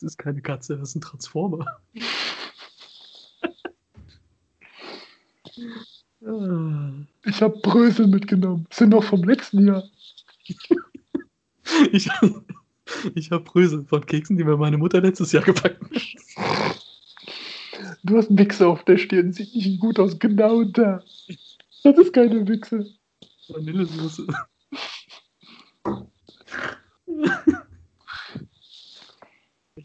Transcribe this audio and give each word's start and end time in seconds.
Das 0.00 0.12
ist 0.12 0.18
keine 0.18 0.40
Katze, 0.40 0.78
das 0.78 0.90
ist 0.90 0.96
ein 0.96 1.00
Transformer. 1.02 1.66
Ich 7.24 7.42
habe 7.42 7.58
Brösel 7.60 8.06
mitgenommen. 8.06 8.66
Sind 8.70 8.90
noch 8.90 9.04
vom 9.04 9.24
letzten 9.24 9.66
Jahr. 9.66 9.84
ich 11.92 12.08
ich 13.14 13.30
habe 13.30 13.44
Brösel 13.44 13.84
von 13.86 14.04
Keksen, 14.04 14.36
die 14.36 14.44
mir 14.44 14.56
meine 14.56 14.76
Mutter 14.78 15.00
letztes 15.00 15.32
Jahr 15.32 15.42
gepackt 15.42 15.82
hat. 15.82 15.90
Du 18.02 18.16
hast 18.16 18.28
einen 18.28 18.38
Wichser 18.38 18.68
auf 18.68 18.84
der 18.84 18.98
Stirn. 18.98 19.32
Sieht 19.32 19.54
nicht 19.54 19.80
gut 19.80 19.98
aus. 19.98 20.18
Genau 20.18 20.64
da. 20.64 21.02
Das 21.82 21.98
ist 21.98 22.12
keine 22.12 22.46
Wichse. 22.46 22.86
Vanillesoße. 23.48 24.26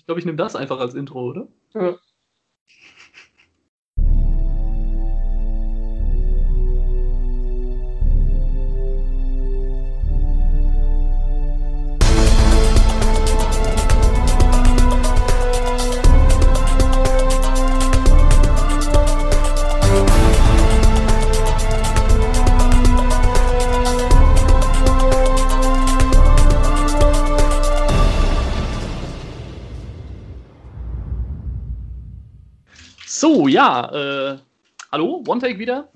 Ich 0.06 0.08
glaube, 0.08 0.20
ich 0.20 0.26
nehme 0.28 0.38
das 0.38 0.56
einfach 0.56 0.80
als 0.80 0.94
Intro, 0.94 1.20
oder? 1.32 1.48
Ja. 1.74 1.98
So, 33.18 33.48
ja, 33.48 34.34
äh, 34.34 34.40
hallo, 34.92 35.24
One 35.26 35.40
Take 35.40 35.58
wieder. 35.58 35.90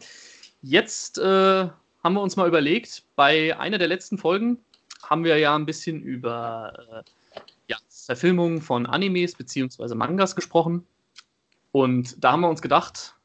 Jetzt 0.62 1.18
äh, 1.18 1.68
haben 2.02 2.14
wir 2.14 2.22
uns 2.22 2.38
mal 2.38 2.48
überlegt, 2.48 3.04
bei 3.18 3.60
einer 3.60 3.78
der 3.78 3.90
letzten 3.90 4.18
Folgen 4.18 4.58
haben 5.04 5.26
wir 5.26 5.38
ja 5.38 5.54
ein 5.54 5.66
bisschen 5.66 6.02
über 6.02 7.04
äh, 7.34 7.42
ja, 7.68 7.76
Verfilmungen 7.90 8.62
von 8.62 8.86
Animes 8.86 9.36
bzw. 9.36 9.96
Mangas 9.96 10.34
gesprochen. 10.34 10.88
Und 11.74 12.24
da 12.24 12.32
haben 12.32 12.40
wir 12.40 12.50
uns 12.50 12.62
gedacht, 12.62 13.16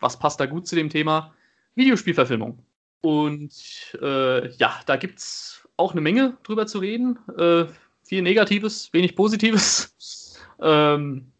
was 0.00 0.18
passt 0.18 0.40
da 0.40 0.46
gut 0.46 0.66
zu 0.66 0.74
dem 0.74 0.90
Thema? 0.90 1.32
Videospielverfilmung. 1.76 2.58
Und 3.02 3.96
äh, 4.02 4.50
ja, 4.56 4.80
da 4.84 4.96
gibt 4.96 5.20
es 5.20 5.64
auch 5.76 5.92
eine 5.92 6.00
Menge 6.00 6.36
drüber 6.42 6.66
zu 6.66 6.80
reden. 6.80 7.20
Äh, 7.38 7.66
viel 8.02 8.22
Negatives, 8.22 8.92
wenig 8.92 9.14
Positives. 9.14 10.40
ähm, 10.60 11.30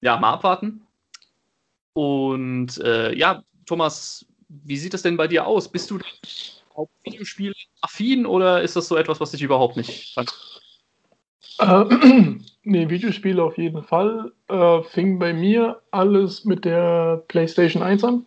ja, 0.00 0.16
mal 0.16 0.34
abwarten. 0.34 0.85
Und 1.96 2.76
äh, 2.84 3.16
ja, 3.16 3.42
Thomas, 3.64 4.26
wie 4.48 4.76
sieht 4.76 4.92
das 4.92 5.00
denn 5.00 5.16
bei 5.16 5.28
dir 5.28 5.46
aus? 5.46 5.66
Bist 5.66 5.90
du 5.90 5.98
auch 6.74 6.90
Videospiel-affin 7.04 8.26
oder 8.26 8.60
ist 8.60 8.76
das 8.76 8.88
so 8.88 8.96
etwas, 8.96 9.18
was 9.18 9.30
dich 9.30 9.40
überhaupt 9.40 9.78
nicht 9.78 10.12
fand? 10.12 10.30
Äh, 11.58 11.84
nee, 12.64 12.90
Videospiele 12.90 13.42
auf 13.42 13.56
jeden 13.56 13.82
Fall. 13.82 14.30
Äh, 14.48 14.82
fing 14.82 15.18
bei 15.18 15.32
mir 15.32 15.80
alles 15.90 16.44
mit 16.44 16.66
der 16.66 17.24
PlayStation 17.28 17.82
1 17.82 18.04
an. 18.04 18.26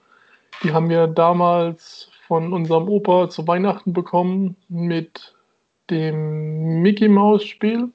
Die 0.63 0.73
haben 0.73 0.89
wir 0.89 1.05
damals 1.05 2.09
von 2.25 2.53
unserem 2.53 2.89
Opa 2.89 3.29
zu 3.29 3.47
Weihnachten 3.47 3.93
bekommen 3.93 4.55
mit 4.67 5.35
dem 5.91 6.81
Mickey 6.81 7.07
Mouse 7.07 7.43
Spiel. 7.43 7.91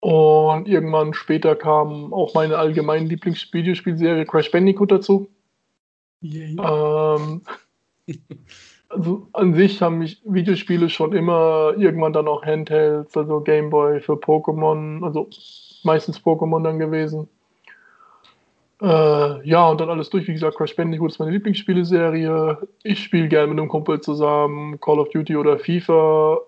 Und 0.00 0.66
irgendwann 0.66 1.12
später 1.12 1.54
kam 1.54 2.12
auch 2.12 2.32
meine 2.34 2.56
allgemeine 2.56 3.06
Lieblingsvideospielserie 3.06 4.24
Crash 4.24 4.50
Bandicoot 4.50 4.90
dazu. 4.90 5.28
Yeah. 6.22 7.16
Ähm, 7.16 7.42
also 8.88 9.28
an 9.34 9.54
sich 9.54 9.80
haben 9.82 9.98
mich 9.98 10.22
Videospiele 10.24 10.88
schon 10.88 11.12
immer 11.12 11.74
irgendwann 11.76 12.14
dann 12.14 12.28
auch 12.28 12.44
Handhelds, 12.44 13.14
also 13.16 13.40
Gameboy 13.40 14.00
für 14.00 14.14
Pokémon, 14.14 15.04
also 15.04 15.28
meistens 15.84 16.18
Pokémon 16.18 16.62
dann 16.62 16.78
gewesen. 16.78 17.28
Äh, 18.80 19.46
ja, 19.46 19.68
und 19.68 19.82
dann 19.82 19.90
alles 19.90 20.08
durch. 20.08 20.26
Wie 20.26 20.32
gesagt, 20.32 20.56
Crash 20.56 20.74
Bandicoot 20.74 21.10
ist 21.10 21.18
meine 21.18 21.32
Lieblingsspieleserie. 21.32 22.56
Ich 22.82 23.04
spiele 23.04 23.28
gerne 23.28 23.48
mit 23.48 23.58
einem 23.58 23.68
Kumpel 23.68 24.00
zusammen 24.00 24.80
Call 24.80 24.98
of 24.98 25.10
Duty 25.10 25.36
oder 25.36 25.58
FIFA 25.58 26.38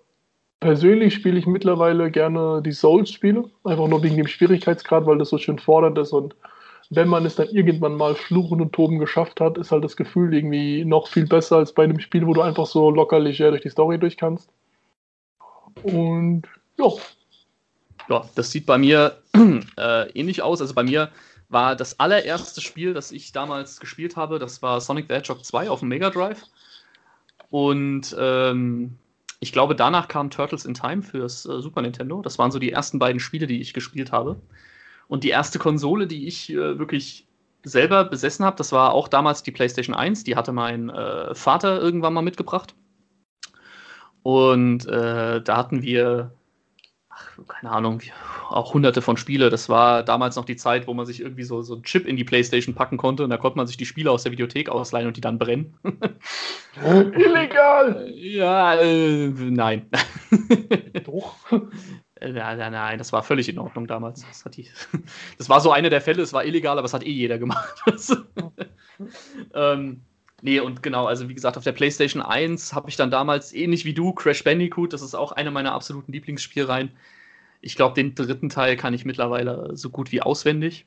persönlich 0.62 1.14
spiele 1.14 1.38
ich 1.38 1.46
mittlerweile 1.46 2.10
gerne 2.10 2.62
die 2.64 2.72
Souls-Spiele, 2.72 3.50
einfach 3.64 3.88
nur 3.88 4.02
wegen 4.02 4.16
dem 4.16 4.28
Schwierigkeitsgrad, 4.28 5.06
weil 5.06 5.18
das 5.18 5.28
so 5.28 5.38
schön 5.38 5.58
fordernd 5.58 5.98
ist 5.98 6.12
und 6.12 6.34
wenn 6.90 7.08
man 7.08 7.24
es 7.24 7.36
dann 7.36 7.48
irgendwann 7.48 7.96
mal 7.96 8.14
fluchen 8.14 8.60
und 8.60 8.72
toben 8.72 8.98
geschafft 8.98 9.40
hat, 9.40 9.58
ist 9.58 9.72
halt 9.72 9.82
das 9.82 9.96
Gefühl 9.96 10.32
irgendwie 10.34 10.84
noch 10.84 11.08
viel 11.08 11.26
besser 11.26 11.56
als 11.56 11.72
bei 11.72 11.84
einem 11.84 11.98
Spiel, 12.00 12.26
wo 12.26 12.34
du 12.34 12.42
einfach 12.42 12.66
so 12.66 12.90
locker 12.90 13.18
leger 13.18 13.50
durch 13.50 13.62
die 13.62 13.70
Story 13.70 13.98
durch 13.98 14.16
kannst. 14.16 14.50
Und 15.82 16.42
ja. 16.78 16.88
Ja, 18.08 18.28
das 18.34 18.50
sieht 18.50 18.66
bei 18.66 18.76
mir 18.76 19.16
äh, 19.78 20.10
ähnlich 20.10 20.42
aus. 20.42 20.60
Also 20.60 20.74
bei 20.74 20.82
mir 20.82 21.10
war 21.48 21.76
das 21.76 21.98
allererste 21.98 22.60
Spiel, 22.60 22.92
das 22.92 23.10
ich 23.10 23.32
damals 23.32 23.80
gespielt 23.80 24.16
habe, 24.16 24.38
das 24.38 24.60
war 24.60 24.80
Sonic 24.80 25.06
the 25.08 25.14
Hedgehog 25.14 25.44
2 25.44 25.70
auf 25.70 25.80
dem 25.80 25.88
Mega 25.88 26.10
Drive. 26.10 26.42
Und 27.48 28.14
ähm, 28.18 28.98
ich 29.42 29.50
glaube, 29.50 29.74
danach 29.74 30.06
kam 30.06 30.30
Turtles 30.30 30.64
in 30.64 30.74
Time 30.74 31.02
fürs 31.02 31.44
äh, 31.46 31.60
Super 31.60 31.82
Nintendo. 31.82 32.22
Das 32.22 32.38
waren 32.38 32.52
so 32.52 32.60
die 32.60 32.70
ersten 32.70 33.00
beiden 33.00 33.18
Spiele, 33.18 33.48
die 33.48 33.60
ich 33.60 33.74
gespielt 33.74 34.12
habe. 34.12 34.40
Und 35.08 35.24
die 35.24 35.30
erste 35.30 35.58
Konsole, 35.58 36.06
die 36.06 36.28
ich 36.28 36.52
äh, 36.52 36.78
wirklich 36.78 37.26
selber 37.64 38.04
besessen 38.04 38.44
habe, 38.44 38.56
das 38.56 38.70
war 38.70 38.92
auch 38.92 39.08
damals 39.08 39.42
die 39.42 39.50
PlayStation 39.50 39.96
1. 39.96 40.22
Die 40.22 40.36
hatte 40.36 40.52
mein 40.52 40.90
äh, 40.90 41.34
Vater 41.34 41.80
irgendwann 41.80 42.14
mal 42.14 42.22
mitgebracht. 42.22 42.76
Und 44.22 44.86
äh, 44.86 45.42
da 45.42 45.56
hatten 45.56 45.82
wir 45.82 46.32
ach, 47.14 47.38
keine 47.46 47.72
Ahnung, 47.72 48.00
auch 48.48 48.74
hunderte 48.74 49.02
von 49.02 49.16
Spiele. 49.16 49.50
Das 49.50 49.68
war 49.68 50.02
damals 50.02 50.36
noch 50.36 50.44
die 50.44 50.56
Zeit, 50.56 50.86
wo 50.86 50.94
man 50.94 51.06
sich 51.06 51.20
irgendwie 51.20 51.44
so, 51.44 51.62
so 51.62 51.74
einen 51.74 51.84
Chip 51.84 52.06
in 52.06 52.16
die 52.16 52.24
Playstation 52.24 52.74
packen 52.74 52.96
konnte 52.96 53.24
und 53.24 53.30
da 53.30 53.36
konnte 53.36 53.56
man 53.56 53.66
sich 53.66 53.76
die 53.76 53.86
Spiele 53.86 54.10
aus 54.10 54.22
der 54.22 54.32
Videothek 54.32 54.68
ausleihen 54.68 55.06
und 55.06 55.16
die 55.16 55.20
dann 55.20 55.38
brennen. 55.38 55.76
Illegal! 56.82 58.10
Ja, 58.14 58.74
äh, 58.74 59.28
nein. 59.28 59.88
Doch. 61.04 61.36
Nein, 62.30 62.58
nein, 62.58 62.72
nein, 62.72 62.98
das 62.98 63.12
war 63.12 63.22
völlig 63.22 63.48
in 63.48 63.58
Ordnung 63.58 63.86
damals. 63.86 64.24
Das, 64.26 64.44
die, 64.52 64.68
das 65.38 65.48
war 65.48 65.60
so 65.60 65.72
eine 65.72 65.90
der 65.90 66.00
Fälle, 66.00 66.22
es 66.22 66.32
war 66.32 66.44
illegal, 66.44 66.78
aber 66.78 66.86
es 66.86 66.94
hat 66.94 67.04
eh 67.04 67.10
jeder 67.10 67.38
gemacht. 67.38 67.82
ähm, 69.54 70.02
Nee, 70.44 70.58
und 70.58 70.82
genau, 70.82 71.06
also 71.06 71.28
wie 71.28 71.34
gesagt, 71.34 71.56
auf 71.56 71.62
der 71.62 71.70
PlayStation 71.70 72.20
1 72.20 72.74
habe 72.74 72.90
ich 72.90 72.96
dann 72.96 73.12
damals, 73.12 73.52
ähnlich 73.52 73.84
wie 73.84 73.94
du, 73.94 74.12
Crash 74.12 74.42
Bandicoot, 74.42 74.92
das 74.92 75.00
ist 75.00 75.14
auch 75.14 75.30
eine 75.30 75.52
meiner 75.52 75.72
absoluten 75.72 76.10
Lieblingsspielreihen. 76.10 76.90
Ich 77.60 77.76
glaube, 77.76 77.94
den 77.94 78.16
dritten 78.16 78.48
Teil 78.48 78.76
kann 78.76 78.92
ich 78.92 79.04
mittlerweile 79.04 79.76
so 79.76 79.88
gut 79.88 80.10
wie 80.10 80.20
auswendig. 80.20 80.84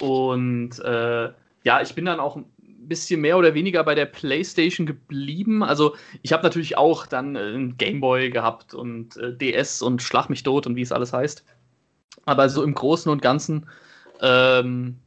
Und 0.00 0.78
äh, 0.78 1.32
ja, 1.64 1.82
ich 1.82 1.96
bin 1.96 2.04
dann 2.04 2.20
auch 2.20 2.36
ein 2.36 2.46
bisschen 2.56 3.20
mehr 3.20 3.36
oder 3.36 3.52
weniger 3.54 3.82
bei 3.82 3.96
der 3.96 4.06
PlayStation 4.06 4.86
geblieben. 4.86 5.64
Also 5.64 5.96
ich 6.22 6.32
habe 6.32 6.44
natürlich 6.44 6.78
auch 6.78 7.06
dann 7.06 7.34
äh, 7.34 7.72
Gameboy 7.76 8.30
gehabt 8.30 8.74
und 8.74 9.16
äh, 9.16 9.36
DS 9.36 9.82
und 9.82 10.02
Schlag 10.02 10.28
mich 10.30 10.44
tot 10.44 10.68
und 10.68 10.76
wie 10.76 10.82
es 10.82 10.92
alles 10.92 11.12
heißt. 11.12 11.44
Aber 12.26 12.48
so 12.48 12.62
im 12.62 12.74
Großen 12.74 13.10
und 13.10 13.22
Ganzen 13.22 13.68
ähm, 14.20 15.00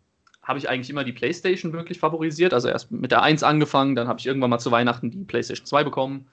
habe 0.48 0.58
ich 0.60 0.70
eigentlich 0.70 0.90
immer 0.90 1.04
die 1.04 1.12
PlayStation 1.12 1.74
wirklich 1.74 2.00
favorisiert. 2.00 2.54
Also 2.54 2.70
erst 2.70 2.90
mit 2.90 3.12
der 3.12 3.22
1 3.22 3.44
angefangen, 3.44 3.96
dann 3.96 4.08
habe 4.08 4.20
ich 4.20 4.26
irgendwann 4.26 4.50
mal 4.50 4.60
zu 4.60 4.72
Weihnachten 4.72 5.12
die 5.12 5.26
PlayStation 5.26 5.66
2 5.66 5.84
bekommen. 5.84 6.26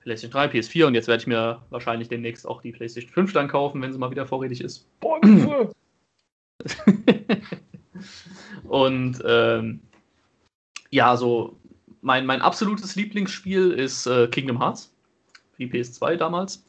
PlayStation 0.00 0.32
3, 0.32 0.46
PS4 0.46 0.86
und 0.86 0.94
jetzt 0.94 1.08
werde 1.08 1.20
ich 1.20 1.26
mir 1.26 1.60
wahrscheinlich 1.70 2.08
demnächst 2.08 2.46
auch 2.46 2.62
die 2.62 2.72
PlayStation 2.72 3.12
5 3.12 3.34
dann 3.34 3.48
kaufen, 3.48 3.82
wenn 3.82 3.92
sie 3.92 3.98
mal 3.98 4.10
wieder 4.10 4.26
vorrätig 4.26 4.62
ist. 4.62 4.86
und 8.64 9.22
ähm, 9.26 9.80
ja, 10.90 11.16
so 11.16 11.58
mein, 12.00 12.26
mein 12.26 12.42
absolutes 12.42 12.96
Lieblingsspiel 12.96 13.72
ist 13.72 14.06
äh, 14.06 14.28
Kingdom 14.28 14.58
Hearts, 14.58 14.94
wie 15.56 15.66
PS2 15.66 16.16
damals. 16.16 16.64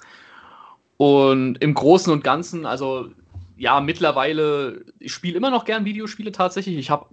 Und 0.97 1.57
im 1.61 1.73
Großen 1.73 2.11
und 2.11 2.23
Ganzen, 2.23 2.65
also 2.65 3.11
ja, 3.57 3.79
mittlerweile, 3.79 4.85
ich 4.99 5.13
spiele 5.13 5.37
immer 5.37 5.49
noch 5.49 5.65
gern 5.65 5.85
Videospiele 5.85 6.31
tatsächlich. 6.31 6.77
Ich 6.77 6.89
habe 6.89 7.07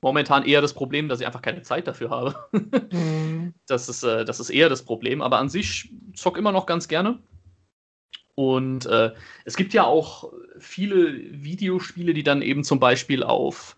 momentan 0.00 0.44
eher 0.44 0.60
das 0.60 0.74
Problem, 0.74 1.08
dass 1.08 1.20
ich 1.20 1.26
einfach 1.26 1.42
keine 1.42 1.62
Zeit 1.62 1.86
dafür 1.86 2.10
habe. 2.10 2.34
mhm. 2.92 3.54
das, 3.66 3.88
ist, 3.88 4.02
äh, 4.04 4.24
das 4.24 4.40
ist 4.40 4.50
eher 4.50 4.68
das 4.68 4.84
Problem. 4.84 5.22
Aber 5.22 5.38
an 5.38 5.48
sich 5.48 5.90
zock 6.14 6.36
immer 6.36 6.52
noch 6.52 6.66
ganz 6.66 6.88
gerne. 6.88 7.18
Und 8.34 8.86
äh, 8.86 9.12
es 9.44 9.56
gibt 9.56 9.74
ja 9.74 9.84
auch 9.84 10.32
viele 10.60 11.14
Videospiele, 11.42 12.14
die 12.14 12.22
dann 12.22 12.42
eben 12.42 12.62
zum 12.62 12.78
Beispiel 12.78 13.24
auf 13.24 13.76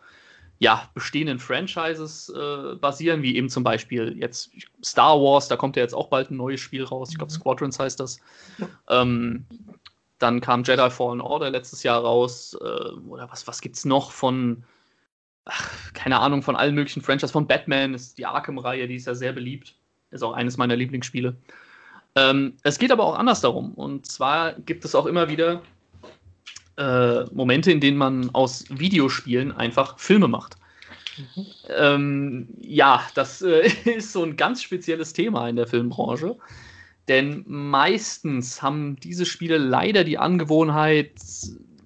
ja, 0.58 0.90
bestehenden 0.92 1.38
Franchises 1.38 2.28
äh, 2.28 2.74
basieren, 2.76 3.22
wie 3.22 3.34
eben 3.34 3.48
zum 3.48 3.64
Beispiel 3.64 4.14
jetzt 4.18 4.50
Star 4.84 5.18
Wars, 5.18 5.48
da 5.48 5.56
kommt 5.56 5.76
ja 5.76 5.82
jetzt 5.82 5.94
auch 5.94 6.08
bald 6.08 6.30
ein 6.30 6.36
neues 6.36 6.60
Spiel 6.60 6.84
raus. 6.84 7.08
Ich 7.10 7.16
glaube, 7.16 7.32
mhm. 7.32 7.36
Squadrons 7.36 7.78
heißt 7.78 7.98
das. 7.98 8.20
Ähm, 8.90 9.46
dann 10.20 10.40
kam 10.40 10.62
Jedi 10.62 10.90
Fallen 10.90 11.20
Order 11.20 11.50
letztes 11.50 11.82
Jahr 11.82 12.00
raus. 12.00 12.56
Äh, 12.60 12.92
oder 13.08 13.30
was, 13.30 13.46
was 13.46 13.60
gibt's 13.60 13.84
noch 13.84 14.12
von, 14.12 14.62
ach, 15.44 15.92
keine 15.92 16.20
Ahnung, 16.20 16.42
von 16.42 16.56
allen 16.56 16.74
möglichen 16.74 17.02
Franchises. 17.02 17.32
Von 17.32 17.46
Batman 17.46 17.94
ist 17.94 18.18
die 18.18 18.26
Arkham-Reihe, 18.26 18.86
die 18.86 18.96
ist 18.96 19.06
ja 19.06 19.14
sehr 19.14 19.32
beliebt. 19.32 19.74
Ist 20.10 20.22
auch 20.22 20.32
eines 20.32 20.56
meiner 20.56 20.76
Lieblingsspiele. 20.76 21.36
Ähm, 22.16 22.54
es 22.62 22.78
geht 22.78 22.92
aber 22.92 23.04
auch 23.04 23.18
anders 23.18 23.40
darum. 23.40 23.74
Und 23.74 24.06
zwar 24.06 24.52
gibt 24.52 24.84
es 24.84 24.94
auch 24.94 25.06
immer 25.06 25.28
wieder 25.28 25.62
äh, 26.76 27.24
Momente, 27.32 27.70
in 27.70 27.80
denen 27.80 27.96
man 27.96 28.30
aus 28.34 28.64
Videospielen 28.68 29.52
einfach 29.52 29.98
Filme 29.98 30.28
macht. 30.28 30.56
Mhm. 31.16 31.46
Ähm, 31.68 32.48
ja, 32.60 33.02
das 33.14 33.42
äh, 33.42 33.70
ist 33.84 34.12
so 34.12 34.24
ein 34.24 34.36
ganz 34.36 34.62
spezielles 34.62 35.12
Thema 35.12 35.48
in 35.48 35.56
der 35.56 35.66
Filmbranche. 35.66 36.36
Denn 37.10 37.42
meistens 37.48 38.62
haben 38.62 38.94
diese 38.94 39.26
Spiele 39.26 39.58
leider 39.58 40.04
die 40.04 40.16
Angewohnheit, 40.16 41.10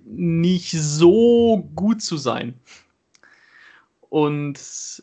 nicht 0.04 0.72
so 0.72 1.66
gut 1.74 2.02
zu 2.02 2.18
sein. 2.18 2.52
Und 4.10 5.02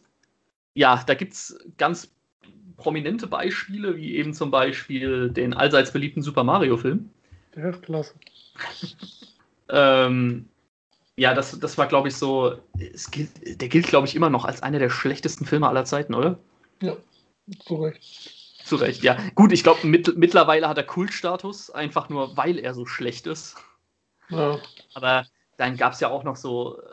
ja, 0.75 1.03
da 1.07 1.15
gibt 1.15 1.33
es 1.33 1.57
ganz 1.79 2.11
prominente 2.77 3.25
Beispiele, 3.25 3.97
wie 3.97 4.15
eben 4.15 4.35
zum 4.35 4.51
Beispiel 4.51 5.31
den 5.31 5.55
allseits 5.55 5.91
beliebten 5.91 6.21
Super 6.21 6.43
Mario-Film. 6.43 7.09
Der 7.55 7.71
ist 7.71 7.81
klasse. 7.81 8.13
ähm, 9.69 10.45
ja, 11.15 11.33
das, 11.33 11.59
das 11.59 11.79
war, 11.79 11.87
glaube 11.87 12.09
ich, 12.09 12.15
so. 12.15 12.59
Gilt, 13.09 13.59
der 13.59 13.69
gilt, 13.69 13.87
glaube 13.87 14.05
ich, 14.05 14.15
immer 14.15 14.29
noch 14.29 14.45
als 14.45 14.61
einer 14.61 14.77
der 14.77 14.91
schlechtesten 14.91 15.45
Filme 15.45 15.67
aller 15.67 15.85
Zeiten, 15.85 16.13
oder? 16.13 16.37
Ja, 16.79 16.95
zu 17.65 17.75
Recht. 17.77 18.40
Zu 18.71 18.77
Recht, 18.77 19.03
ja. 19.03 19.17
Gut, 19.35 19.51
ich 19.51 19.63
glaube, 19.63 19.85
mit, 19.85 20.17
mittlerweile 20.17 20.69
hat 20.69 20.77
er 20.77 20.85
Kultstatus, 20.85 21.71
einfach 21.71 22.07
nur, 22.07 22.37
weil 22.37 22.57
er 22.57 22.73
so 22.73 22.85
schlecht 22.85 23.27
ist. 23.27 23.57
Ja. 24.29 24.59
Aber 24.93 25.25
dann 25.57 25.75
gab 25.75 25.91
es 25.91 25.99
ja 25.99 26.07
auch 26.07 26.23
noch 26.23 26.37
so. 26.37 26.77
Äh, 26.77 26.83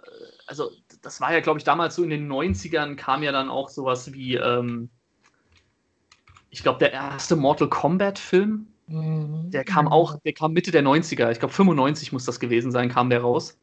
also, 0.49 0.73
das 1.03 1.21
war 1.21 1.33
ja, 1.33 1.39
glaube 1.39 1.61
ich, 1.61 1.65
damals 1.65 1.95
so 1.95 2.03
in 2.03 2.11
den 2.11 2.29
90ern 2.29 2.97
kam 2.97 3.23
ja 3.23 3.31
dann 3.31 3.49
auch 3.49 3.69
sowas 3.69 4.13
wie. 4.13 4.35
Ähm, 4.35 4.91
ich 6.51 6.65
glaube, 6.65 6.81
der 6.81 6.93
erste 6.93 7.37
Mortal 7.37 7.69
Kombat-Film, 7.69 8.67
mhm. 8.89 9.49
der 9.53 9.63
kam 9.63 9.87
auch, 9.87 10.19
der 10.25 10.33
kam 10.33 10.55
Mitte 10.55 10.73
der 10.73 10.83
90er, 10.83 11.31
ich 11.31 11.39
glaube 11.39 11.55
95 11.55 12.11
muss 12.11 12.25
das 12.25 12.41
gewesen 12.41 12.73
sein, 12.73 12.89
kam 12.89 13.09
der 13.09 13.21
raus. 13.21 13.57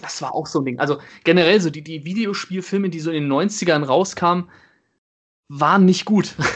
Das 0.00 0.22
war 0.22 0.34
auch 0.34 0.46
so 0.46 0.60
ein 0.60 0.64
Ding. 0.64 0.78
Also 0.78 0.96
generell 1.24 1.60
so 1.60 1.68
die, 1.68 1.82
die 1.82 2.06
Videospielfilme, 2.06 2.88
die 2.88 3.00
so 3.00 3.10
in 3.10 3.24
den 3.24 3.30
90ern 3.30 3.84
rauskamen, 3.84 4.48
waren 5.48 5.84
nicht 5.84 6.06
gut. 6.06 6.34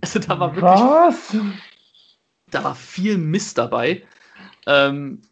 also 0.00 0.18
da 0.18 0.38
war 0.38 0.54
wirklich. 0.54 0.80
Was? 0.80 1.36
Da 2.50 2.64
war 2.64 2.74
viel 2.74 3.18
Mist 3.18 3.58
dabei. 3.58 4.02
Ähm, 4.66 5.22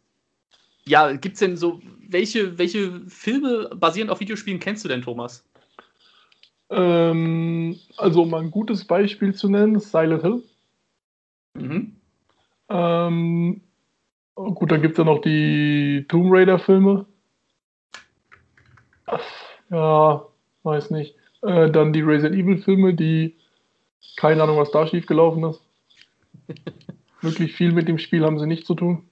ja, 0.84 1.12
gibt's 1.12 1.40
denn 1.40 1.56
so, 1.56 1.80
welche, 2.08 2.58
welche 2.58 3.00
Filme 3.08 3.70
basierend 3.74 4.10
auf 4.10 4.20
Videospielen 4.20 4.60
kennst 4.60 4.84
du 4.84 4.88
denn, 4.88 5.02
Thomas? 5.02 5.44
Ähm, 6.70 7.78
also, 7.96 8.22
um 8.22 8.34
ein 8.34 8.50
gutes 8.50 8.84
Beispiel 8.84 9.34
zu 9.34 9.48
nennen, 9.48 9.80
Silent 9.80 10.22
Hill. 10.22 10.42
Mhm. 11.54 11.96
Ähm, 12.68 13.60
gut, 14.34 14.70
dann 14.70 14.82
gibt 14.82 14.92
es 14.92 14.98
ja 14.98 15.04
noch 15.04 15.20
die 15.20 16.04
Tomb 16.08 16.32
Raider-Filme. 16.32 17.06
Ja, 19.70 20.26
weiß 20.62 20.90
nicht. 20.90 21.14
Äh, 21.42 21.70
dann 21.70 21.92
die 21.92 22.00
Resident 22.00 22.36
Evil-Filme, 22.36 22.94
die 22.94 23.36
keine 24.16 24.42
Ahnung, 24.42 24.58
was 24.58 24.70
da 24.70 24.86
schiefgelaufen 24.86 25.44
ist. 25.44 25.60
wirklich 27.20 27.54
viel 27.54 27.72
mit 27.72 27.88
dem 27.88 27.98
Spiel 27.98 28.24
haben 28.24 28.38
sie 28.38 28.46
nicht 28.46 28.66
zu 28.66 28.74
tun. 28.74 29.08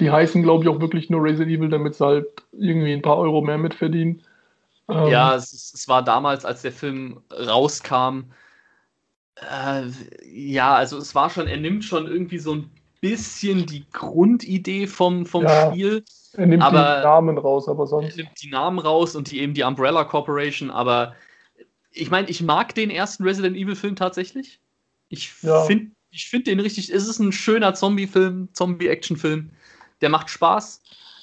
Die 0.00 0.10
heißen, 0.10 0.42
glaube 0.42 0.64
ich, 0.64 0.70
auch 0.70 0.80
wirklich 0.80 1.08
nur 1.08 1.22
Resident 1.22 1.56
Evil, 1.56 1.68
damit 1.68 1.94
sie 1.94 2.04
halt 2.04 2.26
irgendwie 2.52 2.92
ein 2.92 3.02
paar 3.02 3.18
Euro 3.18 3.42
mehr 3.42 3.58
mitverdienen. 3.58 4.22
Ähm, 4.88 5.06
ja, 5.06 5.34
es, 5.34 5.72
es, 5.74 5.88
war 5.88 6.02
damals, 6.02 6.44
als 6.44 6.62
der 6.62 6.72
Film 6.72 7.20
rauskam. 7.30 8.32
Äh, 9.36 9.84
ja, 10.24 10.74
also 10.74 10.98
es 10.98 11.14
war 11.14 11.30
schon, 11.30 11.46
er 11.46 11.58
nimmt 11.58 11.84
schon 11.84 12.06
irgendwie 12.08 12.38
so 12.38 12.54
ein 12.54 12.70
bisschen 13.00 13.66
die 13.66 13.84
Grundidee 13.92 14.86
vom, 14.86 15.26
vom 15.26 15.44
ja, 15.44 15.70
Spiel. 15.70 16.04
Er 16.32 16.46
nimmt 16.46 16.62
aber, 16.62 16.96
die 16.96 17.04
Namen 17.04 17.38
raus, 17.38 17.68
aber 17.68 17.86
sonst. 17.86 18.16
Er 18.16 18.24
nimmt 18.24 18.42
die 18.42 18.50
Namen 18.50 18.78
raus 18.78 19.14
und 19.14 19.30
die 19.30 19.40
eben 19.40 19.54
die 19.54 19.62
Umbrella 19.62 20.04
Corporation, 20.04 20.70
aber 20.70 21.14
ich 21.92 22.10
meine, 22.10 22.28
ich 22.28 22.42
mag 22.42 22.74
den 22.74 22.90
ersten 22.90 23.24
Resident 23.24 23.56
Evil 23.56 23.76
Film 23.76 23.96
tatsächlich. 23.96 24.60
Ich 25.08 25.32
ja. 25.42 25.62
finde 25.64 25.92
ich 26.10 26.28
find 26.28 26.46
den 26.46 26.60
richtig, 26.60 26.90
es 26.90 27.08
ist 27.08 27.18
ein 27.18 27.32
schöner 27.32 27.74
Zombie-Film, 27.74 28.48
Zombie-Action-Film. 28.52 29.50
Der 30.02 30.08
macht 30.10 30.28
Spaß 30.28 30.82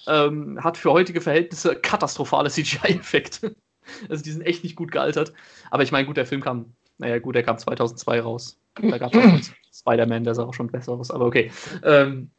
ähm, 0.09 0.61
hat 0.61 0.77
für 0.77 0.91
heutige 0.91 1.21
Verhältnisse 1.21 1.75
katastrophale 1.75 2.49
CGI-Effekte. 2.49 3.55
Also 4.07 4.23
die 4.23 4.29
sind 4.29 4.43
echt 4.43 4.63
nicht 4.63 4.75
gut 4.75 4.91
gealtert. 4.91 5.33
Aber 5.71 5.81
ich 5.81 5.91
meine, 5.91 6.05
gut, 6.05 6.15
der 6.15 6.27
Film 6.27 6.41
kam, 6.41 6.73
naja 6.99 7.17
gut, 7.17 7.33
der 7.33 7.41
kam 7.41 7.57
2002 7.57 8.21
raus. 8.21 8.59
Da 8.75 8.99
gab 8.99 9.15
es 9.15 9.51
Spider-Man, 9.73 10.25
der 10.25 10.35
sah 10.35 10.43
auch 10.43 10.53
schon 10.53 10.67
besser 10.67 10.91
aus, 10.91 11.09
aber 11.09 11.25
okay. 11.25 11.51
Ähm, 11.83 12.29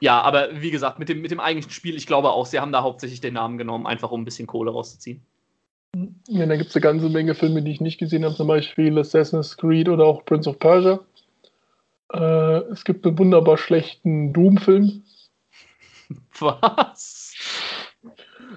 ja, 0.00 0.22
aber 0.22 0.62
wie 0.62 0.70
gesagt, 0.70 0.98
mit 0.98 1.10
dem, 1.10 1.20
mit 1.20 1.30
dem 1.30 1.38
eigentlichen 1.38 1.70
Spiel, 1.70 1.96
ich 1.96 2.06
glaube 2.06 2.30
auch, 2.30 2.46
sie 2.46 2.60
haben 2.60 2.72
da 2.72 2.82
hauptsächlich 2.82 3.20
den 3.20 3.34
Namen 3.34 3.58
genommen, 3.58 3.86
einfach 3.86 4.10
um 4.10 4.22
ein 4.22 4.24
bisschen 4.24 4.46
Kohle 4.46 4.70
rauszuziehen. 4.70 5.20
Ja, 6.28 6.46
da 6.46 6.56
gibt 6.56 6.70
es 6.70 6.76
eine 6.76 6.82
ganze 6.82 7.08
Menge 7.08 7.34
Filme, 7.34 7.62
die 7.62 7.72
ich 7.72 7.80
nicht 7.80 7.98
gesehen 7.98 8.24
habe, 8.24 8.34
zum 8.34 8.48
Beispiel 8.48 8.98
Assassin's 8.98 9.56
Creed 9.56 9.88
oder 9.88 10.04
auch 10.04 10.24
Prince 10.24 10.48
of 10.48 10.58
Persia. 10.58 11.00
Äh, 12.12 12.58
es 12.70 12.84
gibt 12.84 13.06
einen 13.06 13.18
wunderbar 13.18 13.56
schlechten 13.56 14.32
Doom-Film, 14.32 15.02
Was? 16.38 17.34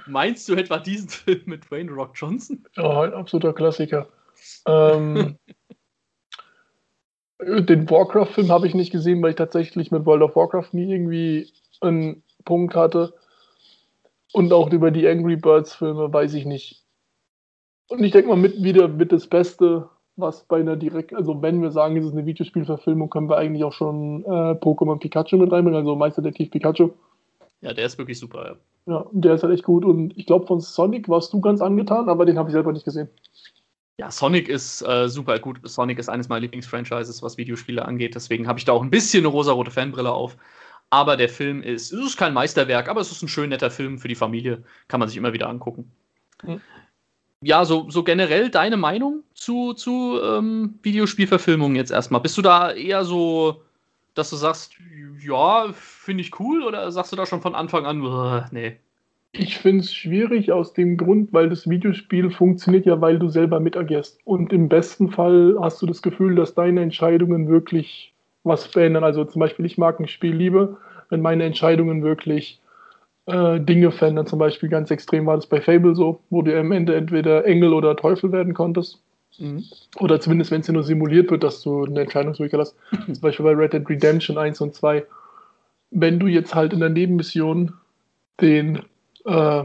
Meinst 0.08 0.48
du 0.50 0.56
etwa 0.56 0.78
diesen 0.78 1.10
Film 1.10 1.42
mit 1.46 1.70
Wayne 1.72 1.92
Rock 1.92 2.12
Johnson? 2.16 2.66
Ja, 2.76 3.02
ein 3.02 3.14
absoluter 3.14 3.54
Klassiker. 3.54 4.08
Ähm, 4.66 5.38
den 7.42 7.90
Warcraft-Film 7.90 8.50
habe 8.50 8.68
ich 8.68 8.76
nicht 8.76 8.92
gesehen, 8.92 9.22
weil 9.22 9.32
ich 9.32 9.36
tatsächlich 9.36 9.92
mit 9.92 10.06
World 10.06 10.24
of 10.24 10.36
Warcraft 10.36 10.74
nie 10.74 10.92
irgendwie 10.92 11.52
einen 11.82 12.24
Punkt 12.46 12.76
hatte. 12.76 13.14
Und 14.32 14.54
auch 14.54 14.72
über 14.72 14.92
die 14.92 15.08
Angry 15.08 15.38
Birds-Filme 15.38 16.14
weiß 16.14 16.34
ich 16.36 16.46
nicht. 16.46 16.84
Und 17.90 18.04
ich 18.04 18.12
denke 18.12 18.30
mal, 18.30 18.38
mit 18.38 18.64
wieder 18.64 18.88
mit 18.88 19.12
das 19.12 19.28
Beste, 19.28 19.90
was 20.16 20.44
bei 20.44 20.60
einer 20.60 20.76
direkt, 20.76 21.14
also 21.14 21.42
wenn 21.42 21.62
wir 21.62 21.72
sagen, 21.72 21.98
es 21.98 22.06
ist 22.06 22.14
eine 22.14 22.26
Videospielverfilmung, 22.26 23.10
können 23.10 23.30
wir 23.30 23.38
eigentlich 23.38 23.64
auch 23.64 23.74
schon 23.74 24.24
äh, 24.26 24.52
Pokémon 24.54 25.00
Pikachu 25.00 25.38
mit 25.38 25.52
reinbringen, 25.52 25.80
also 25.80 25.96
Meisterdetektiv 25.96 26.52
Pikachu. 26.52 26.92
Ja, 27.62 27.74
der 27.74 27.86
ist 27.86 27.98
wirklich 27.98 28.20
super, 28.20 28.46
ja. 28.46 28.56
Ja, 28.94 29.06
der 29.12 29.36
ist 29.36 29.44
halt 29.44 29.54
echt 29.54 29.64
gut. 29.64 29.86
Und 29.86 30.18
ich 30.18 30.26
glaube, 30.26 30.48
von 30.48 30.60
Sonic 30.62 31.10
warst 31.10 31.34
du 31.34 31.42
ganz 31.42 31.62
angetan, 31.62 32.10
aber 32.10 32.26
den 32.26 32.38
habe 32.38 32.50
ich 32.50 32.54
selber 32.54 32.72
nicht 32.72 32.86
gesehen. 32.86 33.10
Ja, 33.98 34.10
Sonic 34.10 34.48
ist 34.48 34.82
äh, 34.82 35.10
super 35.10 35.40
gut. 35.40 35.60
Sonic 35.64 36.00
ist 36.00 36.10
eines 36.10 36.30
meiner 36.30 36.42
Lieblingsfranchises, 36.42 37.22
was 37.22 37.38
Videospiele 37.38 37.84
angeht. 37.84 38.16
Deswegen 38.16 38.48
habe 38.48 38.58
ich 38.58 38.66
da 38.66 38.72
auch 38.72 38.82
ein 38.82 38.90
bisschen 38.90 39.22
eine 39.22 39.28
rosarote 39.28 39.72
Fanbrille 39.72 40.12
auf. 40.12 40.38
Aber 40.90 41.18
der 41.18 41.30
Film 41.30 41.62
ist, 41.62 41.92
es 41.92 42.00
ist 42.00 42.18
kein 42.18 42.34
Meisterwerk, 42.34 42.88
aber 42.88 43.02
es 43.02 43.12
ist 43.12 43.22
ein 43.22 43.28
schön 43.28 43.50
netter 43.50 43.70
Film 43.70 44.00
für 44.00 44.08
die 44.08 44.16
Familie. 44.16 44.64
Kann 44.88 45.00
man 45.00 45.10
sich 45.10 45.18
immer 45.18 45.34
wieder 45.34 45.50
angucken. 45.50 45.92
Mhm. 46.44 46.62
Ja, 47.42 47.64
so, 47.64 47.90
so 47.90 48.04
generell 48.04 48.50
deine 48.50 48.78
Meinung 48.78 49.24
zu, 49.34 49.74
zu 49.74 50.20
ähm, 50.22 50.78
Videospielverfilmungen 50.84 51.76
jetzt 51.76 51.92
erstmal. 51.92 52.22
Bist 52.22 52.38
du 52.38 52.42
da 52.42 52.72
eher 52.72 53.06
so 53.06 53.62
dass 54.20 54.30
du 54.30 54.36
sagst, 54.36 54.74
ja, 55.26 55.68
finde 55.74 56.22
ich 56.22 56.40
cool, 56.40 56.64
oder 56.64 56.92
sagst 56.92 57.12
du 57.12 57.16
da 57.16 57.26
schon 57.26 57.42
von 57.42 57.56
Anfang 57.56 57.86
an, 57.86 58.48
nee? 58.52 58.78
Ich 59.32 59.60
finde 59.60 59.84
es 59.84 59.94
schwierig 59.94 60.52
aus 60.52 60.74
dem 60.74 60.98
Grund, 60.98 61.32
weil 61.34 61.50
das 61.50 61.70
Videospiel 61.70 62.32
funktioniert 62.32 62.88
ja, 62.88 63.00
weil 63.00 63.20
du 63.20 63.30
selber 63.30 63.60
mitagierst. 63.60 64.20
Und 64.26 64.52
im 64.52 64.70
besten 64.70 65.12
Fall 65.12 65.56
hast 65.62 65.82
du 65.82 65.86
das 65.86 66.02
Gefühl, 66.02 66.36
dass 66.36 66.56
deine 66.56 66.82
Entscheidungen 66.82 67.48
wirklich 67.48 68.14
was 68.44 68.66
verändern. 68.66 69.04
Also 69.04 69.24
zum 69.26 69.40
Beispiel, 69.40 69.66
ich 69.66 69.78
mag 69.78 70.00
ein 70.00 70.08
Spiel 70.08 70.36
lieber, 70.36 70.78
wenn 71.10 71.22
meine 71.22 71.44
Entscheidungen 71.44 72.02
wirklich 72.02 72.60
äh, 73.30 73.60
Dinge 73.60 73.92
verändern. 73.92 74.28
Zum 74.28 74.40
Beispiel 74.40 74.70
ganz 74.70 74.92
extrem 74.92 75.26
war 75.26 75.36
das 75.36 75.48
bei 75.48 75.62
Fable 75.62 75.96
so, 75.96 76.22
wo 76.30 76.42
du 76.42 76.58
am 76.58 76.72
Ende 76.72 76.96
entweder 76.96 77.46
Engel 77.46 77.74
oder 77.74 77.96
Teufel 77.96 78.32
werden 78.32 78.54
konntest. 78.54 79.02
Mhm. 79.38 79.64
Oder 80.00 80.20
zumindest, 80.20 80.52
wenn 80.52 80.62
es 80.62 80.68
nur 80.68 80.84
simuliert 80.84 81.30
wird, 81.30 81.44
dass 81.44 81.62
du 81.62 81.86
eine 81.86 82.02
Entscheidungsmöglichkeit 82.02 82.60
hast. 82.60 82.76
Zum 83.06 83.22
Beispiel 83.22 83.46
bei 83.46 83.54
Red 83.54 83.74
Dead 83.74 83.88
Redemption 83.88 84.38
1 84.38 84.62
und 84.62 84.74
2. 84.74 85.06
Wenn 85.92 86.20
du 86.20 86.28
jetzt 86.28 86.56
halt 86.56 86.74
in 86.74 86.80
der 86.80 86.90
Nebenmission 86.90 87.74
den, 88.42 88.80
äh, 89.26 89.64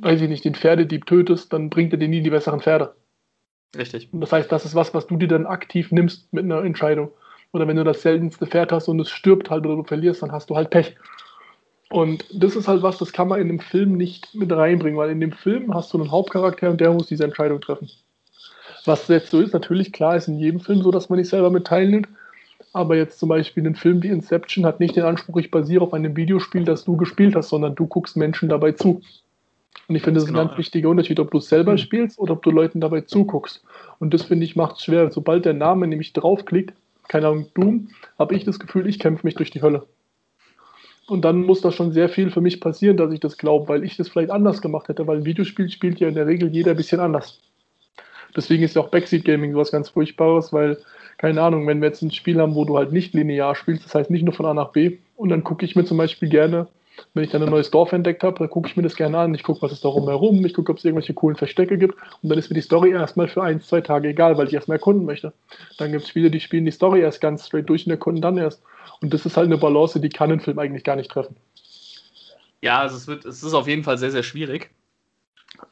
weiß 0.00 0.20
ich 0.20 0.28
nicht, 0.28 0.44
den 0.44 0.54
Pferdedieb 0.54 1.06
tötest, 1.06 1.52
dann 1.52 1.70
bringt 1.70 1.92
er 1.92 1.98
dir 1.98 2.08
nie 2.08 2.22
die 2.22 2.30
besseren 2.30 2.60
Pferde. 2.60 2.94
Richtig. 3.76 4.12
Und 4.12 4.20
das 4.20 4.32
heißt, 4.32 4.50
das 4.50 4.64
ist 4.64 4.74
was, 4.74 4.92
was 4.94 5.06
du 5.06 5.16
dir 5.16 5.28
dann 5.28 5.46
aktiv 5.46 5.92
nimmst 5.92 6.32
mit 6.32 6.44
einer 6.44 6.62
Entscheidung. 6.64 7.10
Oder 7.52 7.66
wenn 7.66 7.76
du 7.76 7.84
das 7.84 8.02
seltenste 8.02 8.46
Pferd 8.46 8.72
hast 8.72 8.88
und 8.88 9.00
es 9.00 9.10
stirbt 9.10 9.50
halt 9.50 9.64
oder 9.66 9.76
du 9.76 9.84
verlierst, 9.84 10.22
dann 10.22 10.32
hast 10.32 10.50
du 10.50 10.56
halt 10.56 10.70
Pech. 10.70 10.96
Und 11.92 12.24
das 12.32 12.54
ist 12.54 12.68
halt 12.68 12.82
was, 12.82 12.98
das 12.98 13.12
kann 13.12 13.26
man 13.28 13.40
in 13.40 13.48
dem 13.48 13.58
Film 13.58 13.96
nicht 13.96 14.32
mit 14.34 14.52
reinbringen, 14.52 14.96
weil 14.96 15.10
in 15.10 15.20
dem 15.20 15.32
Film 15.32 15.74
hast 15.74 15.92
du 15.92 15.98
einen 15.98 16.12
Hauptcharakter 16.12 16.70
und 16.70 16.80
der 16.80 16.92
muss 16.92 17.08
diese 17.08 17.24
Entscheidung 17.24 17.60
treffen. 17.60 17.90
Was 18.84 19.08
jetzt 19.08 19.30
so 19.30 19.40
ist, 19.40 19.52
natürlich 19.52 19.92
klar 19.92 20.16
ist 20.16 20.28
in 20.28 20.38
jedem 20.38 20.60
Film 20.60 20.82
so, 20.82 20.92
dass 20.92 21.08
man 21.08 21.18
nicht 21.18 21.28
selber 21.28 21.50
mit 21.50 21.66
teilnimmt. 21.66 22.08
Aber 22.72 22.94
jetzt 22.94 23.18
zum 23.18 23.28
Beispiel 23.28 23.66
ein 23.66 23.74
Film 23.74 24.02
wie 24.04 24.08
Inception 24.08 24.64
hat 24.64 24.78
nicht 24.78 24.94
den 24.94 25.02
Anspruch, 25.02 25.38
ich 25.38 25.50
basiere 25.50 25.82
auf 25.82 25.92
einem 25.92 26.16
Videospiel, 26.16 26.64
das 26.64 26.84
du 26.84 26.96
gespielt 26.96 27.34
hast, 27.34 27.48
sondern 27.48 27.74
du 27.74 27.86
guckst 27.86 28.16
Menschen 28.16 28.48
dabei 28.48 28.72
zu. 28.72 29.02
Und 29.88 29.96
ich 29.96 30.02
finde, 30.02 30.18
das 30.18 30.24
ist 30.24 30.28
genau, 30.28 30.42
ein 30.42 30.46
ganz 30.46 30.58
wichtiger 30.58 30.88
Unterschied, 30.88 31.18
ob 31.18 31.32
du 31.32 31.38
es 31.38 31.48
selber 31.48 31.72
mhm. 31.72 31.78
spielst 31.78 32.20
oder 32.20 32.34
ob 32.34 32.42
du 32.44 32.52
Leuten 32.52 32.80
dabei 32.80 33.00
zuguckst. 33.00 33.64
Und 33.98 34.14
das 34.14 34.22
finde 34.22 34.44
ich 34.44 34.54
macht 34.54 34.76
es 34.76 34.84
schwer. 34.84 35.10
Sobald 35.10 35.44
der 35.44 35.54
Name 35.54 35.88
nämlich 35.88 36.12
draufklickt, 36.12 36.72
keine 37.08 37.26
Ahnung, 37.26 37.46
Doom, 37.54 37.88
habe 38.16 38.36
ich 38.36 38.44
das 38.44 38.60
Gefühl, 38.60 38.86
ich 38.86 39.00
kämpfe 39.00 39.26
mich 39.26 39.34
durch 39.34 39.50
die 39.50 39.62
Hölle. 39.62 39.84
Und 41.10 41.22
dann 41.22 41.42
muss 41.42 41.60
da 41.60 41.72
schon 41.72 41.90
sehr 41.90 42.08
viel 42.08 42.30
für 42.30 42.40
mich 42.40 42.60
passieren, 42.60 42.96
dass 42.96 43.12
ich 43.12 43.18
das 43.18 43.36
glaube, 43.36 43.66
weil 43.66 43.82
ich 43.82 43.96
das 43.96 44.08
vielleicht 44.08 44.30
anders 44.30 44.62
gemacht 44.62 44.86
hätte, 44.86 45.08
weil 45.08 45.16
ein 45.16 45.24
Videospiel 45.24 45.68
spielt 45.68 45.98
ja 45.98 46.06
in 46.06 46.14
der 46.14 46.28
Regel 46.28 46.48
jeder 46.50 46.70
ein 46.70 46.76
bisschen 46.76 47.00
anders. 47.00 47.40
Deswegen 48.36 48.62
ist 48.62 48.76
ja 48.76 48.82
auch 48.82 48.90
Backseat 48.90 49.24
Gaming 49.24 49.52
sowas 49.52 49.72
ganz 49.72 49.88
Furchtbares, 49.88 50.52
weil, 50.52 50.78
keine 51.18 51.42
Ahnung, 51.42 51.66
wenn 51.66 51.80
wir 51.80 51.88
jetzt 51.88 52.02
ein 52.02 52.12
Spiel 52.12 52.40
haben, 52.40 52.54
wo 52.54 52.64
du 52.64 52.78
halt 52.78 52.92
nicht 52.92 53.12
linear 53.12 53.56
spielst, 53.56 53.84
das 53.84 53.96
heißt 53.96 54.08
nicht 54.08 54.22
nur 54.22 54.34
von 54.34 54.46
A 54.46 54.54
nach 54.54 54.70
B, 54.70 54.98
und 55.16 55.30
dann 55.30 55.42
gucke 55.42 55.64
ich 55.64 55.74
mir 55.74 55.84
zum 55.84 55.98
Beispiel 55.98 56.28
gerne, 56.28 56.68
wenn 57.14 57.24
ich 57.24 57.30
dann 57.30 57.42
ein 57.42 57.50
neues 57.50 57.72
Dorf 57.72 57.90
entdeckt 57.90 58.22
habe, 58.22 58.38
dann 58.38 58.50
gucke 58.50 58.68
ich 58.68 58.76
mir 58.76 58.84
das 58.84 58.94
gerne 58.94 59.18
an. 59.18 59.34
Ich 59.34 59.42
gucke, 59.42 59.62
was 59.62 59.72
ist 59.72 59.84
da 59.84 59.88
rumherum, 59.88 60.46
ich 60.46 60.54
gucke, 60.54 60.70
ob 60.70 60.78
es 60.78 60.84
irgendwelche 60.84 61.14
coolen 61.14 61.36
Verstecke 61.36 61.76
gibt, 61.76 61.96
und 62.22 62.28
dann 62.28 62.38
ist 62.38 62.50
mir 62.50 62.54
die 62.54 62.60
Story 62.60 62.92
erstmal 62.92 63.26
für 63.26 63.42
ein, 63.42 63.60
zwei 63.60 63.80
Tage 63.80 64.10
egal, 64.10 64.38
weil 64.38 64.46
ich 64.46 64.54
erstmal 64.54 64.76
erkunden 64.76 65.06
möchte. 65.06 65.32
Dann 65.76 65.90
gibt 65.90 66.04
es 66.04 66.08
Spiele, 66.08 66.30
die 66.30 66.38
spielen 66.38 66.66
die 66.66 66.70
Story 66.70 67.00
erst 67.00 67.20
ganz 67.20 67.46
straight 67.46 67.68
durch 67.68 67.84
und 67.84 67.90
erkunden 67.90 68.22
dann 68.22 68.38
erst. 68.38 68.62
Und 69.00 69.14
das 69.14 69.26
ist 69.26 69.36
halt 69.36 69.46
eine 69.46 69.58
Balance, 69.58 70.00
die 70.00 70.08
kann 70.08 70.30
ein 70.30 70.40
Film 70.40 70.58
eigentlich 70.58 70.84
gar 70.84 70.96
nicht 70.96 71.10
treffen. 71.10 71.36
Ja, 72.62 72.80
also 72.80 72.96
es, 72.96 73.06
wird, 73.06 73.24
es 73.24 73.42
ist 73.42 73.54
auf 73.54 73.68
jeden 73.68 73.84
Fall 73.84 73.98
sehr, 73.98 74.10
sehr 74.10 74.22
schwierig. 74.22 74.70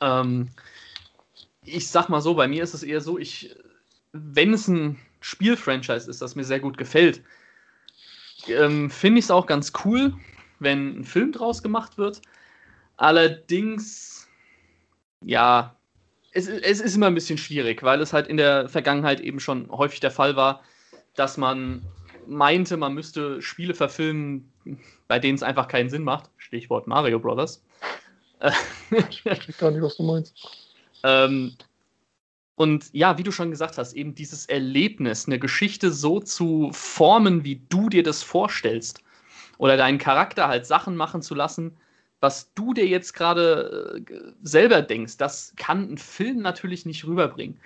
Ähm, 0.00 0.48
ich 1.64 1.88
sag 1.88 2.08
mal 2.08 2.20
so, 2.20 2.34
bei 2.34 2.48
mir 2.48 2.62
ist 2.62 2.74
es 2.74 2.82
eher 2.82 3.00
so, 3.00 3.18
ich, 3.18 3.54
wenn 4.12 4.54
es 4.54 4.68
ein 4.68 4.98
Spielfranchise 5.20 6.10
ist, 6.10 6.22
das 6.22 6.34
mir 6.34 6.44
sehr 6.44 6.60
gut 6.60 6.78
gefällt, 6.78 7.22
ähm, 8.46 8.90
finde 8.90 9.18
ich 9.18 9.26
es 9.26 9.30
auch 9.30 9.46
ganz 9.46 9.72
cool, 9.84 10.14
wenn 10.58 11.00
ein 11.00 11.04
Film 11.04 11.32
draus 11.32 11.62
gemacht 11.62 11.98
wird. 11.98 12.22
Allerdings, 12.96 14.28
ja, 15.22 15.76
es, 16.32 16.48
es 16.48 16.80
ist 16.80 16.96
immer 16.96 17.06
ein 17.06 17.14
bisschen 17.14 17.38
schwierig, 17.38 17.82
weil 17.82 18.00
es 18.00 18.12
halt 18.12 18.28
in 18.28 18.36
der 18.36 18.68
Vergangenheit 18.68 19.20
eben 19.20 19.40
schon 19.40 19.70
häufig 19.70 20.00
der 20.00 20.10
Fall 20.10 20.36
war, 20.36 20.62
dass 21.14 21.36
man 21.36 21.82
meinte, 22.28 22.76
man 22.76 22.94
müsste 22.94 23.42
Spiele 23.42 23.74
verfilmen, 23.74 24.52
bei 25.08 25.18
denen 25.18 25.36
es 25.36 25.42
einfach 25.42 25.68
keinen 25.68 25.90
Sinn 25.90 26.04
macht. 26.04 26.30
Stichwort 26.36 26.86
Mario 26.86 27.18
Brothers. 27.18 27.62
ich 29.08 29.24
weiß 29.24 29.58
gar 29.58 29.70
nicht, 29.70 29.82
was 29.82 29.96
du 29.96 30.02
meinst. 30.04 30.34
Ähm, 31.02 31.56
und 32.54 32.92
ja, 32.92 33.18
wie 33.18 33.22
du 33.22 33.32
schon 33.32 33.50
gesagt 33.50 33.78
hast, 33.78 33.92
eben 33.94 34.14
dieses 34.14 34.46
Erlebnis, 34.46 35.26
eine 35.26 35.38
Geschichte 35.38 35.92
so 35.92 36.20
zu 36.20 36.70
formen, 36.72 37.44
wie 37.44 37.62
du 37.68 37.88
dir 37.88 38.02
das 38.02 38.22
vorstellst. 38.22 39.02
Oder 39.58 39.76
deinen 39.76 39.98
Charakter 39.98 40.48
halt 40.48 40.66
Sachen 40.66 40.96
machen 40.96 41.22
zu 41.22 41.34
lassen, 41.34 41.76
was 42.20 42.52
du 42.54 42.74
dir 42.74 42.86
jetzt 42.86 43.12
gerade 43.12 44.02
äh, 44.08 44.14
selber 44.42 44.82
denkst, 44.82 45.16
das 45.18 45.52
kann 45.56 45.92
ein 45.92 45.98
Film 45.98 46.38
natürlich 46.38 46.84
nicht 46.84 47.06
rüberbringen. 47.06 47.60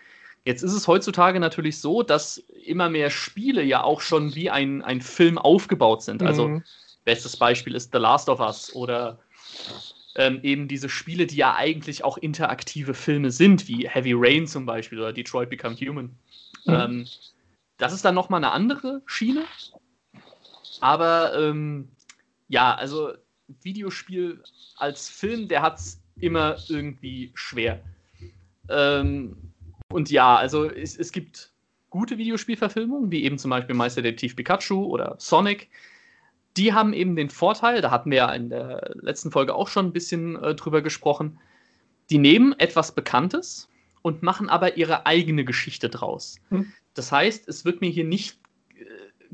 Jetzt 0.45 0.63
ist 0.63 0.73
es 0.73 0.89
heutzutage 0.89 1.39
natürlich 1.39 1.79
so, 1.79 2.03
dass 2.03 2.39
immer 2.65 2.89
mehr 2.89 3.11
Spiele 3.11 3.63
ja 3.63 3.83
auch 3.85 4.01
schon 4.01 4.35
wie 4.35 4.51
ein, 4.51 4.83
ein 4.83 5.01
Film 5.01 5.39
aufgebaut 5.39 6.03
sind. 6.03 6.23
Also 6.23 6.49
mhm. 6.49 6.65
bestes 7.05 7.37
Beispiel 7.37 7.75
ist 7.75 7.93
The 7.93 7.99
Last 7.99 8.29
of 8.29 8.41
Us 8.41 8.75
oder 8.75 9.21
ähm, 10.17 10.41
eben 10.43 10.67
diese 10.67 10.89
Spiele, 10.89 11.27
die 11.27 11.37
ja 11.37 11.55
eigentlich 11.55 12.03
auch 12.03 12.19
interaktive 12.19 12.93
Filme 12.93 13.31
sind, 13.31 13.69
wie 13.69 13.89
Heavy 13.89 14.15
Rain 14.15 14.47
zum 14.47 14.67
Beispiel 14.67 14.99
oder 14.99 15.13
Detroit 15.13 15.49
Become 15.49 15.77
Human. 15.77 16.17
Mhm. 16.67 16.75
Ähm, 16.75 17.07
das 17.79 17.93
ist 17.93 18.05
dann 18.05 18.15
nochmal 18.15 18.39
eine 18.39 18.51
andere 18.51 19.03
Schiene. 19.07 19.45
Aber 20.81 21.39
ähm, 21.39 21.89
ja, 22.49 22.75
also 22.75 23.13
Videospiel 23.63 24.43
als 24.77 25.09
Film, 25.09 25.47
der 25.47 25.63
hat 25.63 25.79
es 25.79 26.01
immer 26.17 26.57
irgendwie 26.69 27.31
schwer. 27.35 27.81
Ähm, 28.69 29.52
und 29.93 30.11
ja, 30.11 30.37
also 30.37 30.65
es, 30.65 30.97
es 30.97 31.13
gibt 31.13 31.53
gute 31.91 32.19
Videospielverfilmungen, 32.19 33.11
wie 33.11 33.25
eben 33.25 33.39
zum 33.39 33.51
Beispiel 33.51 33.75
Meisterdetektiv 33.75 34.35
Pikachu 34.35 34.85
oder 34.87 35.17
Sonic. 35.19 35.69
Die 36.57 36.73
haben 36.73 36.93
eben 36.93 37.17
den 37.17 37.31
Vorteil, 37.31 37.81
da 37.81 37.91
hatten 37.91 38.11
wir 38.11 38.19
ja 38.19 38.33
in 38.33 38.51
der 38.51 38.95
letzten 39.01 39.31
Folge 39.31 39.55
auch 39.55 39.69
schon 39.69 39.87
ein 39.87 39.93
bisschen 39.93 40.43
äh, 40.43 40.55
drüber 40.55 40.83
gesprochen, 40.83 41.39
die 42.11 42.19
nehmen 42.19 42.55
etwas 42.59 42.93
Bekanntes 42.93 43.69
und 44.03 44.23
machen 44.23 44.49
aber 44.49 44.77
ihre 44.77 45.07
eigene 45.07 45.45
Geschichte 45.45 45.89
draus. 45.89 46.37
Hm. 46.49 46.73
Das 46.95 47.13
heißt, 47.13 47.49
es 47.49 47.65
wird 47.65 47.81
mir 47.81 47.91
hier 47.91 48.05
nicht 48.05 48.39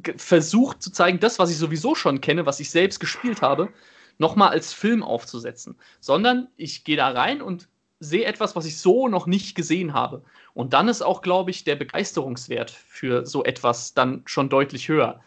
äh, 0.04 0.12
versucht 0.16 0.82
zu 0.82 0.92
zeigen, 0.92 1.18
das, 1.20 1.38
was 1.38 1.50
ich 1.50 1.56
sowieso 1.56 1.94
schon 1.94 2.20
kenne, 2.20 2.46
was 2.46 2.60
ich 2.60 2.70
selbst 2.70 3.00
gespielt 3.00 3.42
habe, 3.42 3.70
nochmal 4.18 4.50
als 4.50 4.72
Film 4.72 5.02
aufzusetzen, 5.02 5.76
sondern 6.00 6.48
ich 6.56 6.84
gehe 6.84 6.96
da 6.96 7.08
rein 7.08 7.40
und 7.40 7.68
sehe 8.00 8.24
etwas, 8.24 8.54
was 8.54 8.66
ich 8.66 8.78
so 8.78 9.08
noch 9.08 9.26
nicht 9.26 9.54
gesehen 9.54 9.92
habe. 9.92 10.22
Und 10.54 10.72
dann 10.72 10.88
ist 10.88 11.02
auch, 11.02 11.22
glaube 11.22 11.50
ich, 11.50 11.64
der 11.64 11.76
Begeisterungswert 11.76 12.70
für 12.70 13.26
so 13.26 13.44
etwas 13.44 13.94
dann 13.94 14.22
schon 14.26 14.48
deutlich 14.48 14.88
höher. 14.88 15.20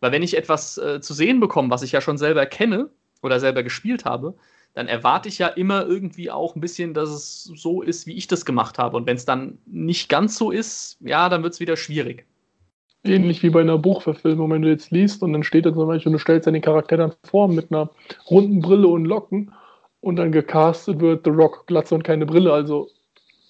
Weil 0.00 0.12
wenn 0.12 0.22
ich 0.22 0.36
etwas 0.36 0.78
äh, 0.78 1.00
zu 1.00 1.14
sehen 1.14 1.40
bekomme, 1.40 1.70
was 1.70 1.82
ich 1.82 1.92
ja 1.92 2.00
schon 2.00 2.18
selber 2.18 2.46
kenne 2.46 2.90
oder 3.22 3.40
selber 3.40 3.62
gespielt 3.62 4.04
habe, 4.04 4.34
dann 4.74 4.86
erwarte 4.86 5.28
ich 5.28 5.38
ja 5.38 5.48
immer 5.48 5.86
irgendwie 5.86 6.30
auch 6.30 6.54
ein 6.54 6.60
bisschen, 6.60 6.94
dass 6.94 7.10
es 7.10 7.44
so 7.44 7.82
ist, 7.82 8.06
wie 8.06 8.16
ich 8.16 8.28
das 8.28 8.44
gemacht 8.44 8.78
habe. 8.78 8.96
Und 8.96 9.06
wenn 9.06 9.16
es 9.16 9.24
dann 9.24 9.58
nicht 9.66 10.08
ganz 10.08 10.36
so 10.36 10.50
ist, 10.50 10.96
ja, 11.00 11.28
dann 11.28 11.42
wird 11.42 11.54
es 11.54 11.60
wieder 11.60 11.76
schwierig. 11.76 12.26
Ähnlich 13.02 13.42
wie 13.42 13.50
bei 13.50 13.62
einer 13.62 13.78
Buchverfilmung, 13.78 14.50
wenn 14.50 14.62
du 14.62 14.68
jetzt 14.68 14.90
liest 14.90 15.22
und 15.22 15.32
dann 15.32 15.42
steht 15.42 15.64
da 15.64 15.72
zum 15.72 15.86
Beispiel, 15.86 16.12
du 16.12 16.18
stellst 16.18 16.46
deinen 16.46 16.60
Charakter 16.60 16.98
dann 16.98 17.14
vor 17.24 17.48
mit 17.48 17.72
einer 17.72 17.90
runden 18.30 18.60
Brille 18.60 18.88
und 18.88 19.06
Locken 19.06 19.52
und 20.00 20.16
dann 20.16 20.32
gecastet 20.32 21.00
wird 21.00 21.24
The 21.24 21.30
Rock, 21.30 21.66
Glatze 21.66 21.94
und 21.94 22.02
keine 22.02 22.26
Brille. 22.26 22.52
Also 22.52 22.88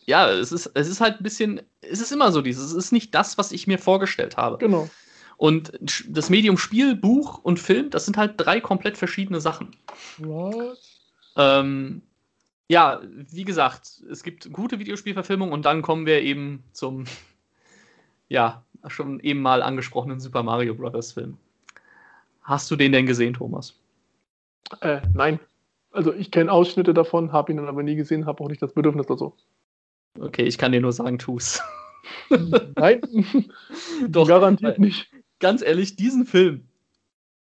ja, 0.06 0.28
es 0.28 0.50
ist, 0.52 0.70
es 0.74 0.88
ist 0.88 1.00
halt 1.00 1.20
ein 1.20 1.22
bisschen, 1.22 1.60
es 1.80 2.00
ist 2.00 2.12
immer 2.12 2.32
so 2.32 2.42
dieses, 2.42 2.64
es 2.66 2.72
ist 2.72 2.92
nicht 2.92 3.14
das, 3.14 3.38
was 3.38 3.52
ich 3.52 3.66
mir 3.66 3.78
vorgestellt 3.78 4.36
habe. 4.36 4.58
Genau. 4.58 4.88
Und 5.36 5.72
das 6.08 6.28
Medium 6.28 6.58
Spiel, 6.58 6.94
Buch 6.94 7.38
und 7.38 7.58
Film, 7.58 7.90
das 7.90 8.04
sind 8.04 8.16
halt 8.16 8.34
drei 8.36 8.60
komplett 8.60 8.98
verschiedene 8.98 9.40
Sachen. 9.40 9.76
Was? 10.18 11.00
Ähm, 11.36 12.02
ja, 12.68 13.00
wie 13.04 13.44
gesagt, 13.44 14.02
es 14.10 14.22
gibt 14.22 14.52
gute 14.52 14.78
Videospielverfilmungen 14.78 15.54
und 15.54 15.64
dann 15.64 15.80
kommen 15.80 16.06
wir 16.06 16.20
eben 16.22 16.62
zum, 16.72 17.04
ja, 18.28 18.64
schon 18.88 19.20
eben 19.20 19.40
mal 19.40 19.62
angesprochenen 19.62 20.20
Super 20.20 20.42
Mario 20.42 20.74
Bros. 20.74 21.12
Film. 21.12 21.38
Hast 22.42 22.70
du 22.70 22.76
den 22.76 22.92
denn 22.92 23.06
gesehen, 23.06 23.34
Thomas? 23.34 23.74
Äh, 24.80 25.00
nein. 25.14 25.40
Also 25.92 26.14
ich 26.14 26.30
kenne 26.30 26.52
Ausschnitte 26.52 26.94
davon, 26.94 27.32
habe 27.32 27.52
ihn 27.52 27.56
dann 27.56 27.68
aber 27.68 27.82
nie 27.82 27.96
gesehen, 27.96 28.26
habe 28.26 28.42
auch 28.42 28.48
nicht 28.48 28.62
das 28.62 28.72
Bedürfnis 28.72 29.06
dazu. 29.06 29.34
Okay, 30.18 30.42
ich 30.44 30.58
kann 30.58 30.72
dir 30.72 30.80
nur 30.80 30.92
sagen, 30.92 31.18
tu's. 31.18 31.60
Nein, 32.76 33.00
doch. 34.08 34.28
Garantiert 34.28 34.78
nicht. 34.78 35.10
Ganz 35.38 35.62
ehrlich, 35.62 35.96
diesen 35.96 36.26
Film, 36.26 36.64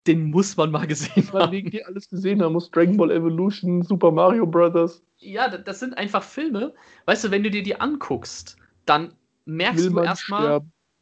den 0.08 0.30
muss 0.32 0.58
man 0.58 0.72
mal 0.72 0.88
gesehen 0.88 1.28
man 1.34 1.44
haben. 1.44 1.52
Wegen 1.52 1.72
dir 1.72 1.88
alles 1.88 2.10
gesehen 2.10 2.42
haben 2.42 2.54
muss. 2.54 2.72
Dragon 2.72 2.98
Ball 2.98 3.12
Evolution, 3.12 3.84
Super 3.84 4.12
Mario 4.12 4.46
Brothers. 4.46 5.02
Ja, 5.18 5.50
das 5.50 5.80
sind 5.80 5.98
einfach 5.98 6.24
Filme. 6.24 6.74
Weißt 7.06 7.24
du, 7.26 7.32
wenn 7.32 7.44
du 7.44 7.52
dir 7.52 7.64
die 7.64 7.80
anguckst, 7.80 8.58
dann 8.86 9.14
merkst 9.46 9.84
Will 9.84 9.92
du 9.92 10.02
erstmal. 10.02 10.62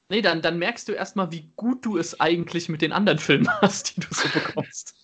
Nee, 0.09 0.21
dann, 0.21 0.41
dann 0.41 0.57
merkst 0.57 0.87
du 0.87 0.93
erstmal, 0.93 1.31
wie 1.31 1.51
gut 1.57 1.85
du 1.85 1.97
es 1.97 2.19
eigentlich 2.19 2.69
mit 2.69 2.81
den 2.81 2.93
anderen 2.93 3.19
Filmen 3.19 3.49
hast, 3.61 3.95
die 3.95 4.01
du 4.01 4.07
so 4.11 4.29
bekommst. 4.29 4.95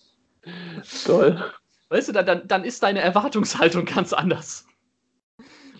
Toll. 1.05 1.43
Weißt 1.89 2.09
du, 2.09 2.13
dann, 2.13 2.47
dann 2.47 2.63
ist 2.63 2.83
deine 2.83 3.01
Erwartungshaltung 3.01 3.85
ganz 3.85 4.13
anders. 4.13 4.65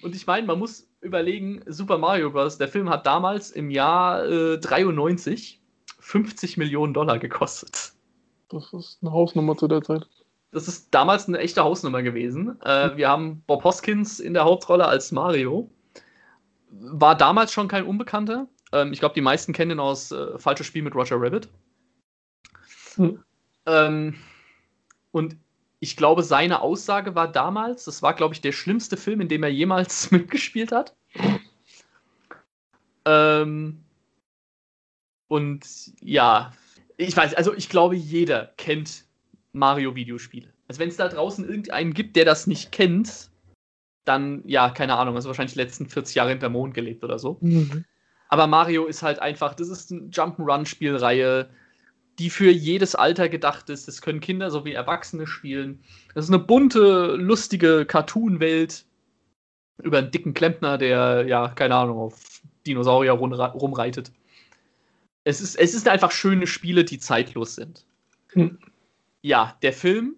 Und 0.02 0.16
ich 0.16 0.28
meine, 0.28 0.46
man 0.46 0.60
muss 0.60 0.88
überlegen, 1.02 1.62
Super 1.66 1.98
Mario 1.98 2.32
Bros., 2.32 2.58
der 2.58 2.68
Film 2.68 2.90
hat 2.90 3.06
damals 3.06 3.52
im 3.52 3.70
Jahr 3.70 4.26
äh, 4.26 4.58
93 4.58 5.62
50 6.00 6.58
Millionen 6.58 6.94
Dollar 6.94 7.18
gekostet. 7.18 7.94
Das 8.50 8.74
ist 8.74 9.00
eine 9.02 9.12
Hausnummer 9.12 9.56
zu 9.56 9.68
der 9.68 9.82
Zeit. 9.82 10.06
Das 10.52 10.68
ist 10.68 10.94
damals 10.94 11.28
eine 11.28 11.40
echte 11.40 11.64
Hausnummer 11.64 12.04
gewesen. 12.04 12.62
Äh, 12.62 12.96
wir 12.98 13.10
haben 13.10 13.42
Bob 13.48 13.64
Hoskins 13.64 14.20
in 14.20 14.34
der 14.34 14.44
Hauptrolle 14.44 14.86
als 14.86 15.12
Mario. 15.12 15.72
War 16.70 17.16
damals 17.16 17.54
schon 17.54 17.68
kein 17.68 17.86
Unbekannter. 17.86 18.48
Ähm, 18.72 18.94
ich 18.94 19.00
glaube, 19.00 19.16
die 19.16 19.22
meisten 19.22 19.54
kennen 19.54 19.72
ihn 19.72 19.80
aus 19.80 20.12
äh, 20.12 20.38
Falsches 20.38 20.68
Spiel 20.68 20.84
mit 20.84 20.94
Roger 20.94 21.16
Rabbit. 21.20 21.48
Hm. 22.96 23.24
Ähm, 23.66 24.16
und 25.12 25.38
ich 25.84 25.98
glaube, 25.98 26.24
seine 26.24 26.62
Aussage 26.62 27.14
war 27.14 27.30
damals, 27.30 27.84
das 27.84 28.02
war, 28.02 28.14
glaube 28.14 28.34
ich, 28.34 28.40
der 28.40 28.54
schlimmste 28.54 28.96
Film, 28.96 29.20
in 29.20 29.28
dem 29.28 29.44
er 29.44 29.50
jemals 29.50 30.12
mitgespielt 30.12 30.72
hat. 30.72 30.96
Ähm, 33.04 33.84
und 35.28 35.66
ja, 36.00 36.54
ich 36.96 37.18
weiß, 37.18 37.34
also 37.34 37.54
ich 37.54 37.68
glaube, 37.68 37.98
jeder 37.98 38.54
kennt 38.56 39.04
Mario-Videospiele. 39.52 40.48
Also 40.70 40.80
wenn 40.80 40.88
es 40.88 40.96
da 40.96 41.10
draußen 41.10 41.46
irgendeinen 41.46 41.94
gibt, 41.94 42.16
der 42.16 42.24
das 42.24 42.48
nicht 42.48 42.72
kennt, 42.72 43.30
dann, 44.06 44.42
ja, 44.46 44.70
keine 44.70 44.96
Ahnung, 44.96 45.16
also 45.16 45.28
wahrscheinlich 45.28 45.54
die 45.54 45.60
letzten 45.60 45.90
40 45.90 46.16
Jahre 46.16 46.30
hinter 46.30 46.48
Mond 46.48 46.74
gelebt 46.74 47.04
oder 47.04 47.20
so. 47.20 47.40
Mhm. 47.42 47.84
Aber 48.30 48.48
Mario 48.48 48.86
ist 48.86 49.04
halt 49.04 49.20
einfach, 49.20 49.54
das 49.54 49.68
ist 49.68 49.92
eine 49.92 50.04
Jump'n'Run-Spielreihe, 50.04 51.50
die 52.20 52.30
für 52.30 52.52
jedes 52.52 52.96
Alter 52.96 53.30
gedacht 53.30 53.70
ist. 53.70 53.88
Das 53.88 54.02
können 54.02 54.20
Kinder 54.20 54.52
sowie 54.52 54.74
Erwachsene 54.74 55.28
spielen. 55.28 55.84
Das 56.14 56.26
ist 56.26 56.32
eine 56.32 56.44
bunte, 56.44 57.16
lustige 57.16 57.86
Cartoon-Welt 57.86 58.86
über 59.82 59.98
einen 59.98 60.12
dicken 60.12 60.34
Klempner, 60.34 60.78
der, 60.78 61.26
ja, 61.28 61.50
keine 61.50 61.76
Ahnung, 61.76 61.98
auf 61.98 62.42
Dinosaurier 62.66 63.14
rumreitet. 63.14 64.12
Es 65.24 65.42
ist, 65.42 65.56
es 65.56 65.74
ist 65.74 65.88
einfach 65.88 66.12
schöne 66.12 66.48
Spiele, 66.48 66.84
die 66.84 67.00
zeitlos 67.00 67.56
sind. 67.56 67.86
Hm. 68.30 68.60
Ja, 69.22 69.58
der 69.62 69.74
Film 69.74 70.16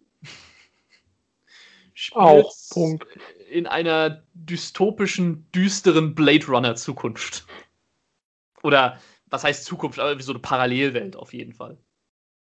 spielt 1.94 2.22
Auch, 2.22 2.54
Punkt. 2.72 3.06
in 3.50 3.68
einer 3.68 4.24
dystopischen, 4.34 5.50
düsteren 5.54 6.16
Blade 6.16 6.46
Runner 6.48 6.76
Zukunft. 6.76 7.46
Oder 8.64 9.00
was 9.28 9.44
heißt 9.44 9.66
Zukunft, 9.66 10.00
aber 10.00 10.18
wie 10.18 10.24
so 10.24 10.32
eine 10.32 10.40
Parallelwelt 10.40 11.16
auf 11.16 11.34
jeden 11.34 11.54
Fall. 11.54 11.78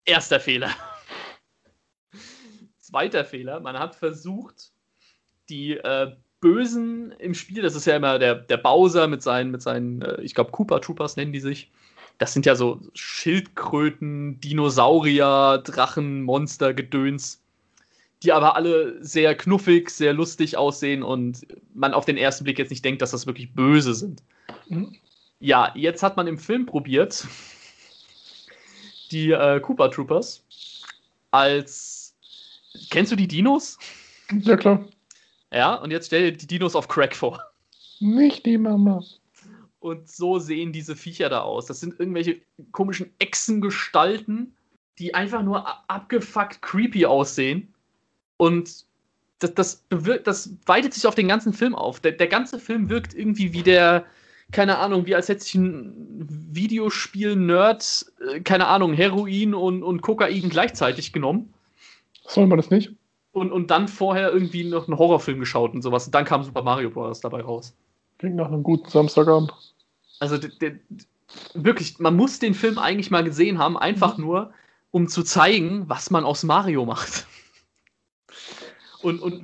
Erster 0.05 0.39
Fehler. 0.39 0.71
Zweiter 2.79 3.23
Fehler, 3.25 3.59
man 3.59 3.77
hat 3.77 3.95
versucht, 3.95 4.71
die 5.49 5.77
äh, 5.77 6.15
Bösen 6.41 7.11
im 7.19 7.33
Spiel, 7.33 7.61
das 7.61 7.75
ist 7.75 7.85
ja 7.85 7.95
immer 7.95 8.17
der, 8.17 8.35
der 8.35 8.57
Bowser 8.57 9.07
mit 9.07 9.21
seinen, 9.21 9.51
mit 9.51 9.61
seinen 9.61 10.01
äh, 10.01 10.21
ich 10.21 10.33
glaube, 10.33 10.51
Cooper 10.51 10.81
Troopers 10.81 11.15
nennen 11.15 11.33
die 11.33 11.39
sich. 11.39 11.71
Das 12.17 12.33
sind 12.33 12.45
ja 12.45 12.55
so 12.55 12.81
Schildkröten, 12.93 14.39
Dinosaurier, 14.41 15.61
Drachen, 15.63 16.23
Monster, 16.23 16.73
Gedöns, 16.73 17.41
die 18.23 18.33
aber 18.33 18.55
alle 18.55 19.03
sehr 19.03 19.35
knuffig, 19.35 19.89
sehr 19.89 20.13
lustig 20.13 20.57
aussehen 20.57 21.03
und 21.03 21.47
man 21.73 21.93
auf 21.93 22.05
den 22.05 22.17
ersten 22.17 22.43
Blick 22.43 22.59
jetzt 22.59 22.71
nicht 22.71 22.83
denkt, 22.83 23.01
dass 23.01 23.11
das 23.11 23.25
wirklich 23.25 23.53
böse 23.53 23.93
sind. 23.93 24.21
Mhm. 24.67 24.95
Ja, 25.39 25.71
jetzt 25.75 26.03
hat 26.03 26.17
man 26.17 26.27
im 26.27 26.37
Film 26.37 26.65
probiert, 26.65 27.25
die 29.11 29.31
äh, 29.31 29.59
Cooper 29.59 29.91
Troopers 29.91 30.43
als. 31.31 32.15
Kennst 32.91 33.11
du 33.11 33.15
die 33.15 33.27
Dinos? 33.27 33.77
Ja, 34.31 34.55
klar. 34.55 34.85
Ja, 35.51 35.75
und 35.75 35.91
jetzt 35.91 36.07
stell 36.07 36.31
dir 36.31 36.37
die 36.37 36.47
Dinos 36.47 36.75
auf 36.75 36.87
Crack 36.87 37.15
vor. 37.15 37.43
Nicht 37.99 38.45
die 38.45 38.57
Mama. 38.57 39.03
Und 39.79 40.07
so 40.09 40.39
sehen 40.39 40.71
diese 40.71 40.95
Viecher 40.95 41.29
da 41.29 41.41
aus. 41.41 41.65
Das 41.65 41.79
sind 41.79 41.99
irgendwelche 41.99 42.41
komischen 42.71 43.11
Echsengestalten, 43.19 44.55
die 44.99 45.13
einfach 45.13 45.41
nur 45.41 45.65
abgefuckt 45.89 46.61
creepy 46.61 47.05
aussehen. 47.05 47.73
Und 48.37 48.85
das, 49.39 49.53
das, 49.53 49.75
bewirkt, 49.89 50.27
das 50.27 50.53
weitet 50.65 50.93
sich 50.93 51.07
auf 51.07 51.15
den 51.15 51.29
ganzen 51.29 51.53
Film 51.53 51.73
auf. 51.73 51.99
Der, 52.01 52.11
der 52.11 52.27
ganze 52.27 52.59
Film 52.59 52.89
wirkt 52.89 53.13
irgendwie 53.13 53.53
wie 53.53 53.63
der, 53.63 54.05
keine 54.51 54.77
Ahnung, 54.79 55.05
wie 55.05 55.15
als 55.15 55.29
hätte 55.29 55.41
sich 55.43 55.55
ein 55.55 56.27
Videospiel-Nerd, 56.51 58.05
äh, 58.27 58.39
keine 58.41 58.67
Ahnung, 58.67 58.93
Heroin 58.93 59.53
und, 59.53 59.83
und 59.83 60.01
Kokain 60.01 60.49
gleichzeitig 60.49 61.13
genommen. 61.13 61.53
Soll 62.25 62.47
man 62.47 62.57
das 62.57 62.69
nicht? 62.69 62.91
Und, 63.31 63.51
und 63.51 63.69
dann 63.71 63.87
vorher 63.87 64.31
irgendwie 64.31 64.63
noch 64.63 64.87
einen 64.87 64.97
Horrorfilm 64.97 65.39
geschaut 65.39 65.73
und 65.73 65.81
sowas. 65.81 66.05
Und 66.05 66.15
dann 66.15 66.25
kam 66.25 66.43
Super 66.43 66.63
Mario 66.63 66.89
Bros. 66.89 67.21
dabei 67.21 67.41
raus. 67.41 67.73
Klingt 68.17 68.35
nach 68.35 68.47
einem 68.47 68.63
guten 68.63 68.89
Samstagabend. 68.89 69.53
Also 70.19 70.37
der, 70.37 70.49
der, 70.61 70.79
wirklich, 71.53 71.99
man 71.99 72.15
muss 72.15 72.39
den 72.39 72.53
Film 72.53 72.77
eigentlich 72.77 73.11
mal 73.11 73.23
gesehen 73.23 73.59
haben, 73.59 73.77
einfach 73.77 74.17
mhm. 74.17 74.25
nur, 74.25 74.53
um 74.91 75.07
zu 75.07 75.23
zeigen, 75.23 75.87
was 75.87 76.09
man 76.09 76.23
aus 76.23 76.43
Mario 76.43 76.85
macht. 76.85 77.27
Und, 79.01 79.21
und 79.21 79.43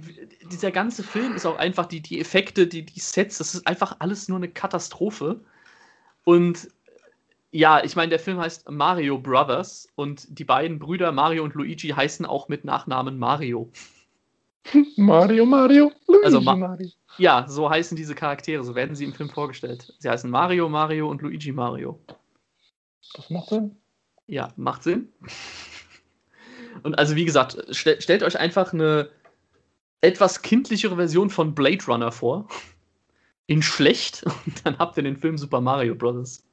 dieser 0.52 0.72
ganze 0.72 1.02
Film 1.04 1.34
ist 1.36 1.46
auch 1.46 1.58
einfach, 1.58 1.86
die, 1.86 2.02
die 2.02 2.20
Effekte, 2.20 2.68
die, 2.68 2.86
die 2.86 3.00
Sets, 3.00 3.38
das 3.38 3.56
ist 3.56 3.66
einfach 3.68 3.98
alles 4.00 4.28
nur 4.28 4.38
eine 4.38 4.50
Katastrophe. 4.50 5.40
Und 6.26 6.70
ja, 7.52 7.82
ich 7.82 7.96
meine, 7.96 8.10
der 8.10 8.20
Film 8.20 8.38
heißt 8.38 8.70
Mario 8.70 9.18
Brothers 9.18 9.88
und 9.96 10.28
die 10.28 10.44
beiden 10.44 10.78
Brüder 10.78 11.14
Mario 11.14 11.44
und 11.44 11.54
Luigi 11.54 11.90
heißen 11.90 12.26
auch 12.26 12.50
mit 12.50 12.66
Nachnamen 12.66 13.18
Mario. 13.18 13.72
Mario, 14.98 15.46
Mario, 15.46 15.92
Luigi, 16.08 16.26
also 16.26 16.42
Ma 16.42 16.56
Mario. 16.56 16.90
Ja, 17.18 17.46
so 17.48 17.70
heißen 17.70 17.96
diese 17.96 18.14
Charaktere, 18.14 18.64
so 18.64 18.76
werden 18.76 18.96
sie 18.96 19.06
im 19.06 19.14
Film 19.14 19.30
vorgestellt. 19.30 19.94
Sie 20.00 20.10
heißen 20.10 20.30
Mario, 20.30 20.68
Mario 20.68 21.10
und 21.10 21.22
Luigi 21.22 21.54
Mario. 21.54 21.98
Das 23.14 23.30
macht 23.30 23.50
Sinn. 23.50 23.78
Ja, 24.28 24.52
macht 24.58 24.84
Sinn. 24.84 25.14
Und 26.84 26.98
also, 27.00 27.16
wie 27.16 27.26
gesagt, 27.26 27.58
stell, 27.70 28.02
stellt 28.02 28.24
euch 28.24 28.38
einfach 28.38 28.74
eine 28.74 29.10
etwas 30.06 30.42
kindlichere 30.42 30.96
Version 30.96 31.30
von 31.30 31.54
Blade 31.56 31.86
Runner 31.88 32.12
vor. 32.12 32.48
In 33.48 33.62
schlecht. 33.62 34.24
Und 34.46 34.66
dann 34.66 34.78
habt 34.78 34.98
ihr 34.98 35.04
den 35.04 35.18
Film 35.18 35.38
Super 35.38 35.62
Mario 35.62 35.96
Bros. 35.96 36.44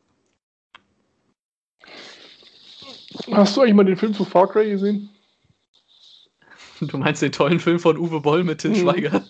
Hast 3.30 3.56
du 3.56 3.60
eigentlich 3.60 3.74
mal 3.74 3.84
den 3.84 3.96
Film 3.96 4.14
zu 4.14 4.24
Far 4.24 4.48
Cry 4.48 4.70
gesehen? 4.70 5.10
Du 6.80 6.98
meinst 6.98 7.22
den 7.22 7.30
tollen 7.30 7.60
Film 7.60 7.78
von 7.78 7.96
Uwe 7.96 8.20
Boll 8.20 8.42
mit 8.42 8.60
Till 8.60 8.74
hm. 8.74 8.80
Schweiger? 8.80 9.24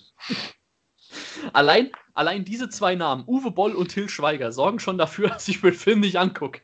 allein, 1.53 1.91
allein 2.15 2.45
diese 2.45 2.69
zwei 2.69 2.95
Namen, 2.95 3.25
Uwe 3.27 3.51
Boll 3.51 3.73
und 3.73 3.89
Till 3.89 4.09
Schweiger, 4.09 4.53
sorgen 4.53 4.79
schon 4.79 4.99
dafür, 4.99 5.29
dass 5.31 5.49
ich 5.49 5.63
mir 5.63 5.73
den 5.73 5.79
Film 5.79 6.01
nicht 6.01 6.17
angucke. 6.17 6.63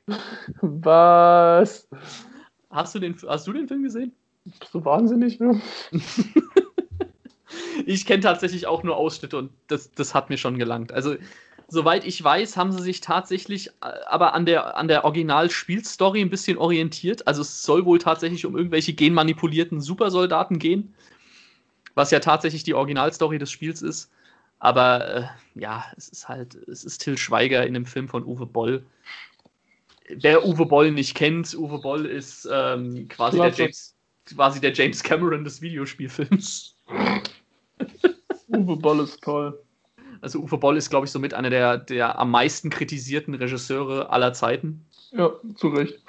Was? 0.61 1.89
Hast 2.71 2.95
du 2.95 2.99
den, 2.99 3.17
hast 3.27 3.47
du 3.47 3.53
den 3.53 3.69
Film 3.69 3.83
gesehen? 3.83 4.13
Bist 4.45 4.73
du 4.73 4.85
wahnsinnig, 4.85 5.41
ne? 5.41 5.61
ich 7.87 8.07
kenne 8.07 8.23
tatsächlich 8.23 8.67
auch 8.67 8.83
nur 8.83 8.97
Ausschnitte 8.97 9.37
und 9.37 9.51
das, 9.69 9.91
das 9.93 10.15
hat 10.15 10.31
mir 10.31 10.39
schon 10.39 10.59
gelangt. 10.59 10.93
Also, 10.93 11.17
soweit 11.69 12.05
ich 12.05 12.23
weiß, 12.23 12.57
haben 12.57 12.73
sie 12.73 12.83
sich 12.83 13.01
tatsächlich 13.01 13.69
äh, 13.83 13.91
aber 14.07 14.35
an 14.35 14.47
der, 14.47 14.77
an 14.77 14.89
der 14.89 15.05
Original-Spielstory 15.05 16.21
ein 16.21 16.31
bisschen 16.31 16.59
orientiert. 16.59 17.27
Also, 17.27 17.43
es 17.43 17.63
soll 17.63 17.85
wohl 17.85 17.99
tatsächlich 17.99 18.47
um 18.47 18.57
irgendwelche 18.57 18.93
genmanipulierten 18.93 19.81
Supersoldaten 19.81 20.59
gehen, 20.59 20.95
was 21.95 22.11
ja 22.11 22.21
tatsächlich 22.21 22.63
die 22.63 22.75
Originalstory 22.75 23.39
des 23.39 23.51
Spiels 23.51 23.83
ist. 23.83 24.11
Aber 24.61 25.09
äh, 25.09 25.27
ja, 25.55 25.85
es 25.97 26.09
ist 26.09 26.29
halt, 26.29 26.57
es 26.69 26.85
ist 26.85 26.99
Till 26.99 27.17
Schweiger 27.17 27.67
in 27.67 27.75
dem 27.75 27.87
Film 27.87 28.09
von 28.09 28.25
Uwe 28.25 28.47
Boll. 28.47 28.85
Wer 30.09 30.45
Uwe 30.45 30.67
Boll 30.67 30.91
nicht 30.91 31.15
kennt, 31.15 31.55
Uwe 31.55 31.79
Boll 31.79 32.07
ist 32.07 32.49
ähm, 32.51 33.09
quasi, 33.09 33.37
der 33.37 33.53
James, 33.53 33.95
quasi 34.27 34.61
der 34.61 34.73
James 34.73 35.03
Cameron 35.03 35.45
des 35.45 35.61
Videospielfilms. 35.61 36.75
Uwe 38.59 38.77
Boll 38.77 39.01
ist 39.01 39.23
toll. 39.23 39.63
Also 40.21 40.41
Uwe 40.41 40.59
Boll 40.59 40.77
ist, 40.77 40.91
glaube 40.91 41.07
ich, 41.07 41.13
somit 41.13 41.35
einer 41.35 41.51
der, 41.51 41.79
der 41.79 42.19
am 42.19 42.31
meisten 42.31 42.71
kritisierten 42.71 43.35
Regisseure 43.35 44.11
aller 44.11 44.33
Zeiten. 44.33 44.85
Ja, 45.13 45.33
zu 45.57 45.69
Recht. 45.69 46.03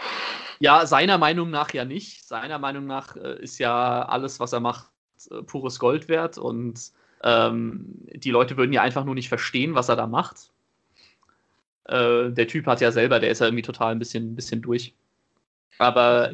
Ja, 0.59 0.85
seiner 0.85 1.17
Meinung 1.17 1.49
nach 1.49 1.73
ja 1.73 1.85
nicht. 1.85 2.27
Seiner 2.27 2.59
Meinung 2.59 2.85
nach 2.85 3.15
äh, 3.15 3.41
ist 3.41 3.59
ja 3.59 4.03
alles, 4.03 4.39
was 4.39 4.53
er 4.53 4.59
macht, 4.59 4.87
äh, 5.31 5.41
pures 5.43 5.79
Gold 5.79 6.09
wert 6.09 6.37
und 6.37 6.91
ähm, 7.23 7.85
die 8.13 8.31
Leute 8.31 8.57
würden 8.57 8.73
ja 8.73 8.81
einfach 8.81 9.05
nur 9.05 9.15
nicht 9.15 9.29
verstehen, 9.29 9.75
was 9.75 9.89
er 9.89 9.95
da 9.95 10.07
macht. 10.07 10.51
Äh, 11.85 12.31
der 12.31 12.47
Typ 12.47 12.65
hat 12.67 12.81
ja 12.81 12.91
selber, 12.91 13.19
der 13.19 13.31
ist 13.31 13.39
ja 13.39 13.47
irgendwie 13.47 13.63
total 13.63 13.91
ein 13.93 13.99
bisschen, 13.99 14.31
ein 14.31 14.35
bisschen 14.35 14.61
durch. 14.61 14.93
Aber 15.77 16.33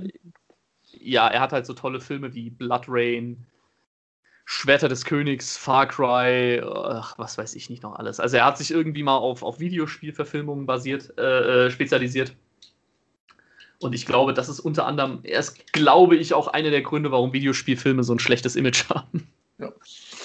ja, 1.00 1.28
er 1.28 1.40
hat 1.40 1.54
halt 1.54 1.66
so 1.66 1.74
tolle 1.74 2.00
Filme 2.00 2.34
wie 2.34 2.50
Blood 2.50 2.86
Rain, 2.88 3.46
Schwerter 4.46 4.88
des 4.88 5.06
Königs, 5.06 5.58
Far 5.58 5.88
Cry, 5.88 6.62
ach, 6.64 7.18
was 7.18 7.38
weiß 7.38 7.56
ich 7.56 7.70
nicht 7.70 7.82
noch 7.82 7.96
alles. 7.96 8.20
Also 8.20 8.38
er 8.38 8.46
hat 8.46 8.60
sich 8.60 8.70
irgendwie 8.70 9.02
mal 9.02 9.18
auf, 9.18 9.42
auf 9.42 9.60
Videospielverfilmungen 9.60 10.68
basiert, 10.68 11.12
äh, 11.18 11.66
äh 11.66 11.72
spezialisiert. 11.72 12.36
Und 13.80 13.94
ich 13.94 14.06
glaube, 14.06 14.34
das 14.34 14.48
ist 14.48 14.60
unter 14.60 14.86
anderem, 14.86 15.20
erst 15.24 15.74
glaube 15.74 16.16
ich, 16.16 16.34
auch 16.34 16.48
einer 16.48 16.70
der 16.70 16.82
Gründe, 16.82 17.12
warum 17.12 17.34
Videospielfilme 17.34 18.04
so 18.04 18.14
ein 18.14 18.20
schlechtes 18.20 18.56
Image 18.56 18.88
haben. 18.90 19.28
Ja. 19.58 19.72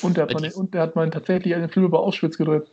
Und 0.02 0.16
der, 0.16 0.24
hat 0.24 0.34
man, 0.34 0.52
und 0.52 0.74
der 0.74 0.82
hat 0.82 0.96
mal 0.96 1.10
tatsächlich 1.10 1.54
einen 1.54 1.68
Film 1.68 1.86
über 1.86 2.00
Auschwitz 2.00 2.36
gedreht. 2.36 2.64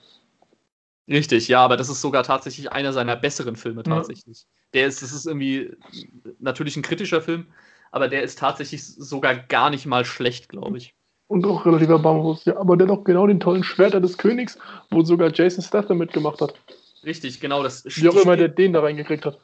Richtig, 1.08 1.48
ja, 1.48 1.64
aber 1.64 1.78
das 1.78 1.88
ist 1.88 2.02
sogar 2.02 2.24
tatsächlich 2.24 2.72
einer 2.72 2.92
seiner 2.92 3.16
besseren 3.16 3.56
Filme 3.56 3.84
tatsächlich. 3.84 4.42
Ja. 4.42 4.48
Der 4.74 4.88
ist, 4.88 5.02
das 5.02 5.14
ist 5.14 5.26
irgendwie 5.26 5.72
natürlich 6.40 6.76
ein 6.76 6.84
kritischer 6.84 7.22
Film, 7.22 7.48
aber 7.92 8.10
der 8.10 8.24
ist 8.24 8.40
tatsächlich 8.40 8.86
sogar 8.86 9.36
gar 9.36 9.70
nicht 9.70 9.86
mal 9.86 10.04
schlecht, 10.04 10.50
glaube 10.50 10.78
ich. 10.78 10.97
Und 11.28 11.46
auch 11.46 11.66
relativ 11.66 11.90
erbarmungslos, 11.90 12.46
ja. 12.46 12.58
Aber 12.58 12.78
auch 12.90 13.04
genau 13.04 13.28
den 13.28 13.40
tollen 13.40 13.64
Schwerter 13.64 14.00
des 14.00 14.18
Königs, 14.18 14.58
wo 14.90 15.04
sogar 15.04 15.32
Jason 15.34 15.64
Statham 15.64 15.98
mitgemacht 15.98 16.40
hat. 16.40 16.54
Richtig, 17.04 17.40
genau. 17.40 17.64
Das 17.64 17.84
Wie 17.86 18.08
auch 18.08 18.16
immer 18.16 18.38
der 18.38 18.48
den 18.48 18.74
da 18.74 18.82
reingekriegt 18.82 19.26
hat. 19.26 19.40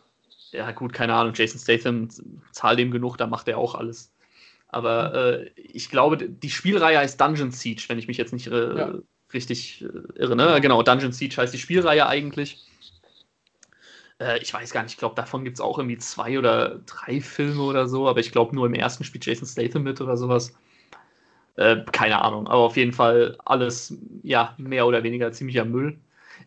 Ja, 0.52 0.72
gut, 0.72 0.94
keine 0.94 1.14
Ahnung. 1.14 1.34
Jason 1.36 1.60
Statham, 1.60 2.10
zahl 2.52 2.76
dem 2.76 2.92
genug, 2.92 3.18
da 3.18 3.28
macht 3.28 3.48
er 3.48 3.58
auch 3.58 3.76
alles. 3.76 4.14
Aber 4.70 5.14
äh, 5.14 5.50
ich 5.56 5.90
glaube, 5.90 6.18
die 6.18 6.50
Spielreihe 6.50 6.98
heißt 6.98 7.20
Dungeon 7.20 7.52
Siege, 7.52 7.84
wenn 7.88 8.00
ich 8.00 8.08
mich 8.08 8.18
jetzt 8.18 8.34
nicht 8.34 8.48
äh, 8.48 8.78
ja. 8.78 8.94
richtig 9.34 9.84
äh, 9.84 10.20
irre. 10.20 10.36
Ne? 10.36 10.60
Genau, 10.62 10.82
Dungeon 10.84 11.12
Siege 11.12 11.38
heißt 11.38 11.54
die 11.54 11.60
Spielreihe 11.60 12.08
eigentlich. 12.08 12.66
Äh, 14.20 14.40
ich 14.40 14.54
weiß 14.54 14.72
gar 14.72 14.84
nicht, 14.84 14.94
ich 14.94 14.98
glaube, 14.98 15.16
davon 15.16 15.44
gibt 15.44 15.58
es 15.58 15.62
auch 15.62 15.78
irgendwie 15.78 15.98
zwei 15.98 16.40
oder 16.40 16.80
drei 16.86 17.22
Filme 17.22 17.62
oder 17.62 17.88
so, 17.88 18.08
aber 18.08 18.20
ich 18.20 18.32
glaube, 18.32 18.56
nur 18.56 18.66
im 18.66 18.74
ersten 18.74 19.04
spielt 19.04 19.26
Jason 19.26 19.48
Statham 19.48 19.84
mit 19.84 20.02
oder 20.02 20.18
sowas. 20.18 20.54
Äh, 21.56 21.84
keine 21.92 22.22
Ahnung, 22.22 22.48
aber 22.48 22.62
auf 22.62 22.78
jeden 22.78 22.94
Fall 22.94 23.38
alles, 23.46 23.96
ja, 24.24 24.56
mehr 24.58 24.88
oder 24.88 25.04
weniger 25.04 25.32
ziemlicher 25.32 25.66
Müll. 25.66 26.00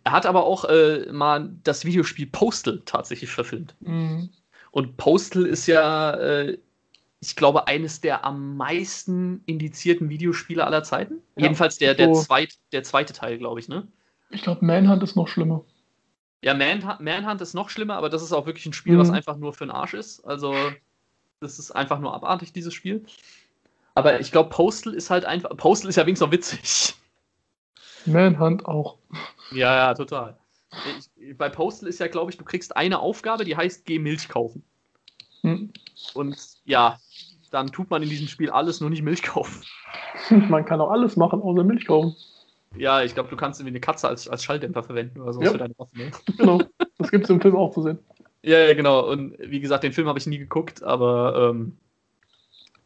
Er 0.02 0.12
hat 0.12 0.26
aber 0.26 0.44
auch 0.44 0.64
äh, 0.64 1.10
mal 1.12 1.50
das 1.64 1.84
Videospiel 1.84 2.26
Postal 2.26 2.82
tatsächlich 2.84 3.30
verfilmt. 3.30 3.74
Mhm. 3.80 4.30
Und 4.72 4.96
Postal 4.96 5.46
ist 5.46 5.66
ja, 5.66 6.14
äh, 6.14 6.58
ich 7.20 7.36
glaube, 7.36 7.66
eines 7.66 8.00
der 8.00 8.24
am 8.24 8.56
meisten 8.56 9.42
indizierten 9.46 10.08
Videospiele 10.08 10.64
aller 10.64 10.82
Zeiten. 10.82 11.22
Ja, 11.36 11.44
Jedenfalls 11.44 11.78
der, 11.78 11.94
der, 11.94 12.12
zweit, 12.12 12.54
der 12.72 12.82
zweite 12.82 13.12
Teil, 13.12 13.38
glaube 13.38 13.60
ich, 13.60 13.68
ne? 13.68 13.86
Ich 14.30 14.42
glaube, 14.42 14.64
Manhunt 14.64 15.02
ist 15.02 15.16
noch 15.16 15.28
schlimmer. 15.28 15.64
Ja, 16.42 16.54
Manhunt, 16.54 17.00
Manhunt 17.00 17.40
ist 17.40 17.54
noch 17.54 17.70
schlimmer, 17.70 17.94
aber 17.94 18.08
das 18.08 18.22
ist 18.22 18.32
auch 18.32 18.46
wirklich 18.46 18.66
ein 18.66 18.72
Spiel, 18.72 18.94
mhm. 18.94 18.98
was 18.98 19.10
einfach 19.10 19.36
nur 19.36 19.52
für 19.52 19.66
den 19.66 19.70
Arsch 19.70 19.94
ist. 19.94 20.24
Also, 20.24 20.54
das 21.40 21.58
ist 21.58 21.70
einfach 21.70 22.00
nur 22.00 22.12
abartig, 22.12 22.52
dieses 22.52 22.74
Spiel. 22.74 23.04
Aber 23.96 24.20
ich 24.20 24.30
glaube, 24.30 24.50
Postal 24.50 24.92
ist 24.92 25.08
halt 25.08 25.24
einfach. 25.24 25.56
Postal 25.56 25.88
ist 25.88 25.96
ja 25.96 26.04
wenigstens 26.04 26.26
noch 26.26 26.32
witzig. 26.32 26.94
Manhunt 28.04 28.66
auch. 28.66 28.98
Ja, 29.50 29.74
ja, 29.74 29.94
total. 29.94 30.36
Ich, 31.16 31.36
bei 31.38 31.48
Postal 31.48 31.88
ist 31.88 31.98
ja, 31.98 32.06
glaube 32.06 32.30
ich, 32.30 32.36
du 32.36 32.44
kriegst 32.44 32.76
eine 32.76 32.98
Aufgabe, 32.98 33.46
die 33.46 33.56
heißt, 33.56 33.86
geh 33.86 33.98
Milch 33.98 34.28
kaufen. 34.28 34.62
Hm. 35.40 35.72
Und 36.12 36.36
ja, 36.66 36.98
dann 37.50 37.68
tut 37.68 37.88
man 37.88 38.02
in 38.02 38.10
diesem 38.10 38.28
Spiel 38.28 38.50
alles, 38.50 38.82
nur 38.82 38.90
nicht 38.90 39.02
Milch 39.02 39.22
kaufen. 39.22 39.62
Man 40.50 40.66
kann 40.66 40.80
auch 40.80 40.90
alles 40.90 41.16
machen, 41.16 41.40
außer 41.40 41.64
Milch 41.64 41.86
kaufen. 41.86 42.14
Ja, 42.76 43.02
ich 43.02 43.14
glaube, 43.14 43.30
du 43.30 43.36
kannst 43.36 43.60
irgendwie 43.60 43.72
eine 43.72 43.80
Katze 43.80 44.08
als, 44.08 44.28
als 44.28 44.44
Schalldämpfer 44.44 44.82
verwenden 44.82 45.22
oder 45.22 45.32
so 45.32 45.40
ja. 45.40 45.52
für 45.52 45.58
deine 45.58 45.74
Waffe. 45.78 45.96
Ne? 45.96 46.10
Genau, 46.36 46.60
das 46.98 47.10
gibt 47.10 47.24
es 47.24 47.30
im 47.30 47.40
Film 47.40 47.56
auch 47.56 47.72
zu 47.72 47.82
sehen. 47.82 47.98
Ja, 48.42 48.58
ja, 48.58 48.74
genau. 48.74 49.08
Und 49.08 49.38
wie 49.38 49.60
gesagt, 49.60 49.84
den 49.84 49.94
Film 49.94 50.06
habe 50.06 50.18
ich 50.18 50.26
nie 50.26 50.38
geguckt, 50.38 50.82
aber 50.82 51.50
ähm, 51.50 51.78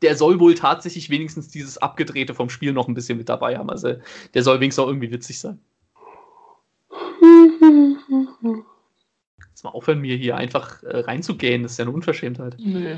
der 0.02 0.16
soll 0.16 0.40
wohl 0.40 0.54
tatsächlich 0.54 1.10
wenigstens 1.10 1.48
dieses 1.48 1.78
Abgedrehte 1.78 2.34
vom 2.34 2.50
Spiel 2.50 2.72
noch 2.72 2.88
ein 2.88 2.94
bisschen 2.94 3.18
mit 3.18 3.28
dabei 3.28 3.58
haben. 3.58 3.70
Also 3.70 3.96
der 4.34 4.42
soll 4.42 4.60
wenigstens 4.60 4.84
auch 4.84 4.88
irgendwie 4.88 5.10
witzig 5.10 5.38
sein. 5.38 5.58
Jetzt 9.48 9.64
mal 9.64 9.70
aufhören, 9.70 10.00
mir 10.00 10.16
hier 10.16 10.36
einfach 10.36 10.82
äh, 10.82 11.00
reinzugehen, 11.00 11.62
das 11.62 11.72
ist 11.72 11.78
ja 11.78 11.84
eine 11.84 11.92
Unverschämtheit. 11.92 12.56
Nee. 12.58 12.96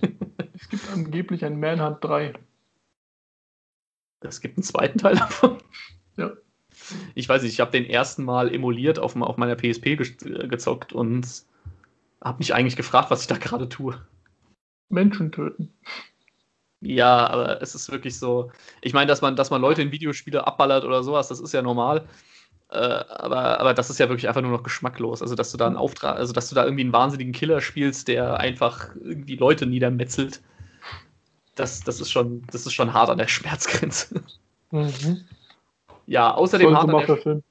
es 0.54 0.68
gibt 0.68 0.90
angeblich 0.92 1.44
ein 1.44 1.60
Manhunt 1.60 2.02
3. 2.02 2.34
Es 4.20 4.40
gibt 4.40 4.56
einen 4.56 4.64
zweiten 4.64 4.98
Teil 4.98 5.14
davon. 5.16 5.58
Ja. 6.16 6.32
Ich 7.14 7.28
weiß 7.28 7.42
nicht, 7.42 7.52
ich 7.52 7.60
habe 7.60 7.70
den 7.70 7.84
ersten 7.84 8.24
Mal 8.24 8.52
emuliert 8.52 8.98
auf, 8.98 9.14
auf 9.16 9.36
meiner 9.36 9.54
PSP 9.54 9.96
ge 9.96 10.06
äh, 10.24 10.48
gezockt 10.48 10.92
und 10.92 11.26
habe 12.20 12.38
mich 12.38 12.54
eigentlich 12.54 12.76
gefragt, 12.76 13.10
was 13.10 13.20
ich 13.20 13.26
da 13.26 13.36
gerade 13.36 13.68
tue. 13.68 14.00
Menschen 14.88 15.32
töten. 15.32 15.72
Ja, 16.80 17.26
aber 17.28 17.62
es 17.62 17.74
ist 17.74 17.90
wirklich 17.90 18.18
so. 18.18 18.50
Ich 18.82 18.92
meine, 18.92 19.06
dass 19.06 19.22
man, 19.22 19.36
dass 19.36 19.50
man 19.50 19.60
Leute 19.60 19.82
in 19.82 19.90
Videospiele 19.90 20.46
abballert 20.46 20.84
oder 20.84 21.02
sowas, 21.02 21.28
das 21.28 21.40
ist 21.40 21.54
ja 21.54 21.62
normal. 21.62 22.06
Äh, 22.70 22.76
aber, 22.76 23.60
aber 23.60 23.72
das 23.72 23.88
ist 23.88 23.98
ja 23.98 24.08
wirklich 24.08 24.28
einfach 24.28 24.42
nur 24.42 24.50
noch 24.50 24.62
geschmacklos. 24.62 25.22
Also, 25.22 25.34
dass 25.34 25.50
du 25.50 25.56
da 25.56 25.66
einen 25.66 25.76
Auftrag, 25.76 26.16
also 26.16 26.32
dass 26.32 26.48
du 26.48 26.54
da 26.54 26.64
irgendwie 26.64 26.82
einen 26.82 26.92
wahnsinnigen 26.92 27.32
Killer 27.32 27.60
spielst, 27.60 28.08
der 28.08 28.38
einfach 28.38 28.94
irgendwie 28.96 29.36
Leute 29.36 29.66
niedermetzelt, 29.66 30.42
das, 31.54 31.80
das 31.82 32.00
ist 32.00 32.10
schon, 32.10 32.42
das 32.50 32.66
ist 32.66 32.72
schon 32.72 32.92
hart 32.92 33.10
an 33.10 33.18
der 33.18 33.28
Schmerzgrenze. 33.28 34.22
Mhm. 34.70 35.24
Ja, 36.06 36.34
außerdem 36.34 36.76
hart 36.76 36.90
an 36.90 37.42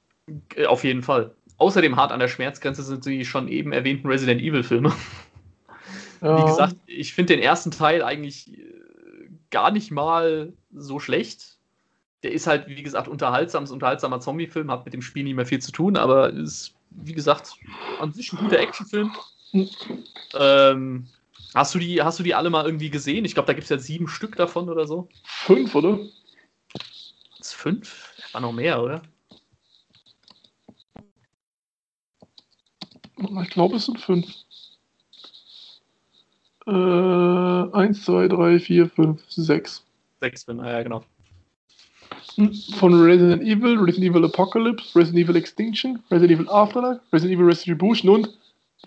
der, 0.56 0.64
äh, 0.64 0.66
auf 0.66 0.84
jeden 0.84 1.02
Fall. 1.02 1.34
Außerdem 1.58 1.96
hart 1.96 2.12
an 2.12 2.20
der 2.20 2.28
Schmerzgrenze 2.28 2.82
sind 2.82 3.04
die 3.06 3.24
schon 3.24 3.48
eben 3.48 3.72
erwähnten 3.72 4.06
Resident 4.06 4.40
Evil 4.40 4.62
Filme. 4.62 4.92
Ja. 6.24 6.38
Wie 6.38 6.50
gesagt, 6.50 6.76
ich 6.86 7.12
finde 7.12 7.34
den 7.34 7.42
ersten 7.42 7.70
Teil 7.70 8.02
eigentlich 8.02 8.50
äh, 8.56 9.28
gar 9.50 9.70
nicht 9.70 9.90
mal 9.90 10.54
so 10.72 10.98
schlecht. 10.98 11.58
Der 12.22 12.32
ist 12.32 12.46
halt, 12.46 12.66
wie 12.66 12.82
gesagt, 12.82 13.08
unterhaltsam, 13.08 13.64
ist 13.64 13.70
unterhaltsamer 13.70 14.20
Zombie-Film, 14.20 14.70
hat 14.70 14.86
mit 14.86 14.94
dem 14.94 15.02
Spiel 15.02 15.24
nicht 15.24 15.34
mehr 15.34 15.44
viel 15.44 15.60
zu 15.60 15.70
tun, 15.70 15.98
aber 15.98 16.30
ist, 16.30 16.74
wie 16.88 17.12
gesagt, 17.12 17.52
an 18.00 18.14
sich 18.14 18.32
ein 18.32 18.38
guter 18.38 18.58
Actionfilm. 18.58 19.12
Ähm, 20.32 21.08
hast, 21.54 21.74
du 21.74 21.78
die, 21.78 22.00
hast 22.00 22.18
du 22.18 22.22
die 22.22 22.34
alle 22.34 22.48
mal 22.48 22.64
irgendwie 22.64 22.88
gesehen? 22.88 23.26
Ich 23.26 23.34
glaube, 23.34 23.48
da 23.48 23.52
gibt 23.52 23.64
es 23.64 23.70
ja 23.70 23.78
sieben 23.78 24.08
Stück 24.08 24.34
davon 24.36 24.70
oder 24.70 24.86
so. 24.86 25.10
Fünf, 25.24 25.74
oder? 25.74 25.98
Das 27.36 27.52
fünf? 27.52 28.14
War 28.32 28.40
noch 28.40 28.52
mehr, 28.52 28.82
oder? 28.82 29.02
Ich 33.42 33.50
glaube, 33.50 33.76
es 33.76 33.84
sind 33.84 34.00
fünf. 34.00 34.26
Äh, 36.66 36.70
1, 36.70 38.04
2, 38.04 38.28
3, 38.28 38.58
4, 38.58 38.88
5, 38.88 39.22
6. 39.28 39.84
6 40.20 40.44
bin, 40.44 40.60
ah, 40.60 40.70
ja, 40.70 40.82
genau. 40.82 41.04
Von 42.78 43.00
Resident 43.02 43.42
Evil, 43.42 43.78
Resident 43.78 44.10
Evil 44.10 44.24
Apocalypse, 44.24 44.98
Resident 44.98 45.24
Evil 45.24 45.36
Extinction, 45.36 46.02
Resident 46.10 46.40
Evil 46.40 46.48
Afterlife, 46.48 47.00
Resident 47.12 47.38
Evil 47.38 47.46
Retribution 47.46 48.10
und 48.10 48.38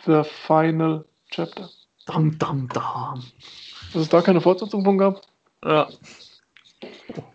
The 0.05 0.23
Final 0.23 1.05
Chapter. 1.29 1.69
Dam, 2.05 2.37
dam, 2.39 2.67
dam. 2.69 3.23
Dass 3.93 4.03
es 4.03 4.09
da 4.09 4.21
keine 4.21 4.41
Fortsetzung 4.41 4.83
von 4.83 4.97
gab? 4.97 5.21
Ja. 5.63 5.87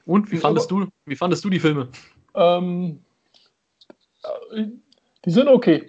Und 0.06 0.30
wie 0.30 0.36
fandest 0.36 0.70
du, 0.70 0.86
wie 1.06 1.16
fandest 1.16 1.44
du 1.44 1.50
die 1.50 1.60
Filme? 1.60 1.88
Ähm, 2.34 3.00
die 5.24 5.30
sind 5.30 5.48
okay. 5.48 5.86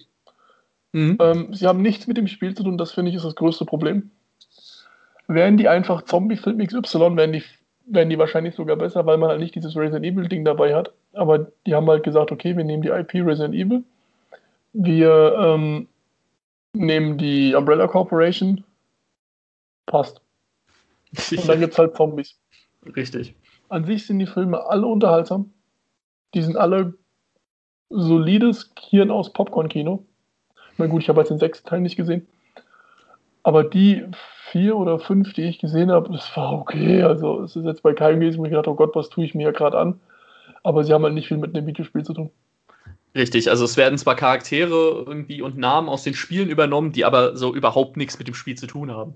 Mhm. 0.91 1.17
Ähm, 1.19 1.53
sie 1.53 1.67
haben 1.67 1.81
nichts 1.81 2.07
mit 2.07 2.17
dem 2.17 2.27
Spiel 2.27 2.55
zu 2.55 2.63
tun, 2.63 2.77
das 2.77 2.91
finde 2.91 3.09
ich 3.09 3.17
ist 3.17 3.25
das 3.25 3.35
größte 3.35 3.65
Problem. 3.65 4.11
Wären 5.27 5.57
die 5.57 5.67
einfach 5.67 6.03
Zombie-Film 6.03 6.59
XY, 6.65 7.15
wären 7.15 7.33
die, 7.33 7.43
wären 7.85 8.09
die 8.09 8.17
wahrscheinlich 8.17 8.55
sogar 8.55 8.75
besser, 8.75 9.05
weil 9.05 9.17
man 9.17 9.29
halt 9.29 9.39
nicht 9.39 9.55
dieses 9.55 9.75
Resident 9.75 10.05
Evil-Ding 10.05 10.43
dabei 10.43 10.75
hat. 10.75 10.91
Aber 11.13 11.47
die 11.65 11.75
haben 11.75 11.89
halt 11.89 12.03
gesagt, 12.03 12.31
okay, 12.31 12.57
wir 12.57 12.63
nehmen 12.63 12.83
die 12.83 12.89
IP 12.89 13.13
Resident 13.15 13.55
Evil, 13.55 13.83
wir 14.73 15.35
ähm, 15.37 15.87
nehmen 16.73 17.17
die 17.17 17.55
Umbrella 17.55 17.87
Corporation, 17.87 18.63
passt. 19.85 20.21
Und 21.31 21.47
dann 21.47 21.59
gibt 21.59 21.73
es 21.73 21.79
halt 21.79 21.95
Zombies. 21.95 22.37
Richtig. 22.95 23.35
An 23.69 23.85
sich 23.85 24.05
sind 24.05 24.19
die 24.19 24.25
Filme 24.25 24.65
alle 24.65 24.85
unterhaltsam. 24.87 25.53
Die 26.33 26.41
sind 26.41 26.57
alle 26.57 26.95
solides 27.89 28.71
Hirn 28.89 29.11
aus 29.11 29.31
Popcorn-Kino. 29.31 30.03
Na 30.77 30.87
gut, 30.87 31.03
ich 31.03 31.09
habe 31.09 31.21
jetzt 31.21 31.29
den 31.29 31.39
sechsten 31.39 31.67
Teil 31.67 31.81
nicht 31.81 31.95
gesehen. 31.95 32.27
Aber 33.43 33.63
die 33.63 34.05
vier 34.53 34.77
oder 34.77 34.99
fünf, 34.99 35.33
die 35.33 35.41
ich 35.41 35.59
gesehen 35.59 35.91
habe, 35.91 36.13
das 36.13 36.37
war 36.37 36.53
okay. 36.53 37.01
Also 37.01 37.41
es 37.41 37.55
ist 37.55 37.65
jetzt 37.65 37.81
bei 37.81 37.93
keinem 37.93 38.19
gewesen, 38.19 38.37
wo 38.37 38.45
ich 38.45 38.51
gedacht 38.51 38.67
oh 38.67 38.75
Gott, 38.75 38.95
was 38.95 39.09
tue 39.09 39.25
ich 39.25 39.33
mir 39.35 39.51
gerade 39.51 39.77
an. 39.77 39.99
Aber 40.61 40.83
sie 40.83 40.93
haben 40.93 41.03
halt 41.03 41.15
nicht 41.15 41.27
viel 41.27 41.37
mit 41.37 41.55
einem 41.55 41.67
Videospiel 41.67 42.03
zu 42.03 42.13
tun. 42.13 42.29
Richtig, 43.15 43.49
also 43.49 43.65
es 43.65 43.77
werden 43.77 43.97
zwar 43.97 44.15
Charaktere 44.15 45.03
irgendwie 45.05 45.41
und 45.41 45.57
Namen 45.57 45.89
aus 45.89 46.03
den 46.03 46.13
Spielen 46.13 46.49
übernommen, 46.49 46.91
die 46.91 47.03
aber 47.03 47.35
so 47.35 47.53
überhaupt 47.53 47.97
nichts 47.97 48.17
mit 48.17 48.27
dem 48.27 48.35
Spiel 48.35 48.55
zu 48.55 48.67
tun 48.67 48.91
haben. 48.91 49.15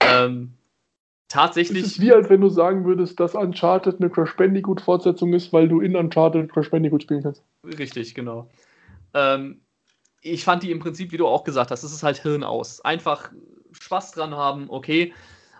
Ähm, 0.00 0.54
tatsächlich. 1.28 1.82
Es 1.82 1.92
ist 1.92 2.00
wie, 2.00 2.12
als 2.12 2.30
wenn 2.30 2.40
du 2.40 2.48
sagen 2.48 2.84
würdest, 2.84 3.18
dass 3.18 3.34
Uncharted 3.34 4.00
eine 4.00 4.08
Crash 4.08 4.36
Bandicoot-Fortsetzung 4.36 5.32
ist, 5.34 5.52
weil 5.52 5.68
du 5.68 5.80
in 5.80 5.96
Uncharted 5.96 6.52
Crash 6.52 6.70
Bandicoot 6.70 7.02
spielen 7.02 7.22
kannst. 7.22 7.42
Richtig, 7.78 8.14
genau. 8.14 8.48
Ähm, 9.14 9.60
ich 10.20 10.44
fand 10.44 10.62
die 10.62 10.70
im 10.70 10.78
Prinzip, 10.78 11.12
wie 11.12 11.16
du 11.16 11.26
auch 11.26 11.44
gesagt 11.44 11.70
hast, 11.70 11.82
es 11.82 11.92
ist 11.92 12.02
halt 12.04 12.18
Hirn 12.18 12.44
aus. 12.44 12.80
Einfach 12.80 13.30
Spaß 13.74 14.12
dran 14.12 14.34
haben, 14.34 14.66
okay. 14.68 15.12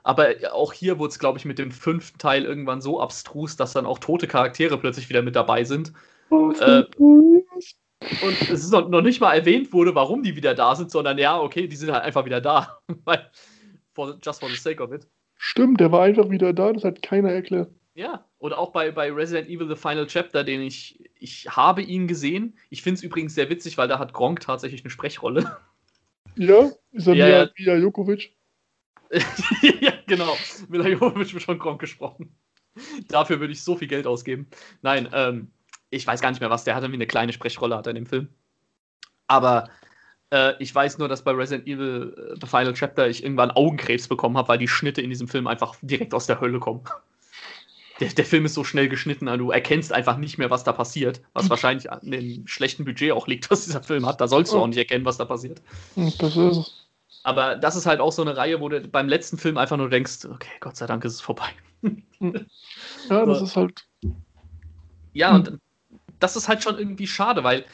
Aber 0.03 0.35
auch 0.53 0.73
hier 0.73 0.99
wurde 0.99 1.11
es, 1.11 1.19
glaube 1.19 1.39
ich, 1.39 1.45
mit 1.45 1.59
dem 1.59 1.71
fünften 1.71 2.19
Teil 2.19 2.45
irgendwann 2.45 2.83
so 2.83 3.01
abstrus, 3.01 3.57
dass 3.57 3.73
dann 3.73 3.87
auch 3.87 3.99
tote 3.99 4.27
Charaktere 4.27 4.77
plötzlich 4.77 5.09
wieder 5.09 5.23
mit 5.23 5.35
dabei 5.35 5.65
sind. 5.65 5.93
Oh, 6.31 6.53
äh, 6.61 6.85
und 8.23 8.43
es 8.43 8.65
ist 8.65 8.71
noch, 8.71 8.89
noch, 8.89 9.01
nicht 9.01 9.21
mal 9.21 9.35
erwähnt 9.35 9.73
wurde, 9.73 9.95
warum 9.95 10.23
die 10.23 10.37
wieder 10.37 10.55
da 10.55 10.77
sind, 10.77 10.91
sondern 10.91 11.17
ja, 11.17 11.41
okay, 11.41 11.67
die 11.67 11.77
sind 11.77 11.91
halt 11.91 12.05
einfach 12.05 12.27
wieder 12.27 12.41
da. 12.41 12.79
for, 13.95 14.19
just 14.23 14.41
for 14.41 14.49
the 14.51 14.57
sake 14.57 14.83
of 14.83 14.93
it. 14.93 15.07
Stimmt, 15.37 15.81
der 15.81 15.91
war 15.91 16.03
einfach 16.03 16.29
wieder 16.29 16.53
da, 16.53 16.73
das 16.73 16.85
hat 16.85 17.03
keiner 17.03 17.31
erklärt. 17.31 17.71
Ja, 17.95 18.25
oder 18.39 18.59
auch 18.59 18.73
bei, 18.73 18.91
bei 18.91 19.11
Resident 19.13 19.49
Evil 19.49 19.69
The 19.69 19.77
Final 19.77 20.07
Chapter, 20.07 20.43
den 20.43 20.61
ich, 20.61 21.03
ich 21.19 21.47
habe 21.49 21.81
ihn 21.83 22.09
gesehen. 22.09 22.59
Ich 22.69 22.83
finde 22.83 22.99
es 22.99 23.03
übrigens 23.03 23.35
sehr 23.35 23.49
witzig, 23.49 23.79
weil 23.79 23.89
da 23.89 23.99
hat 23.99 24.13
Gronk 24.13 24.41
tatsächlich 24.41 24.83
eine 24.83 24.91
Sprechrolle. 24.91 25.57
Ja, 26.37 26.71
ist 26.93 27.07
er 27.07 27.15
ja, 27.15 27.49
Mila, 27.57 27.77
Jokovic? 27.77 28.37
ja, 29.81 29.93
genau. 30.07 30.37
Mila 30.69 30.89
Jokovic 30.89 31.33
wird 31.33 31.43
schon 31.43 31.59
Gronk 31.59 31.81
gesprochen. 31.81 32.35
Dafür 33.09 33.41
würde 33.41 33.53
ich 33.53 33.63
so 33.63 33.77
viel 33.77 33.89
Geld 33.89 34.07
ausgeben. 34.07 34.49
Nein, 34.83 35.09
ähm, 35.13 35.51
ich 35.91 36.07
weiß 36.07 36.21
gar 36.21 36.31
nicht 36.31 36.41
mehr, 36.41 36.51
was 36.51 36.65
der 36.65 36.75
hatte, 36.75 36.91
wie 36.91 36.95
eine 36.95 37.07
kleine 37.07 37.33
Sprechrolle 37.33 37.77
hat 37.77 37.87
er 37.87 37.91
in 37.91 37.97
dem 37.97 38.07
Film. 38.07 38.29
Aber 39.27 39.71
äh, 40.31 40.55
ich 40.59 40.75
weiß 40.75 40.99
nur, 40.99 41.09
dass 41.09 41.23
bei 41.23 41.31
Resident 41.31 41.69
Evil 41.69 42.15
äh, 42.17 42.39
The 42.41 42.47
Final 42.47 42.75
Chapter 42.75 43.09
ich 43.09 43.23
irgendwann 43.23 43.53
Augenkrebs 43.53 44.09
bekommen 44.09 44.37
habe, 44.37 44.49
weil 44.49 44.59
die 44.59 44.69
Schnitte 44.69 45.01
in 45.01 45.11
diesem 45.11 45.29
Film 45.29 45.47
einfach 45.47 45.77
direkt 45.83 46.15
aus 46.15 46.27
der 46.27 46.41
Hölle 46.41 46.59
kommen. 46.59 46.83
Der, 48.01 48.09
der, 48.09 48.25
Film 48.25 48.45
ist 48.45 48.55
so 48.55 48.65
schnell 48.65 48.89
geschnitten, 48.89 49.29
also 49.29 49.45
du 49.45 49.51
erkennst 49.53 49.93
einfach 49.93 50.17
nicht 50.17 50.37
mehr, 50.37 50.51
was 50.51 50.65
da 50.65 50.73
passiert. 50.73 51.21
Was 51.33 51.49
wahrscheinlich 51.49 51.93
an 51.93 52.01
dem 52.03 52.47
schlechten 52.47 52.85
Budget 52.85 53.13
auch 53.13 53.29
liegt, 53.29 53.49
was 53.51 53.65
dieser 53.65 53.83
Film 53.83 54.07
hat. 54.07 54.21
Da 54.21 54.29
sollst 54.29 54.53
du 54.53 54.59
auch 54.59 54.67
nicht 54.67 54.79
erkennen, 54.79 55.05
was 55.05 55.17
da 55.17 55.25
passiert. 55.25 55.63
Das 55.97 56.37
ist 56.37 56.37
es. 56.37 56.85
Aber 57.23 57.57
das 57.57 57.75
ist 57.75 57.87
halt 57.87 58.01
auch 58.01 58.13
so 58.13 58.23
eine 58.23 58.37
Reihe, 58.37 58.61
wo 58.61 58.69
du 58.69 58.81
beim 58.87 59.09
letzten 59.09 59.39
Film 59.39 59.57
einfach 59.57 59.79
nur 59.79 59.89
denkst, 59.89 60.27
okay, 60.27 60.51
Gott 60.61 60.77
sei 60.77 60.87
Dank 60.87 61.05
ist 61.05 61.15
es 61.15 61.21
vorbei. 61.23 61.49
Ja, 62.21 62.31
das 63.27 63.41
ist 63.41 63.57
halt. 63.57 63.87
Ja, 65.15 65.35
und 65.35 65.59
das 66.19 66.37
ist 66.37 66.49
halt 66.49 66.63
schon 66.63 66.79
irgendwie 66.79 67.07
schade, 67.07 67.43
weil 67.43 67.65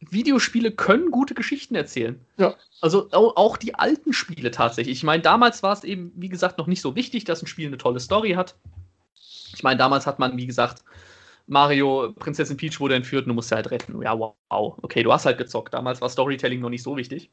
Videospiele 0.00 0.72
können 0.72 1.10
gute 1.10 1.34
Geschichten 1.34 1.74
erzählen. 1.74 2.20
Ja. 2.36 2.54
Also 2.80 3.08
auch 3.12 3.56
die 3.56 3.74
alten 3.74 4.12
Spiele 4.12 4.50
tatsächlich. 4.50 4.98
Ich 4.98 5.04
meine, 5.04 5.22
damals 5.22 5.62
war 5.62 5.72
es 5.72 5.84
eben, 5.84 6.12
wie 6.16 6.28
gesagt, 6.28 6.58
noch 6.58 6.66
nicht 6.66 6.82
so 6.82 6.94
wichtig, 6.96 7.24
dass 7.24 7.42
ein 7.42 7.46
Spiel 7.46 7.66
eine 7.68 7.78
tolle 7.78 8.00
Story 8.00 8.32
hat. 8.32 8.56
Ich 9.56 9.62
meine, 9.62 9.78
damals 9.78 10.06
hat 10.06 10.18
man, 10.18 10.36
wie 10.36 10.46
gesagt, 10.46 10.84
Mario, 11.46 12.12
Prinzessin 12.18 12.56
Peach 12.56 12.78
wurde 12.78 12.94
entführt 12.94 13.24
und 13.24 13.30
du 13.30 13.34
musst 13.34 13.48
sie 13.48 13.54
halt 13.54 13.70
retten. 13.70 14.00
Ja, 14.02 14.18
wow. 14.18 14.34
Okay, 14.50 15.02
du 15.02 15.12
hast 15.12 15.26
halt 15.26 15.38
gezockt. 15.38 15.74
Damals 15.74 16.00
war 16.00 16.08
Storytelling 16.08 16.60
noch 16.60 16.70
nicht 16.70 16.82
so 16.82 16.96
wichtig. 16.96 17.30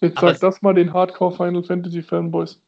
Jetzt 0.00 0.20
sag 0.20 0.40
das 0.40 0.62
mal 0.62 0.74
den 0.74 0.92
Hardcore 0.92 1.36
Final 1.36 1.62
Fantasy 1.62 2.02
Fanboys. 2.02 2.60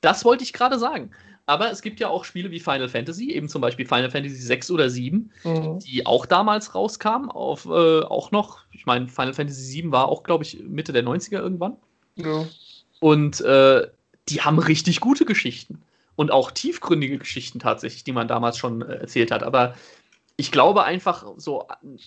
Das 0.00 0.24
wollte 0.24 0.44
ich 0.44 0.52
gerade 0.52 0.78
sagen. 0.78 1.10
Aber 1.46 1.70
es 1.70 1.80
gibt 1.80 2.00
ja 2.00 2.08
auch 2.08 2.24
Spiele 2.24 2.50
wie 2.50 2.58
Final 2.58 2.88
Fantasy, 2.88 3.30
eben 3.30 3.48
zum 3.48 3.60
Beispiel 3.60 3.86
Final 3.86 4.10
Fantasy 4.10 4.34
6 4.34 4.70
oder 4.72 4.90
7, 4.90 5.30
mhm. 5.44 5.78
die 5.78 6.04
auch 6.04 6.26
damals 6.26 6.74
rauskamen, 6.74 7.30
auf 7.30 7.66
äh, 7.66 8.00
auch 8.00 8.32
noch, 8.32 8.64
ich 8.72 8.84
meine, 8.84 9.06
Final 9.06 9.32
Fantasy 9.32 9.62
7 9.62 9.92
war 9.92 10.08
auch, 10.08 10.24
glaube 10.24 10.42
ich, 10.42 10.60
Mitte 10.64 10.92
der 10.92 11.04
90er 11.04 11.38
irgendwann. 11.38 11.76
Ja. 12.16 12.46
Und 12.98 13.40
äh, 13.42 13.86
die 14.28 14.40
haben 14.40 14.58
richtig 14.58 15.00
gute 15.00 15.24
Geschichten. 15.24 15.80
Und 16.16 16.32
auch 16.32 16.50
tiefgründige 16.50 17.18
Geschichten 17.18 17.58
tatsächlich, 17.58 18.04
die 18.04 18.12
man 18.12 18.28
damals 18.28 18.58
schon 18.58 18.82
äh, 18.82 18.94
erzählt 18.96 19.30
hat. 19.30 19.42
Aber 19.42 19.74
ich 20.36 20.52
glaube 20.52 20.84
einfach, 20.84 21.24
so 21.36 21.66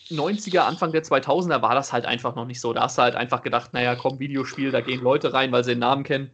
90er, 0.09 0.59
Anfang 0.59 0.91
der 0.91 1.03
2000er 1.03 1.61
war 1.61 1.73
das 1.73 1.93
halt 1.93 2.05
einfach 2.05 2.35
noch 2.35 2.45
nicht 2.45 2.61
so. 2.61 2.73
Da 2.73 2.83
hast 2.83 2.97
du 2.97 3.01
halt 3.01 3.15
einfach 3.15 3.41
gedacht, 3.41 3.73
naja, 3.73 3.95
komm, 3.95 4.19
Videospiel, 4.19 4.71
da 4.71 4.81
gehen 4.81 5.01
Leute 5.01 5.33
rein, 5.33 5.51
weil 5.51 5.63
sie 5.63 5.71
den 5.71 5.79
Namen 5.79 6.03
kennen. 6.03 6.31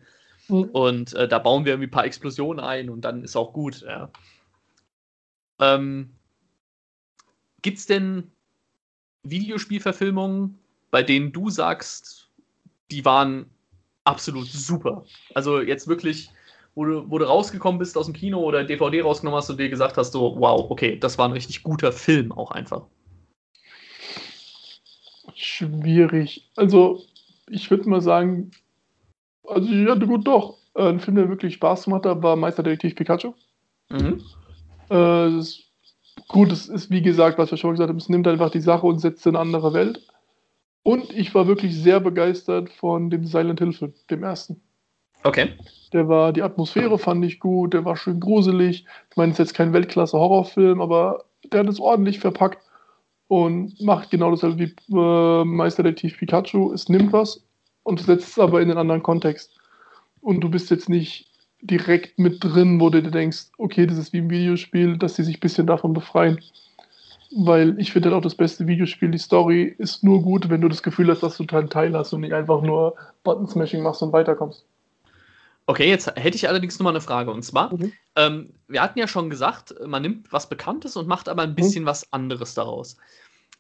Mhm. 0.47 0.63
Und 0.71 1.13
äh, 1.13 1.27
da 1.27 1.39
bauen 1.39 1.65
wir 1.65 1.73
irgendwie 1.73 1.87
ein 1.87 1.91
paar 1.91 2.05
Explosionen 2.05 2.63
ein 2.63 2.89
und 2.89 3.01
dann 3.01 3.23
ist 3.23 3.35
auch 3.35 3.53
gut. 3.53 3.81
Ja. 3.81 4.09
Ähm, 5.59 6.11
Gibt 7.61 7.77
es 7.77 7.85
denn 7.85 8.31
Videospielverfilmungen, 9.23 10.59
bei 10.91 11.01
denen 11.01 11.31
du 11.31 11.49
sagst, 11.49 12.29
die 12.91 13.05
waren 13.05 13.49
absolut 14.03 14.47
super? 14.47 15.05
Also 15.33 15.61
jetzt 15.61 15.87
wirklich, 15.87 16.29
wo 16.75 16.83
du, 16.85 17.09
wo 17.09 17.17
du 17.17 17.25
rausgekommen 17.25 17.79
bist 17.79 17.97
aus 17.97 18.05
dem 18.05 18.13
Kino 18.13 18.39
oder 18.39 18.63
DVD 18.63 19.01
rausgenommen 19.01 19.37
hast 19.37 19.49
und 19.49 19.59
dir 19.59 19.69
gesagt 19.69 19.97
hast, 19.97 20.11
so, 20.11 20.35
wow, 20.37 20.69
okay, 20.69 20.99
das 20.99 21.17
war 21.17 21.27
ein 21.27 21.31
richtig 21.31 21.63
guter 21.63 21.91
Film 21.91 22.31
auch 22.33 22.51
einfach. 22.51 22.83
Schwierig. 25.33 26.49
Also, 26.55 27.01
ich 27.49 27.71
würde 27.71 27.89
mal 27.89 28.01
sagen, 28.01 28.51
also 29.47 29.67
ja, 29.71 29.95
gut, 29.95 30.27
doch. 30.27 30.57
Äh, 30.75 30.89
ein 30.89 30.99
Film, 30.99 31.15
der 31.15 31.29
wirklich 31.29 31.55
Spaß 31.55 31.85
gemacht 31.85 32.05
hat, 32.05 32.21
war 32.21 32.35
Meisterdetektiv 32.35 32.95
Pikachu. 32.95 33.33
Mhm. 33.89 34.21
Äh, 34.89 35.37
ist, 35.37 35.63
gut, 36.27 36.51
es 36.51 36.67
ist 36.67 36.91
wie 36.91 37.01
gesagt, 37.01 37.37
was 37.37 37.51
wir 37.51 37.57
schon 37.57 37.71
gesagt 37.71 37.89
haben, 37.89 37.97
es 37.97 38.09
nimmt 38.09 38.27
einfach 38.27 38.49
die 38.49 38.61
Sache 38.61 38.85
und 38.85 38.99
setzt 38.99 39.25
in 39.25 39.35
eine 39.35 39.39
andere 39.39 39.73
Welt. 39.73 40.05
Und 40.83 41.11
ich 41.13 41.33
war 41.33 41.47
wirklich 41.47 41.75
sehr 41.75 41.99
begeistert 41.99 42.69
von 42.69 43.09
dem 43.09 43.25
Silent 43.25 43.59
Hill 43.59 43.73
Film, 43.73 43.93
dem 44.09 44.23
ersten. 44.23 44.61
Okay. 45.25 45.53
Der 45.91 46.07
war, 46.07 46.33
die 46.33 46.43
Atmosphäre 46.43 46.99
fand 46.99 47.25
ich 47.25 47.39
gut, 47.39 47.73
der 47.73 47.83
war 47.83 47.95
schön 47.95 48.19
gruselig. 48.19 48.85
Ich 49.09 49.17
meine, 49.17 49.31
es 49.31 49.39
ist 49.39 49.47
jetzt 49.47 49.53
kein 49.55 49.73
Weltklasse-Horrorfilm, 49.73 50.81
aber 50.81 51.25
der 51.51 51.61
hat 51.61 51.67
es 51.67 51.79
ordentlich 51.79 52.19
verpackt 52.19 52.59
und 53.27 53.81
macht 53.81 54.11
genau 54.11 54.29
dasselbe 54.29 54.59
wie 54.59 54.95
äh, 54.95 55.43
Meisterdetektiv 55.43 56.19
Pikachu. 56.19 56.71
Es 56.73 56.89
nimmt 56.89 57.11
was 57.11 57.43
und 57.81 57.99
setzt 57.99 58.29
es 58.29 58.39
aber 58.39 58.61
in 58.61 58.69
einen 58.69 58.77
anderen 58.77 59.01
Kontext. 59.01 59.59
Und 60.21 60.41
du 60.41 60.49
bist 60.49 60.69
jetzt 60.69 60.89
nicht 60.89 61.27
direkt 61.59 62.19
mit 62.19 62.43
drin, 62.43 62.79
wo 62.79 62.91
du 62.91 63.01
dir 63.01 63.09
denkst, 63.09 63.47
okay, 63.57 63.87
das 63.87 63.97
ist 63.97 64.13
wie 64.13 64.19
ein 64.19 64.29
Videospiel, 64.29 64.97
dass 64.97 65.15
sie 65.15 65.23
sich 65.23 65.37
ein 65.37 65.41
bisschen 65.41 65.65
davon 65.65 65.93
befreien. 65.93 66.39
Weil 67.35 67.79
ich 67.79 67.91
finde 67.91 68.09
halt 68.09 68.19
auch 68.19 68.23
das 68.23 68.35
beste 68.35 68.67
Videospiel, 68.67 69.09
die 69.09 69.17
Story 69.17 69.73
ist 69.79 70.03
nur 70.03 70.21
gut, 70.21 70.49
wenn 70.51 70.61
du 70.61 70.69
das 70.69 70.83
Gefühl 70.83 71.09
hast, 71.09 71.23
dass 71.23 71.37
du 71.37 71.47
einen 71.57 71.69
Teil 71.71 71.97
hast 71.97 72.13
und 72.13 72.21
nicht 72.21 72.33
einfach 72.33 72.61
nur 72.61 72.95
Button-Smashing 73.23 73.81
machst 73.81 74.03
und 74.03 74.13
weiterkommst. 74.13 74.65
Okay, 75.67 75.89
jetzt 75.89 76.07
hätte 76.15 76.35
ich 76.35 76.47
allerdings 76.47 76.77
nur 76.77 76.83
mal 76.83 76.91
eine 76.91 77.01
Frage. 77.01 77.31
Und 77.31 77.43
zwar, 77.43 77.73
mhm. 77.73 77.91
ähm, 78.15 78.53
wir 78.67 78.81
hatten 78.81 78.99
ja 78.99 79.07
schon 79.07 79.29
gesagt, 79.29 79.73
man 79.85 80.01
nimmt 80.01 80.31
was 80.31 80.47
Bekanntes 80.47 80.95
und 80.95 81.07
macht 81.07 81.27
aber 81.27 81.41
ein 81.41 81.55
bisschen 81.55 81.83
mhm. 81.83 81.87
was 81.87 82.11
anderes 82.13 82.53
daraus 82.53 82.97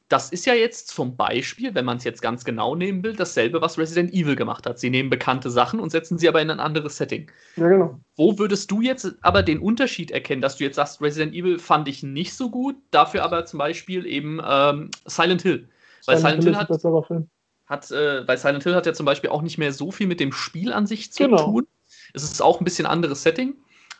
das 0.09 0.31
ist 0.31 0.45
ja 0.45 0.53
jetzt 0.53 0.89
zum 0.89 1.15
Beispiel, 1.15 1.73
wenn 1.73 1.85
man 1.85 1.97
es 1.97 2.03
jetzt 2.03 2.21
ganz 2.21 2.45
genau 2.45 2.75
nehmen 2.75 3.03
will, 3.03 3.15
dasselbe, 3.15 3.61
was 3.61 3.79
Resident 3.79 4.13
Evil 4.13 4.35
gemacht 4.35 4.67
hat. 4.67 4.77
Sie 4.77 4.91
nehmen 4.91 5.09
bekannte 5.09 5.49
Sachen 5.49 5.79
und 5.79 5.89
setzen 5.89 6.19
sie 6.19 6.29
aber 6.29 6.41
in 6.41 6.51
ein 6.51 6.59
anderes 6.59 6.97
Setting. 6.97 7.31
Ja, 7.55 7.67
genau. 7.67 7.99
Wo 8.15 8.37
würdest 8.37 8.69
du 8.69 8.81
jetzt 8.81 9.15
aber 9.21 9.41
den 9.41 9.59
Unterschied 9.59 10.11
erkennen, 10.11 10.41
dass 10.41 10.57
du 10.57 10.63
jetzt 10.63 10.75
sagst, 10.75 11.01
Resident 11.01 11.33
Evil 11.33 11.57
fand 11.57 11.87
ich 11.87 12.03
nicht 12.03 12.35
so 12.35 12.51
gut, 12.51 12.75
dafür 12.91 13.23
aber 13.23 13.45
zum 13.45 13.57
Beispiel 13.57 14.05
eben 14.05 14.39
ähm, 14.47 14.91
Silent 15.05 15.41
Hill. 15.41 15.67
Weil 16.05 16.17
Silent, 16.17 16.43
Silent 16.43 16.69
Hill 16.69 16.77
hat, 16.85 17.29
hat 17.65 17.91
äh, 17.91 18.27
weil 18.27 18.37
Silent 18.37 18.63
Hill 18.63 18.75
hat 18.75 18.85
ja 18.85 18.93
zum 18.93 19.07
Beispiel 19.07 19.31
auch 19.31 19.41
nicht 19.41 19.57
mehr 19.57 19.73
so 19.73 19.89
viel 19.89 20.05
mit 20.05 20.19
dem 20.19 20.31
Spiel 20.31 20.71
an 20.71 20.85
sich 20.85 21.11
zu 21.11 21.23
genau. 21.23 21.45
tun. 21.45 21.67
Es 22.15 22.23
ist 22.23 22.41
auch 22.41 22.59
ein 22.59 22.63
bisschen 22.63 22.85
anderes 22.85 23.23
Setting. 23.23 23.55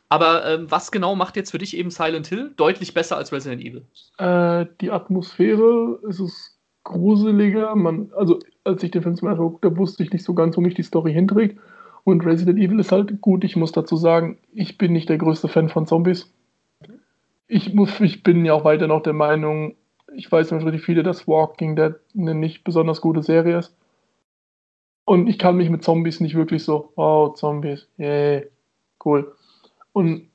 Aber 0.10 0.46
ähm, 0.46 0.70
was 0.70 0.92
genau 0.92 1.16
macht 1.16 1.36
jetzt 1.36 1.52
für 1.52 1.58
dich 1.58 1.76
eben 1.76 1.90
Silent 1.90 2.28
Hill 2.28 2.54
deutlich 2.56 2.94
besser 2.94 3.18
als 3.18 3.32
Resident 3.32 3.62
Evil? 3.62 3.86
Äh, 4.18 4.68
die 4.82 4.92
Atmosphäre 4.92 6.00
ist 6.08 6.20
es 6.20 6.58
gruseliger. 6.84 7.76
Man, 7.76 8.12
also 8.16 8.40
als 8.64 8.84
ich 8.84 8.92
den 8.92 9.02
Film 9.02 9.16
zum 9.16 9.28
ersten 9.28 9.44
Mal 9.44 9.56
da 9.62 9.76
wusste 9.78 10.04
ich 10.04 10.14
nicht 10.14 10.24
so 10.24 10.34
ganz, 10.34 10.56
wo 10.58 10.62
mich 10.62 10.76
die 10.76 10.84
Story 10.84 11.12
hinträgt. 11.12 11.60
Und 12.04 12.24
Resident 12.24 12.60
Evil 12.60 12.80
ist 12.80 12.92
halt 12.92 13.20
gut. 13.22 13.44
Ich 13.44 13.56
muss 13.56 13.72
dazu 13.72 13.98
sagen, 13.98 14.38
ich 14.54 14.78
bin 14.78 14.94
nicht 14.94 15.10
der 15.10 15.18
größte 15.18 15.48
Fan 15.48 15.70
von 15.70 15.88
Zombies. 15.88 16.32
Ich, 17.48 17.74
muss, 17.74 18.00
ich 18.00 18.22
bin 18.22 18.46
ja 18.46 18.54
auch 18.54 18.64
weiter 18.64 18.88
noch 18.88 19.02
der 19.02 19.14
Meinung, 19.14 19.76
ich 20.16 20.32
weiß 20.32 20.52
natürlich 20.52 20.82
viele, 20.82 21.04
dass 21.04 21.28
Walking 21.28 21.76
Dead 21.76 21.96
eine 22.18 22.36
nicht 22.36 22.64
besonders 22.64 23.02
gute 23.02 23.24
Serie 23.24 23.60
ist. 23.60 23.76
Und 25.06 25.28
ich 25.28 25.38
kann 25.38 25.56
mich 25.56 25.70
mit 25.70 25.84
Zombies 25.84 26.20
nicht 26.20 26.36
wirklich 26.36 26.64
so, 26.64 26.92
oh, 26.96 27.30
Zombies, 27.30 27.88
yeah, 28.00 28.42
cool. 29.04 29.34
Und 29.94 30.30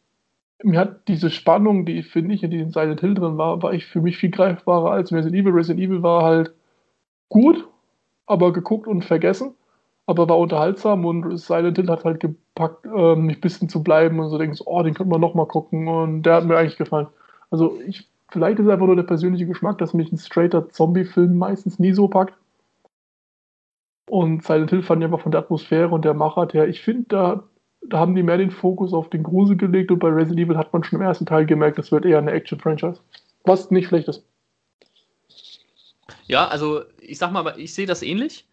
mir 0.62 0.78
hat 0.78 1.09
diese 1.09 1.30
Spannung, 1.30 1.85
die 1.87 2.02
finde 2.02 2.35
ich 2.35 2.42
in 2.42 2.50
diesem 2.50 2.70
Silent 2.70 3.00
Hill 3.00 3.14
drin 3.14 3.38
war, 3.38 3.62
war 3.62 3.72
ich 3.72 3.87
für 3.87 4.00
mich 4.00 4.18
viel 4.18 4.30
greifbarer 4.30 4.90
als 4.90 5.12
Resident 5.12 5.42
Evil. 5.42 5.52
Resident 5.52 5.80
Evil 5.85 6.02
war 6.02 6.22
halt 6.22 6.54
gut, 7.28 7.66
aber 8.26 8.52
geguckt 8.52 8.87
und 8.87 9.04
vergessen, 9.04 9.54
aber 10.06 10.28
war 10.28 10.38
unterhaltsam 10.38 11.04
und 11.04 11.38
Silent 11.38 11.78
Hill 11.78 11.88
hat 11.88 12.04
halt 12.04 12.20
gepackt, 12.20 12.87
ähm, 12.87 13.26
mich 13.26 13.38
ein 13.38 13.40
bisschen 13.40 13.68
zu 13.68 13.83
bleiben 13.83 14.20
und 14.20 14.30
so 14.30 14.38
denkst, 14.38 14.62
oh, 14.64 14.83
den 14.83 14.94
könnte 14.94 15.11
man 15.11 15.20
nochmal 15.20 15.46
gucken 15.46 15.88
und 15.88 16.22
der 16.22 16.35
hat 16.37 16.44
mir 16.44 16.56
eigentlich 16.56 16.78
gefallen. 16.78 17.09
Also 17.50 17.78
ich, 17.87 18.09
vielleicht 18.28 18.59
ist 18.59 18.68
einfach 18.68 18.87
nur 18.87 18.96
der 18.96 19.02
persönliche 19.02 19.46
Geschmack, 19.46 19.78
dass 19.78 19.94
mich 19.94 20.12
ein 20.12 20.18
straighter 20.18 20.68
Zombie-Film 20.68 21.37
meistens 21.38 21.78
nie 21.78 21.92
so 21.92 22.09
packt. 22.09 22.35
Und 24.11 24.44
Silent 24.44 24.70
Hill 24.70 24.83
fand 24.83 25.01
ich 25.01 25.05
einfach 25.05 25.20
von 25.20 25.31
der 25.31 25.40
Atmosphäre 25.40 25.90
und 25.90 26.05
der 26.05 26.14
Machart 26.14 26.53
her, 26.53 26.66
ich 26.66 26.81
finde, 26.81 27.05
da 27.09 27.44
da 27.83 27.99
haben 27.99 28.14
die 28.14 28.23
mehr 28.23 28.37
den 28.37 28.51
Fokus 28.51 28.92
auf 28.92 29.09
den 29.09 29.23
Grusel 29.23 29.57
gelegt 29.57 29.90
und 29.90 30.01
bei 30.01 30.09
Resident 30.09 30.40
Evil 30.40 30.59
hat 30.59 30.73
man 30.73 30.85
schon 30.85 30.99
im 30.99 31.05
ersten 31.05 31.27
Teil 31.27 31.46
gemerkt, 31.46 31.79
das 31.79 31.90
wird 31.90 32.05
eher 32.05 32.18
eine 32.18 32.33
Action-Franchise. 32.33 33.01
Was 33.44 33.70
nicht 33.70 33.88
schlecht 33.88 34.09
ist. 34.09 34.25
Ja, 36.27 36.46
also 36.49 36.83
ich 37.01 37.18
sag 37.18 37.33
mal, 37.33 37.55
ich 37.57 37.75
sehe 37.75 37.87
das 37.87 38.03
ähnlich. 38.03 38.46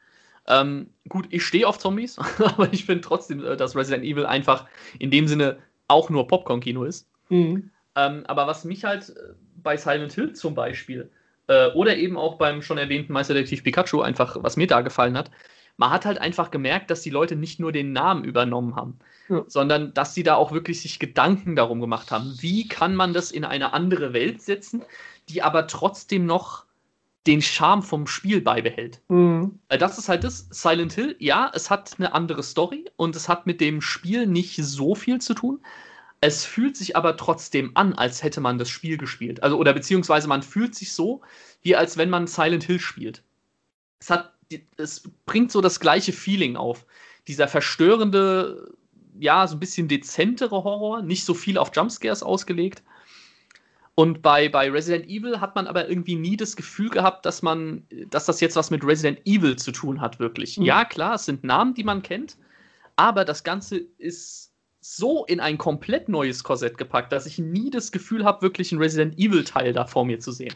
Ähm, 0.47 0.91
gut, 1.09 1.27
ich 1.29 1.43
stehe 1.43 1.67
auf 1.67 1.77
Zombies, 1.77 2.17
aber 2.39 2.71
ich 2.71 2.85
finde 2.85 3.01
trotzdem, 3.01 3.43
äh, 3.43 3.57
dass 3.57 3.75
Resident 3.75 4.05
Evil 4.05 4.25
einfach 4.25 4.65
in 4.97 5.11
dem 5.11 5.27
Sinne 5.27 5.57
auch 5.87 6.09
nur 6.09 6.27
Popcorn-Kino 6.27 6.83
ist. 6.83 7.09
Mhm. 7.29 7.71
Ähm, 7.95 8.23
aber 8.27 8.47
was 8.47 8.63
mich 8.63 8.85
halt 8.85 9.09
äh, 9.09 9.33
bei 9.61 9.75
Silent 9.75 10.13
Hill 10.13 10.33
zum 10.33 10.55
Beispiel 10.55 11.11
äh, 11.47 11.67
oder 11.71 11.97
eben 11.97 12.17
auch 12.17 12.37
beim 12.37 12.61
schon 12.61 12.77
erwähnten 12.77 13.13
Meisterdetektiv 13.13 13.63
Pikachu 13.63 14.01
einfach, 14.01 14.37
was 14.41 14.57
mir 14.57 14.67
da 14.67 14.81
gefallen 14.81 15.17
hat, 15.17 15.31
man 15.77 15.91
hat 15.91 16.05
halt 16.05 16.19
einfach 16.19 16.51
gemerkt, 16.51 16.89
dass 16.89 17.01
die 17.01 17.11
Leute 17.11 17.35
nicht 17.35 17.59
nur 17.59 17.71
den 17.71 17.93
Namen 17.93 18.23
übernommen 18.23 18.75
haben, 18.75 18.97
ja. 19.29 19.43
sondern 19.47 19.93
dass 19.93 20.13
sie 20.13 20.23
da 20.23 20.35
auch 20.35 20.51
wirklich 20.51 20.81
sich 20.81 20.99
Gedanken 20.99 21.55
darum 21.55 21.79
gemacht 21.79 22.11
haben, 22.11 22.35
wie 22.39 22.67
kann 22.67 22.95
man 22.95 23.13
das 23.13 23.31
in 23.31 23.45
eine 23.45 23.73
andere 23.73 24.13
Welt 24.13 24.41
setzen, 24.41 24.83
die 25.29 25.43
aber 25.43 25.67
trotzdem 25.67 26.25
noch 26.25 26.65
den 27.27 27.41
Charme 27.41 27.83
vom 27.83 28.07
Spiel 28.07 28.41
beibehält. 28.41 29.01
Mhm. 29.09 29.59
Das 29.67 29.97
ist 29.97 30.09
halt 30.09 30.23
das. 30.23 30.47
Silent 30.49 30.93
Hill, 30.93 31.15
ja, 31.19 31.51
es 31.53 31.69
hat 31.69 31.95
eine 31.97 32.13
andere 32.13 32.41
Story 32.41 32.85
und 32.95 33.15
es 33.15 33.27
hat 33.27 33.45
mit 33.45 33.59
dem 33.61 33.81
Spiel 33.81 34.25
nicht 34.25 34.55
so 34.55 34.95
viel 34.95 35.19
zu 35.19 35.33
tun. 35.33 35.59
Es 36.19 36.45
fühlt 36.45 36.75
sich 36.75 36.95
aber 36.95 37.15
trotzdem 37.15 37.71
an, 37.75 37.93
als 37.93 38.23
hätte 38.23 38.41
man 38.41 38.57
das 38.57 38.69
Spiel 38.69 38.97
gespielt. 38.97 39.43
Also, 39.43 39.57
oder 39.57 39.73
beziehungsweise 39.73 40.27
man 40.27 40.41
fühlt 40.41 40.73
sich 40.73 40.93
so, 40.93 41.21
wie 41.61 41.75
als 41.75 41.97
wenn 41.97 42.09
man 42.09 42.27
Silent 42.27 42.63
Hill 42.63 42.79
spielt. 42.79 43.23
Es 43.99 44.09
hat 44.09 44.33
es 44.77 45.03
bringt 45.25 45.51
so 45.51 45.61
das 45.61 45.79
gleiche 45.79 46.13
Feeling 46.13 46.55
auf. 46.55 46.85
Dieser 47.27 47.47
verstörende, 47.47 48.73
ja, 49.19 49.45
so 49.47 49.55
ein 49.55 49.59
bisschen 49.59 49.87
dezentere 49.87 50.63
Horror, 50.63 51.01
nicht 51.01 51.25
so 51.25 51.33
viel 51.33 51.57
auf 51.57 51.71
Jumpscares 51.75 52.23
ausgelegt. 52.23 52.83
Und 53.95 54.21
bei, 54.21 54.47
bei 54.47 54.69
Resident 54.69 55.09
Evil 55.09 55.41
hat 55.41 55.55
man 55.55 55.65
aber 55.65 55.89
irgendwie 55.89 56.15
nie 56.15 56.37
das 56.37 56.55
Gefühl 56.55 56.89
gehabt, 56.89 57.25
dass 57.25 57.41
man, 57.41 57.83
dass 58.11 58.25
das 58.25 58.39
jetzt 58.41 58.55
was 58.55 58.69
mit 58.69 58.85
Resident 58.85 59.19
Evil 59.25 59.55
zu 59.55 59.71
tun 59.71 60.01
hat, 60.01 60.19
wirklich. 60.19 60.57
Mhm. 60.57 60.65
Ja, 60.65 60.85
klar, 60.85 61.15
es 61.15 61.25
sind 61.25 61.43
Namen, 61.43 61.73
die 61.73 61.83
man 61.83 62.03
kennt, 62.03 62.37
aber 62.95 63.25
das 63.25 63.43
Ganze 63.43 63.77
ist 63.97 64.46
so 64.95 65.25
in 65.25 65.39
ein 65.39 65.57
komplett 65.57 66.07
neues 66.07 66.43
Korsett 66.43 66.77
gepackt, 66.77 67.11
dass 67.11 67.25
ich 67.25 67.39
nie 67.39 67.69
das 67.69 67.91
Gefühl 67.91 68.23
habe, 68.23 68.41
wirklich 68.41 68.71
einen 68.71 68.81
Resident 68.81 69.19
Evil-Teil 69.19 69.73
da 69.73 69.85
vor 69.85 70.05
mir 70.05 70.19
zu 70.19 70.31
sehen. 70.31 70.53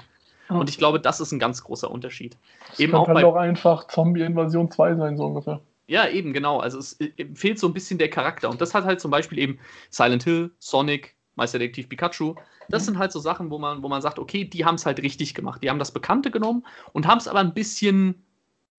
Ja. 0.50 0.56
Und 0.56 0.70
ich 0.70 0.78
glaube, 0.78 1.00
das 1.00 1.20
ist 1.20 1.32
ein 1.32 1.40
ganz 1.40 1.64
großer 1.64 1.92
Unterschied. 1.92 2.38
Das 2.70 2.80
eben 2.80 2.96
auch, 2.96 3.08
halt 3.08 3.26
auch 3.26 3.36
einfach 3.36 3.88
Zombie-Invasion 3.88 4.72
2 4.72 4.96
sein, 4.96 5.18
so 5.18 5.26
ungefähr. 5.26 5.62
Ja, 5.88 6.08
eben, 6.08 6.32
genau. 6.32 6.60
Also 6.60 6.80
es 6.80 6.98
fehlt 7.36 7.60
so 7.60 7.68
ein 7.68 7.74
bisschen 7.74 8.00
der 8.00 8.10
Charakter. 8.10 8.50
Und 8.50 8.62
das 8.62 8.74
hat 8.74 8.86
halt 8.86 9.02
zum 9.02 9.12
Beispiel 9.12 9.38
eben 9.38 9.60
Silent 9.90 10.24
Hill, 10.24 10.52
Sonic, 10.60 11.16
Meisterdetektiv 11.36 11.90
Pikachu. 11.90 12.36
Das 12.70 12.84
mhm. 12.84 12.86
sind 12.86 13.00
halt 13.00 13.12
so 13.12 13.20
Sachen, 13.20 13.50
wo 13.50 13.60
man, 13.60 13.84
wo 13.84 13.90
man 13.90 14.02
sagt, 14.02 14.18
okay, 14.18 14.46
die 14.46 14.64
haben 14.64 14.76
es 14.76 14.86
halt 14.86 15.02
richtig 15.02 15.36
gemacht. 15.36 15.62
Die 15.62 15.70
haben 15.70 15.80
das 15.80 15.92
Bekannte 15.92 16.32
genommen 16.32 16.66
und 16.94 17.08
haben 17.08 17.18
es 17.18 17.28
aber 17.28 17.40
ein 17.40 17.54
bisschen 17.54 18.24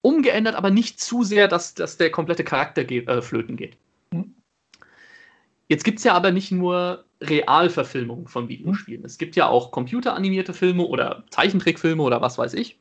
umgeändert, 0.01 0.55
aber 0.55 0.71
nicht 0.71 1.01
zu 1.01 1.23
sehr, 1.23 1.49
dass, 1.49 1.75
dass 1.75 1.99
der 1.99 2.11
komplette 2.11 2.45
Charakter 2.45 2.85
geht, 2.85 3.09
äh, 3.09 3.21
flöten 3.21 3.57
geht. 3.57 3.77
Mhm. 4.11 4.35
Jetzt 5.69 5.85
gibt 5.85 5.99
es 5.99 6.05
ja 6.05 6.15
aber 6.15 6.33
nicht 6.33 6.53
nur 6.53 7.05
Realverfilmungen 7.21 8.27
von 8.27 8.49
Videospielen. 8.49 9.05
Es 9.05 9.19
gibt 9.19 9.37
ja 9.37 9.49
auch 9.49 9.71
computeranimierte 9.71 10.53
Filme 10.53 10.85
oder 10.85 11.25
Zeichentrickfilme 11.31 12.03
oder 12.03 12.21
was 12.21 12.37
weiß 12.39 12.55
ich. 12.55 12.79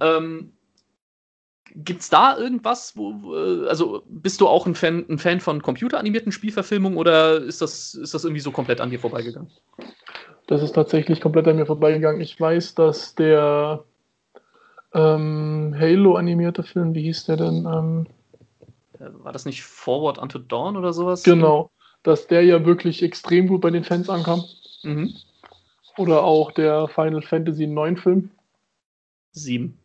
Ähm, 0.00 0.52
Gibt 1.74 2.00
es 2.00 2.08
da 2.08 2.38
irgendwas, 2.38 2.96
wo, 2.96 3.34
also 3.68 4.02
bist 4.08 4.40
du 4.40 4.48
auch 4.48 4.66
ein 4.66 4.74
Fan, 4.74 5.04
ein 5.10 5.18
Fan 5.18 5.40
von 5.40 5.60
computeranimierten 5.60 6.32
Spielverfilmungen 6.32 6.96
oder 6.96 7.38
ist 7.38 7.60
das, 7.60 7.94
ist 7.94 8.14
das 8.14 8.24
irgendwie 8.24 8.40
so 8.40 8.50
komplett 8.50 8.80
an 8.80 8.90
dir 8.90 9.00
vorbeigegangen? 9.00 9.50
Das 10.46 10.62
ist 10.62 10.72
tatsächlich 10.72 11.20
komplett 11.20 11.48
an 11.48 11.56
mir 11.56 11.66
vorbeigegangen. 11.66 12.20
Ich 12.20 12.40
weiß, 12.40 12.76
dass 12.76 13.14
der 13.16 13.84
ähm, 14.94 15.74
Halo-animierte 15.78 16.62
Film, 16.62 16.94
wie 16.94 17.02
hieß 17.02 17.26
der 17.26 17.36
denn? 17.36 17.66
Ähm, 17.66 18.06
äh, 18.98 19.10
War 19.24 19.32
das 19.32 19.44
nicht 19.44 19.64
Forward 19.64 20.18
Unto 20.18 20.38
Dawn 20.38 20.76
oder 20.76 20.92
sowas? 20.92 21.24
Genau, 21.24 21.70
dass 22.06 22.26
der 22.26 22.42
ja 22.42 22.64
wirklich 22.64 23.02
extrem 23.02 23.48
gut 23.48 23.60
bei 23.60 23.70
den 23.70 23.84
Fans 23.84 24.08
ankam. 24.08 24.44
Mhm. 24.82 25.14
Oder 25.96 26.22
auch 26.22 26.52
der 26.52 26.88
Final 26.88 27.22
Fantasy 27.22 27.64
IX 27.64 28.00
Film. 28.00 28.30
Sieben. 29.32 29.78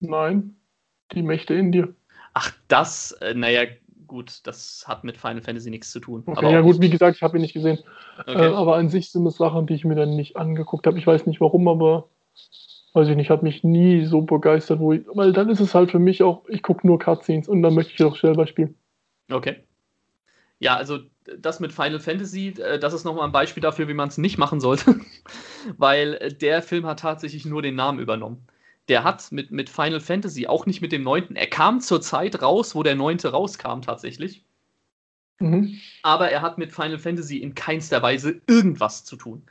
Nein, 0.00 0.56
die 1.12 1.22
Mächte 1.22 1.54
in 1.54 1.72
dir. 1.72 1.94
Ach, 2.34 2.52
das, 2.68 3.12
äh, 3.20 3.34
naja, 3.34 3.62
gut, 4.06 4.40
das 4.44 4.84
hat 4.86 5.04
mit 5.04 5.16
Final 5.16 5.42
Fantasy 5.42 5.70
nichts 5.70 5.90
zu 5.90 6.00
tun. 6.00 6.22
Okay, 6.26 6.52
ja, 6.52 6.60
gut, 6.60 6.80
wie 6.80 6.90
gesagt, 6.90 7.16
ich 7.16 7.22
habe 7.22 7.38
ihn 7.38 7.42
nicht 7.42 7.54
gesehen. 7.54 7.78
Okay. 8.20 8.46
Äh, 8.46 8.54
aber 8.54 8.76
an 8.76 8.88
sich 8.88 9.10
sind 9.10 9.26
es 9.26 9.36
Sachen, 9.36 9.66
die 9.66 9.74
ich 9.74 9.84
mir 9.84 9.94
dann 9.94 10.16
nicht 10.16 10.36
angeguckt 10.36 10.86
habe. 10.86 10.98
Ich 10.98 11.06
weiß 11.06 11.26
nicht 11.26 11.40
warum, 11.40 11.68
aber 11.68 12.08
weiß 12.92 13.08
ich 13.08 13.16
nicht, 13.16 13.30
hat 13.30 13.42
mich 13.42 13.64
nie 13.64 14.04
so 14.04 14.22
begeistert, 14.22 14.80
wo 14.80 14.92
ich, 14.92 15.02
weil 15.14 15.32
dann 15.32 15.48
ist 15.48 15.60
es 15.60 15.74
halt 15.74 15.90
für 15.90 15.98
mich 15.98 16.22
auch, 16.22 16.48
ich 16.48 16.62
gucke 16.62 16.86
nur 16.86 16.98
Cutscenes 16.98 17.48
und 17.48 17.62
dann 17.62 17.74
möchte 17.74 17.92
ich 17.94 18.02
auch 18.02 18.16
selber 18.16 18.46
spielen. 18.46 18.74
Okay. 19.30 19.56
Ja, 20.58 20.76
also 20.76 20.98
das 21.38 21.60
mit 21.60 21.72
Final 21.72 22.00
Fantasy, 22.00 22.54
äh, 22.58 22.78
das 22.78 22.92
ist 22.92 23.04
nochmal 23.04 23.26
ein 23.26 23.32
Beispiel 23.32 23.62
dafür, 23.62 23.88
wie 23.88 23.94
man 23.94 24.08
es 24.08 24.18
nicht 24.18 24.38
machen 24.38 24.60
sollte, 24.60 25.00
weil 25.78 26.14
äh, 26.14 26.32
der 26.32 26.62
Film 26.62 26.86
hat 26.86 27.00
tatsächlich 27.00 27.44
nur 27.44 27.62
den 27.62 27.74
Namen 27.74 27.98
übernommen 27.98 28.46
der 28.90 29.04
hat 29.04 29.30
mit, 29.30 29.52
mit 29.52 29.70
Final 29.70 30.00
Fantasy, 30.00 30.48
auch 30.48 30.66
nicht 30.66 30.82
mit 30.82 30.90
dem 30.90 31.04
neunten, 31.04 31.36
er 31.36 31.46
kam 31.46 31.80
zur 31.80 32.02
Zeit 32.02 32.42
raus, 32.42 32.74
wo 32.74 32.82
der 32.82 32.96
neunte 32.96 33.28
rauskam 33.28 33.82
tatsächlich. 33.82 34.44
Mhm. 35.38 35.78
Aber 36.02 36.30
er 36.30 36.42
hat 36.42 36.58
mit 36.58 36.72
Final 36.72 36.98
Fantasy 36.98 37.38
in 37.38 37.54
keinster 37.54 38.02
Weise 38.02 38.40
irgendwas 38.48 39.04
zu 39.04 39.14
tun. 39.16 39.44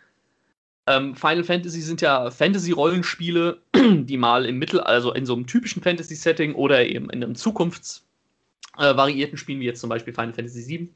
Ähm, 0.88 1.16
Final 1.16 1.46
Fantasy 1.46 1.80
sind 1.82 2.02
ja 2.02 2.30
Fantasy-Rollenspiele, 2.32 3.62
die 3.76 4.18
mal 4.18 4.46
im 4.46 4.60
Mittel, 4.60 4.82
also 4.82 5.14
in 5.14 5.26
so 5.26 5.36
einem 5.36 5.48
typischen 5.48 5.82
Fantasy-Setting 5.82 6.56
oder 6.56 6.86
eben 6.86 7.10
in 7.10 7.24
einem 7.24 7.36
zukunftsvariierten 7.36 9.36
äh, 9.36 9.38
Spielen, 9.38 9.62
wie 9.62 9.66
jetzt 9.66 9.80
zum 9.80 9.90
Beispiel 9.90 10.14
Final 10.14 10.34
Fantasy 10.34 10.68
VII, 10.68 10.90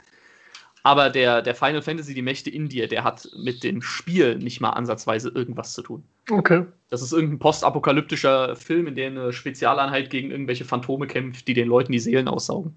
aber 0.83 1.09
der, 1.09 1.41
der 1.41 1.55
Final 1.55 1.81
Fantasy, 1.81 2.13
die 2.13 2.21
Mächte 2.21 2.49
in 2.49 2.67
dir, 2.67 2.89
der 2.89 3.05
hat 3.05 3.29
mit 3.37 3.63
dem 3.63 3.81
Spiel 3.81 4.37
nicht 4.37 4.59
mal 4.59 4.71
ansatzweise 4.71 5.29
irgendwas 5.29 5.71
zu 5.71 5.81
tun. 5.81 6.03
Okay. 6.29 6.65
Das 6.89 7.01
ist 7.01 7.13
irgendein 7.13 7.39
postapokalyptischer 7.39 8.57
Film, 8.57 8.87
in 8.87 8.95
dem 8.95 9.17
eine 9.17 9.31
Spezialeinheit 9.31 10.09
gegen 10.09 10.29
irgendwelche 10.29 10.65
Phantome 10.65 11.07
kämpft, 11.07 11.47
die 11.47 11.53
den 11.53 11.69
Leuten 11.69 11.93
die 11.93 11.99
Seelen 11.99 12.27
aussaugen. 12.27 12.75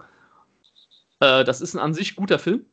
Äh, 1.19 1.43
das 1.43 1.61
ist 1.61 1.75
ein 1.75 1.81
an 1.81 1.95
sich 1.95 2.15
guter 2.15 2.39
Film, 2.39 2.65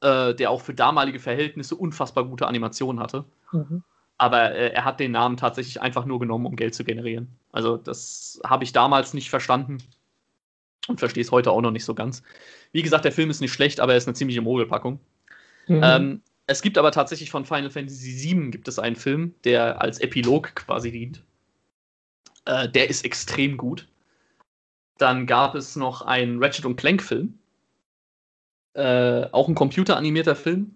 äh, 0.00 0.34
der 0.34 0.50
auch 0.50 0.60
für 0.60 0.74
damalige 0.74 1.20
Verhältnisse 1.20 1.76
unfassbar 1.76 2.24
gute 2.24 2.48
Animationen 2.48 3.00
hatte. 3.00 3.24
Mhm. 3.52 3.84
Aber 4.18 4.52
äh, 4.52 4.72
er 4.72 4.84
hat 4.84 4.98
den 4.98 5.12
Namen 5.12 5.36
tatsächlich 5.36 5.80
einfach 5.80 6.04
nur 6.04 6.18
genommen, 6.18 6.46
um 6.46 6.56
Geld 6.56 6.74
zu 6.74 6.82
generieren. 6.82 7.28
Also, 7.52 7.76
das 7.76 8.40
habe 8.44 8.64
ich 8.64 8.72
damals 8.72 9.14
nicht 9.14 9.30
verstanden 9.30 9.78
und 10.88 10.98
verstehe 10.98 11.22
es 11.22 11.30
heute 11.30 11.50
auch 11.50 11.60
noch 11.60 11.70
nicht 11.70 11.84
so 11.84 11.94
ganz. 11.94 12.22
Wie 12.72 12.82
gesagt, 12.82 13.04
der 13.04 13.12
Film 13.12 13.30
ist 13.30 13.40
nicht 13.40 13.52
schlecht, 13.52 13.80
aber 13.80 13.92
er 13.92 13.98
ist 13.98 14.06
eine 14.06 14.14
ziemliche 14.14 14.42
Mogelpackung. 14.42 15.00
Mhm. 15.66 15.80
Ähm, 15.82 16.22
es 16.46 16.62
gibt 16.62 16.78
aber 16.78 16.92
tatsächlich 16.92 17.30
von 17.30 17.44
Final 17.44 17.70
Fantasy 17.70 18.34
VII 18.34 18.50
gibt 18.50 18.68
es 18.68 18.78
einen 18.78 18.96
Film, 18.96 19.34
der 19.44 19.80
als 19.80 19.98
Epilog 19.98 20.54
quasi 20.54 20.92
dient. 20.92 21.22
Äh, 22.44 22.68
der 22.68 22.88
ist 22.88 23.04
extrem 23.04 23.56
gut. 23.56 23.88
Dann 24.98 25.26
gab 25.26 25.54
es 25.54 25.76
noch 25.76 26.02
einen 26.02 26.42
Ratchet 26.42 26.76
Clank 26.76 27.02
Film. 27.02 27.38
Äh, 28.74 29.26
auch 29.32 29.48
ein 29.48 29.54
computeranimierter 29.54 30.36
Film, 30.36 30.74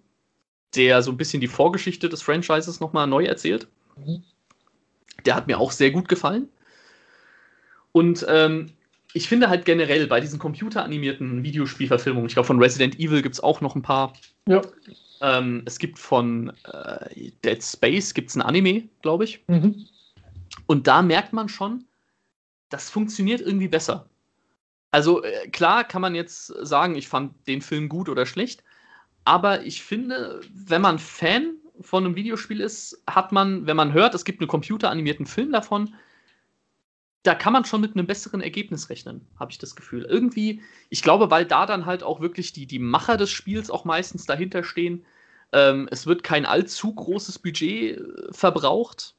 der 0.74 1.02
so 1.02 1.10
ein 1.10 1.16
bisschen 1.16 1.40
die 1.40 1.48
Vorgeschichte 1.48 2.08
des 2.08 2.22
Franchises 2.22 2.80
nochmal 2.80 3.06
neu 3.06 3.24
erzählt. 3.24 3.68
Mhm. 3.96 4.24
Der 5.24 5.34
hat 5.36 5.46
mir 5.46 5.58
auch 5.58 5.70
sehr 5.70 5.90
gut 5.90 6.08
gefallen. 6.08 6.48
Und 7.92 8.24
ähm, 8.28 8.72
ich 9.14 9.28
finde 9.28 9.48
halt 9.48 9.64
generell 9.64 10.06
bei 10.06 10.20
diesen 10.20 10.38
computeranimierten 10.38 11.42
Videospielverfilmungen, 11.42 12.28
ich 12.28 12.34
glaube 12.34 12.46
von 12.46 12.62
Resident 12.62 12.98
Evil 12.98 13.22
gibt 13.22 13.34
es 13.34 13.40
auch 13.42 13.60
noch 13.60 13.74
ein 13.74 13.82
paar. 13.82 14.12
Ja. 14.46 14.62
Ähm, 15.20 15.62
es 15.66 15.78
gibt 15.78 15.98
von 15.98 16.52
äh, 16.64 17.30
Dead 17.44 17.62
Space 17.62 18.14
gibt's 18.14 18.36
ein 18.36 18.42
Anime, 18.42 18.88
glaube 19.02 19.24
ich. 19.24 19.44
Mhm. 19.48 19.86
Und 20.66 20.86
da 20.86 21.02
merkt 21.02 21.32
man 21.32 21.48
schon, 21.48 21.84
das 22.68 22.90
funktioniert 22.90 23.40
irgendwie 23.40 23.68
besser. 23.68 24.08
Also 24.92 25.22
äh, 25.22 25.48
klar 25.48 25.84
kann 25.84 26.02
man 26.02 26.14
jetzt 26.14 26.46
sagen, 26.46 26.94
ich 26.94 27.08
fand 27.08 27.34
den 27.46 27.62
Film 27.62 27.88
gut 27.88 28.08
oder 28.08 28.26
schlecht, 28.26 28.62
aber 29.24 29.62
ich 29.64 29.82
finde, 29.82 30.40
wenn 30.52 30.82
man 30.82 30.98
Fan 30.98 31.56
von 31.80 32.04
einem 32.04 32.16
Videospiel 32.16 32.60
ist, 32.60 33.02
hat 33.06 33.32
man, 33.32 33.66
wenn 33.66 33.76
man 33.76 33.92
hört, 33.92 34.14
es 34.14 34.24
gibt 34.24 34.40
einen 34.40 34.48
computeranimierten 34.48 35.26
Film 35.26 35.52
davon, 35.52 35.94
da 37.22 37.34
kann 37.34 37.52
man 37.52 37.64
schon 37.64 37.80
mit 37.80 37.94
einem 37.94 38.06
besseren 38.06 38.40
Ergebnis 38.40 38.88
rechnen, 38.88 39.26
habe 39.38 39.52
ich 39.52 39.58
das 39.58 39.76
Gefühl. 39.76 40.04
Irgendwie, 40.04 40.62
ich 40.88 41.02
glaube, 41.02 41.30
weil 41.30 41.44
da 41.44 41.66
dann 41.66 41.84
halt 41.84 42.02
auch 42.02 42.20
wirklich 42.20 42.52
die, 42.52 42.66
die 42.66 42.78
Macher 42.78 43.16
des 43.16 43.30
Spiels 43.30 43.70
auch 43.70 43.84
meistens 43.84 44.24
dahinter 44.24 44.64
stehen. 44.64 45.04
Ähm, 45.52 45.88
es 45.90 46.06
wird 46.06 46.22
kein 46.22 46.46
allzu 46.46 46.94
großes 46.94 47.38
Budget 47.40 47.98
äh, 47.98 48.02
verbraucht. 48.30 49.14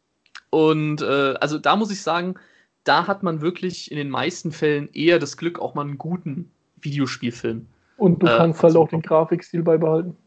Und 0.50 1.02
äh, 1.02 1.36
also 1.40 1.60
da 1.60 1.76
muss 1.76 1.92
ich 1.92 2.02
sagen, 2.02 2.36
da 2.84 3.06
hat 3.06 3.22
man 3.22 3.42
wirklich 3.42 3.92
in 3.92 3.98
den 3.98 4.10
meisten 4.10 4.52
Fällen 4.52 4.90
eher 4.94 5.20
das 5.20 5.38
Glück, 5.38 5.60
auch 5.60 5.76
mal 5.76 5.84
einen 5.84 6.00
guten 6.00 6.52
Videospielfilm. 6.82 7.68
Und 7.98 8.24
du 8.24 8.28
äh, 8.28 8.38
kannst 8.38 8.64
halt 8.64 8.76
auch 8.76 8.90
den 8.90 9.04
Grafikstil 9.04 9.62
beibehalten. 9.62 10.18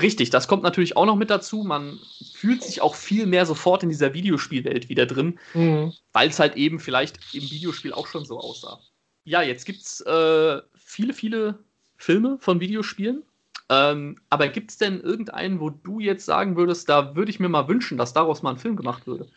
Richtig, 0.00 0.30
das 0.30 0.48
kommt 0.48 0.62
natürlich 0.62 0.96
auch 0.96 1.04
noch 1.04 1.16
mit 1.16 1.28
dazu. 1.28 1.64
Man 1.64 1.98
fühlt 2.34 2.62
sich 2.62 2.80
auch 2.80 2.94
viel 2.94 3.26
mehr 3.26 3.44
sofort 3.44 3.82
in 3.82 3.90
dieser 3.90 4.14
Videospielwelt 4.14 4.88
wieder 4.88 5.04
drin, 5.04 5.38
mhm. 5.52 5.92
weil 6.12 6.30
es 6.30 6.38
halt 6.38 6.56
eben 6.56 6.80
vielleicht 6.80 7.18
im 7.34 7.42
Videospiel 7.42 7.92
auch 7.92 8.06
schon 8.06 8.24
so 8.24 8.38
aussah. 8.38 8.80
Ja, 9.24 9.42
jetzt 9.42 9.66
gibt 9.66 9.82
es 9.82 10.00
äh, 10.00 10.60
viele, 10.74 11.12
viele 11.12 11.58
Filme 11.96 12.38
von 12.40 12.60
Videospielen. 12.60 13.22
Ähm, 13.68 14.18
aber 14.30 14.48
gibt 14.48 14.70
es 14.70 14.78
denn 14.78 15.00
irgendeinen, 15.00 15.60
wo 15.60 15.70
du 15.70 16.00
jetzt 16.00 16.24
sagen 16.24 16.56
würdest, 16.56 16.88
da 16.88 17.14
würde 17.14 17.30
ich 17.30 17.38
mir 17.38 17.48
mal 17.48 17.68
wünschen, 17.68 17.98
dass 17.98 18.12
daraus 18.12 18.42
mal 18.42 18.50
ein 18.50 18.58
Film 18.58 18.76
gemacht 18.76 19.06
würde? 19.06 19.28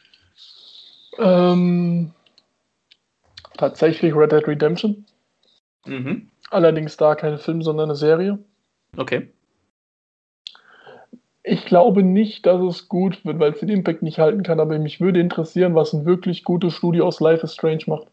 Ähm, 1.17 2.11
tatsächlich 3.57 4.15
Red 4.15 4.31
Dead 4.31 4.47
Redemption. 4.47 5.05
Mhm. 5.85 6.29
Allerdings 6.49 6.97
da 6.97 7.15
kein 7.15 7.37
Film, 7.37 7.61
sondern 7.61 7.89
eine 7.89 7.95
Serie. 7.95 8.39
Okay. 8.97 9.31
Ich 11.47 11.65
glaube 11.65 12.01
nicht, 12.01 12.45
dass 12.47 12.61
es 12.61 12.89
gut 12.89 13.23
wird, 13.23 13.39
weil 13.39 13.51
es 13.51 13.59
den 13.59 13.69
Impact 13.69 14.01
nicht 14.01 14.17
halten 14.17 14.41
kann, 14.41 14.59
aber 14.59 14.79
mich 14.79 14.99
würde 14.99 15.19
interessieren, 15.19 15.75
was 15.75 15.93
ein 15.93 16.05
wirklich 16.05 16.43
gutes 16.43 16.73
Studio 16.73 17.05
aus 17.05 17.19
Life 17.19 17.43
is 17.43 17.53
Strange 17.53 17.83
macht. 17.85 18.07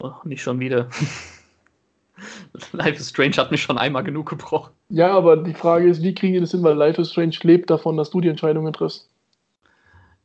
Oh, 0.00 0.12
nicht 0.24 0.42
schon 0.42 0.58
wieder. 0.58 0.88
Life 2.72 2.98
is 2.98 3.10
Strange 3.10 3.36
hat 3.36 3.50
mich 3.50 3.62
schon 3.62 3.76
einmal 3.76 4.04
genug 4.04 4.30
gebrochen. 4.30 4.72
Ja, 4.88 5.12
aber 5.12 5.36
die 5.36 5.54
Frage 5.54 5.88
ist, 5.88 6.02
wie 6.02 6.14
kriegen 6.14 6.32
die 6.34 6.40
das 6.40 6.52
hin, 6.52 6.62
weil 6.62 6.76
Life 6.76 7.00
is 7.00 7.10
Strange 7.12 7.36
lebt 7.42 7.68
davon, 7.68 7.96
dass 7.96 8.10
du 8.10 8.20
die 8.20 8.28
Entscheidungen 8.28 8.72
triffst. 8.72 9.08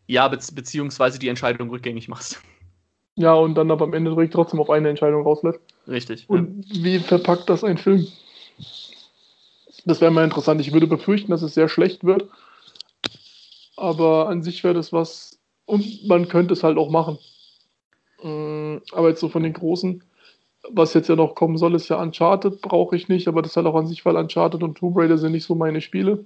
Ja, 0.08 0.28
be 0.30 0.38
beziehungsweise 0.54 1.20
die 1.20 1.28
Entscheidung 1.28 1.70
rückgängig 1.70 2.08
machst. 2.08 2.42
Ja, 3.16 3.34
und 3.34 3.56
dann 3.56 3.72
aber 3.72 3.86
am 3.86 3.94
Ende 3.94 4.30
trotzdem 4.30 4.60
auf 4.60 4.70
eine 4.70 4.90
Entscheidung 4.90 5.24
rauslässt. 5.24 5.60
Richtig. 5.88 6.30
Und 6.30 6.66
ja. 6.68 6.84
wie 6.84 7.00
verpackt 7.00 7.50
das 7.50 7.64
ein 7.64 7.78
Film? 7.78 8.08
Das 9.88 10.02
wäre 10.02 10.12
mal 10.12 10.24
interessant. 10.24 10.62
Ich 10.62 10.74
würde 10.74 10.86
befürchten, 10.88 11.32
dass 11.32 11.42
es 11.42 11.54
sehr 11.56 11.70
schlecht 11.70 12.04
wird. 12.04 12.30
Aber 13.78 14.28
an 14.30 14.44
sich 14.44 14.64
wäre 14.64 14.74
das 14.74 14.92
was. 14.94 15.40
Und 15.66 16.06
man 16.08 16.28
könnte 16.28 16.54
es 16.54 16.64
halt 16.64 16.78
auch 16.78 16.90
machen. 16.90 17.18
Mm, 18.24 18.78
aber 18.92 19.10
jetzt 19.10 19.20
so 19.20 19.30
von 19.30 19.44
den 19.44 19.54
großen, 19.54 20.04
was 20.70 20.94
jetzt 20.94 21.10
ja 21.10 21.16
noch 21.16 21.36
kommen 21.36 21.58
soll, 21.58 21.76
ist 21.76 21.90
ja 21.90 22.02
Uncharted, 22.02 22.62
brauche 22.62 22.96
ich 22.96 23.10
nicht, 23.10 23.28
aber 23.28 23.42
das 23.42 23.52
ist 23.52 23.58
halt 23.58 23.68
auch 23.68 23.76
an 23.76 23.88
sich, 23.88 24.06
weil 24.06 24.18
Uncharted 24.18 24.64
und 24.64 24.78
Tomb 24.78 24.98
Raider 24.98 25.18
sind 25.18 25.34
nicht 25.34 25.46
so 25.46 25.56
meine 25.56 25.82
Spiele. 25.82 26.26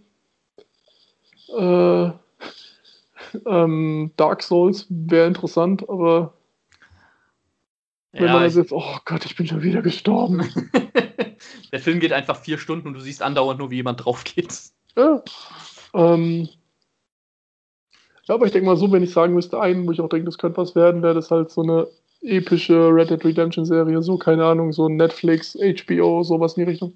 Äh, 1.49 2.11
Ähm, 3.45 4.11
Dark 4.17 4.43
Souls 4.43 4.87
wäre 4.89 5.27
interessant, 5.27 5.87
aber 5.89 6.33
wenn 8.17 8.25
Ja, 8.25 8.31
man 8.31 8.43
das 8.43 8.55
jetzt, 8.55 8.71
oh 8.71 8.97
Gott, 9.05 9.25
ich 9.25 9.35
bin 9.35 9.47
schon 9.47 9.63
wieder 9.63 9.81
gestorben. 9.81 10.43
der 11.71 11.79
Film 11.79 11.99
geht 11.99 12.13
einfach 12.13 12.37
vier 12.37 12.57
Stunden 12.57 12.87
und 12.87 12.93
du 12.95 12.99
siehst 12.99 13.21
andauernd 13.21 13.59
nur, 13.59 13.71
wie 13.71 13.75
jemand 13.77 14.03
drauf 14.05 14.23
geht. 14.23 14.53
ja. 14.95 15.21
Ähm, 15.93 16.47
ja, 18.27 18.35
aber 18.35 18.45
ich 18.45 18.51
denke 18.51 18.67
mal 18.67 18.77
so, 18.77 18.91
wenn 18.91 19.03
ich 19.03 19.11
sagen 19.11 19.33
müsste, 19.33 19.59
einen, 19.59 19.85
wo 19.87 19.91
ich 19.91 19.99
auch 19.99 20.09
denke, 20.09 20.25
das 20.25 20.37
könnte 20.37 20.57
was 20.57 20.75
werden, 20.75 21.01
wäre 21.03 21.13
das 21.15 21.31
halt 21.31 21.51
so 21.51 21.63
eine 21.63 21.87
epische 22.21 22.89
Red 22.93 23.09
Dead 23.09 23.23
Redemption 23.25 23.65
Serie, 23.65 24.01
so, 24.01 24.17
keine 24.17 24.45
Ahnung, 24.45 24.71
so 24.73 24.87
Netflix, 24.87 25.57
HBO, 25.57 26.23
sowas 26.23 26.53
in 26.55 26.65
die 26.65 26.69
Richtung. 26.71 26.93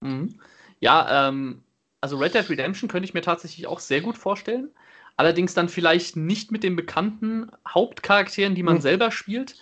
Mhm. 0.00 0.34
Ja, 0.80 1.28
ähm, 1.28 1.62
also 2.00 2.18
Red 2.18 2.34
Dead 2.34 2.48
Redemption 2.50 2.88
könnte 2.90 3.06
ich 3.06 3.14
mir 3.14 3.22
tatsächlich 3.22 3.66
auch 3.66 3.80
sehr 3.80 4.00
gut 4.00 4.18
vorstellen. 4.18 4.70
Allerdings 5.16 5.54
dann 5.54 5.68
vielleicht 5.70 6.16
nicht 6.16 6.52
mit 6.52 6.62
den 6.62 6.76
bekannten 6.76 7.50
Hauptcharakteren, 7.66 8.54
die 8.54 8.62
man 8.62 8.76
Hm. 8.76 8.82
selber 8.82 9.10
spielt. 9.10 9.54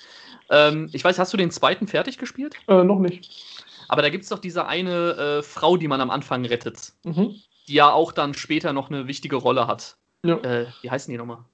Ähm, 0.51 0.89
ich 0.93 1.05
weiß, 1.05 1.19
hast 1.19 1.33
du 1.33 1.37
den 1.37 1.53
zweiten 1.53 1.87
fertig 1.87 2.19
gespielt? 2.19 2.57
Äh, 2.67 2.83
noch 2.83 2.99
nicht. 2.99 3.65
Aber 3.89 4.03
da 4.03 4.09
gibt 4.09 4.24
es 4.24 4.30
doch 4.30 4.39
diese 4.39 4.66
eine 4.66 5.12
äh, 5.39 5.43
Frau, 5.43 5.76
die 5.76 5.89
man 5.89 6.01
am 6.01 6.11
Anfang 6.11 6.45
rettet, 6.45 6.93
Mhm. 7.05 7.35
die 7.68 7.74
ja 7.74 7.91
auch 7.93 8.12
dann 8.12 8.35
später 8.35 8.72
noch 8.72 8.91
eine 8.91 9.07
wichtige 9.07 9.37
Rolle 9.37 9.66
hat. 9.66 9.97
Ja, 10.24 10.37
Äh, 10.39 10.66
wie 10.82 10.91
heißen 10.91 11.11
die 11.12 11.18
nochmal? 11.18 11.45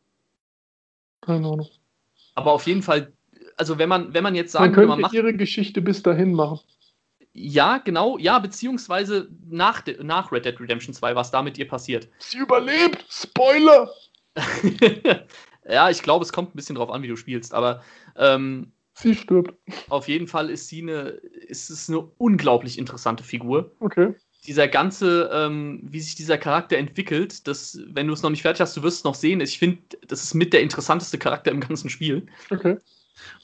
keine 1.21 1.47
Ahnung. 1.49 1.69
Aber 2.35 2.53
auf 2.53 2.67
jeden 2.67 2.83
Fall, 2.83 3.13
also 3.57 3.79
wenn 3.79 3.89
man, 3.89 4.15
wenn 4.15 4.23
man 4.23 4.35
jetzt 4.35 4.55
Man 4.55 4.63
sagen 4.73 4.75
man 4.75 4.89
könnte 4.89 5.03
macht. 5.03 5.13
ihre 5.15 5.35
Geschichte 5.35 5.83
bis 5.83 6.03
dahin 6.03 6.33
machen. 6.33 6.61
Ja, 7.33 7.79
genau, 7.79 8.19
ja, 8.19 8.39
beziehungsweise 8.39 9.29
nach, 9.49 9.83
nach 10.03 10.33
Red 10.33 10.47
Dead 10.47 10.59
Redemption 10.59 10.95
2, 10.95 11.15
was 11.15 11.31
da 11.31 11.43
mit 11.43 11.59
ihr 11.59 11.69
passiert. 11.69 12.09
Sie 12.19 12.39
überlebt! 12.39 13.05
Spoiler! 13.09 13.89
ja, 15.69 15.91
ich 15.91 16.03
glaube, 16.03 16.25
es 16.25 16.33
kommt 16.33 16.55
ein 16.55 16.57
bisschen 16.57 16.77
drauf 16.77 16.91
an, 16.91 17.03
wie 17.03 17.09
du 17.09 17.17
spielst, 17.17 17.55
aber 17.55 17.83
ähm, 18.17 18.73
Sie 18.95 19.15
stirbt. 19.15 19.55
auf 19.89 20.09
jeden 20.09 20.27
Fall 20.27 20.51
ist 20.51 20.69
sie 20.69 20.83
eine, 20.83 21.09
ist 21.49 21.71
es 21.71 21.89
eine 21.89 22.01
unglaublich 22.19 22.79
interessante 22.79 23.25
Figur. 23.25 23.73
Okay. 23.81 24.15
Dieser 24.47 24.69
ganze, 24.69 25.31
ähm, 25.33 25.81
wie 25.83 26.01
sich 26.01 26.15
dieser 26.15 26.39
Charakter 26.39 26.79
entwickelt, 26.79 27.47
das, 27.47 27.79
wenn 27.89 28.07
du 28.07 28.15
es 28.15 28.23
noch 28.23 28.31
nicht 28.31 28.43
fertig 28.43 28.61
hast, 28.61 28.77
du 28.77 28.83
wirst 28.83 28.99
es 28.99 29.05
noch 29.05 29.15
sehen. 29.15 29.41
Ich 29.41 29.59
finde, 29.59 29.83
das 30.07 30.23
ist 30.23 30.35
mit 30.35 30.53
der 30.53 30.63
interessanteste 30.63 31.19
Charakter 31.19 31.51
im 31.51 31.61
ganzen 31.61 31.91
Spiel. 31.91 32.27
Okay. 32.51 32.79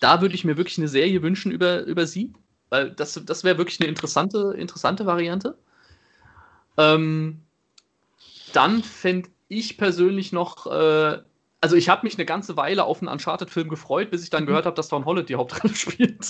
Da 0.00 0.20
würde 0.20 0.34
ich 0.34 0.44
mir 0.44 0.56
wirklich 0.56 0.78
eine 0.78 0.88
Serie 0.88 1.22
wünschen 1.22 1.52
über, 1.52 1.84
über 1.84 2.06
sie, 2.06 2.32
weil 2.70 2.90
das, 2.90 3.20
das 3.24 3.44
wäre 3.44 3.58
wirklich 3.58 3.80
eine 3.80 3.88
interessante, 3.88 4.54
interessante 4.56 5.06
Variante. 5.06 5.58
Ähm, 6.78 7.42
dann 8.52 8.82
fände 8.82 9.28
ich 9.48 9.76
persönlich 9.76 10.32
noch, 10.32 10.66
äh, 10.66 11.18
also 11.66 11.74
ich 11.74 11.88
habe 11.88 12.06
mich 12.06 12.14
eine 12.16 12.24
ganze 12.26 12.56
Weile 12.56 12.84
auf 12.84 13.00
einen 13.02 13.08
Uncharted-Film 13.08 13.68
gefreut, 13.68 14.12
bis 14.12 14.22
ich 14.22 14.30
dann 14.30 14.44
Mhm. 14.44 14.46
gehört 14.46 14.66
habe, 14.66 14.76
dass 14.76 14.86
Tom 14.86 15.04
Holland 15.04 15.28
die 15.28 15.34
Hauptrolle 15.34 15.74
spielt. 15.74 16.24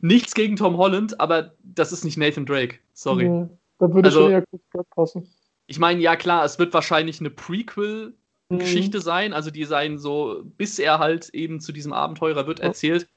Nichts 0.00 0.34
gegen 0.34 0.54
Tom 0.54 0.76
Holland, 0.76 1.18
aber 1.18 1.54
das 1.64 1.90
ist 1.90 2.04
nicht 2.04 2.16
Nathan 2.16 2.46
Drake. 2.46 2.78
Sorry. 2.92 3.28
Nee, 3.28 3.48
da 3.80 3.92
würde 3.92 4.08
Also- 4.08 4.20
schon 4.22 4.30
eher 4.30 4.44
Pratt 4.70 4.86
passen. 4.90 5.28
Ich 5.66 5.80
meine, 5.80 6.00
ja 6.00 6.14
klar, 6.14 6.44
es 6.44 6.60
wird 6.60 6.72
wahrscheinlich 6.72 7.18
eine 7.18 7.30
Prequel 7.30 8.14
Mhm. 8.48 8.92
Sein, 8.92 9.32
also 9.32 9.50
die 9.50 9.64
sein 9.64 9.98
so, 9.98 10.42
bis 10.44 10.78
er 10.78 10.98
halt 11.00 11.30
eben 11.30 11.58
zu 11.60 11.72
diesem 11.72 11.92
Abenteurer 11.92 12.46
wird 12.46 12.58
Ja. 12.60 12.66
erzählt. 12.66 13.08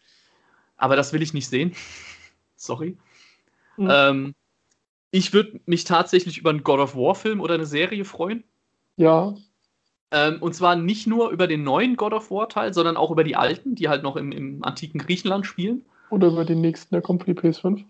Aber 0.77 0.95
das 0.95 1.13
will 1.13 1.21
ich 1.21 1.33
nicht 1.33 1.49
sehen. 1.49 1.73
Sorry. 2.55 2.97
Mhm. 3.77 3.87
Ähm, 3.91 4.35
ich 5.11 5.33
würde 5.33 5.59
mich 5.65 5.83
tatsächlich 5.83 6.37
über 6.37 6.49
einen 6.51 6.63
God 6.63 6.79
of 6.79 6.95
War-Film 6.95 7.41
oder 7.41 7.53
eine 7.55 7.65
Serie 7.65 8.05
freuen. 8.05 8.43
Ja, 8.97 9.35
Ähm, 10.15 10.37
und 10.41 10.55
zwar 10.55 10.77
nicht 10.77 11.07
nur 11.07 11.29
über 11.31 11.45
den 11.45 11.63
neuen 11.63 11.97
God 11.97 12.13
of 12.13 12.31
War-Teil, 12.31 12.73
sondern 12.73 12.95
auch 12.95 13.11
über 13.11 13.25
die 13.25 13.35
alten, 13.35 13.75
die 13.75 13.89
halt 13.89 14.01
noch 14.01 14.15
im, 14.15 14.31
im 14.31 14.63
antiken 14.63 14.99
Griechenland 14.99 15.45
spielen. 15.45 15.83
oder 16.09 16.27
über 16.29 16.45
den 16.45 16.61
nächsten, 16.61 16.95
der 16.95 17.01
kommt 17.01 17.23
für 17.25 17.33
die 17.33 17.39
PS5. 17.39 17.83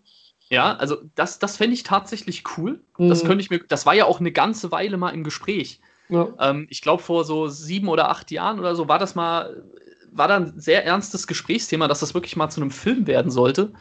Ja, 0.49 0.75
also 0.75 0.97
das, 1.15 1.37
das 1.37 1.57
fände 1.57 1.75
ich 1.75 1.83
tatsächlich 1.83 2.43
cool. 2.57 2.79
Das 2.97 3.23
Mhm. 3.23 3.27
könnte 3.27 3.43
ich 3.43 3.49
mir, 3.51 3.59
das 3.67 3.85
war 3.85 3.93
ja 3.93 4.05
auch 4.05 4.19
eine 4.19 4.31
ganze 4.31 4.71
Weile 4.71 4.97
mal 4.97 5.11
im 5.11 5.23
Gespräch. 5.23 5.79
Ja. 6.09 6.27
Ähm, 6.39 6.65
ich 6.69 6.81
glaube, 6.81 7.03
vor 7.03 7.25
so 7.25 7.47
sieben 7.47 7.87
oder 7.89 8.09
acht 8.09 8.31
Jahren 8.31 8.59
oder 8.59 8.75
so 8.75 8.87
war 8.87 8.97
das 8.99 9.13
mal, 9.15 9.63
war 10.11 10.27
da 10.27 10.37
ein 10.37 10.59
sehr 10.59 10.83
ernstes 10.85 11.27
Gesprächsthema, 11.27 11.87
dass 11.87 11.99
das 11.99 12.13
wirklich 12.13 12.35
mal 12.35 12.49
zu 12.49 12.61
einem 12.61 12.71
Film 12.71 13.05
werden 13.05 13.31
sollte. 13.31 13.71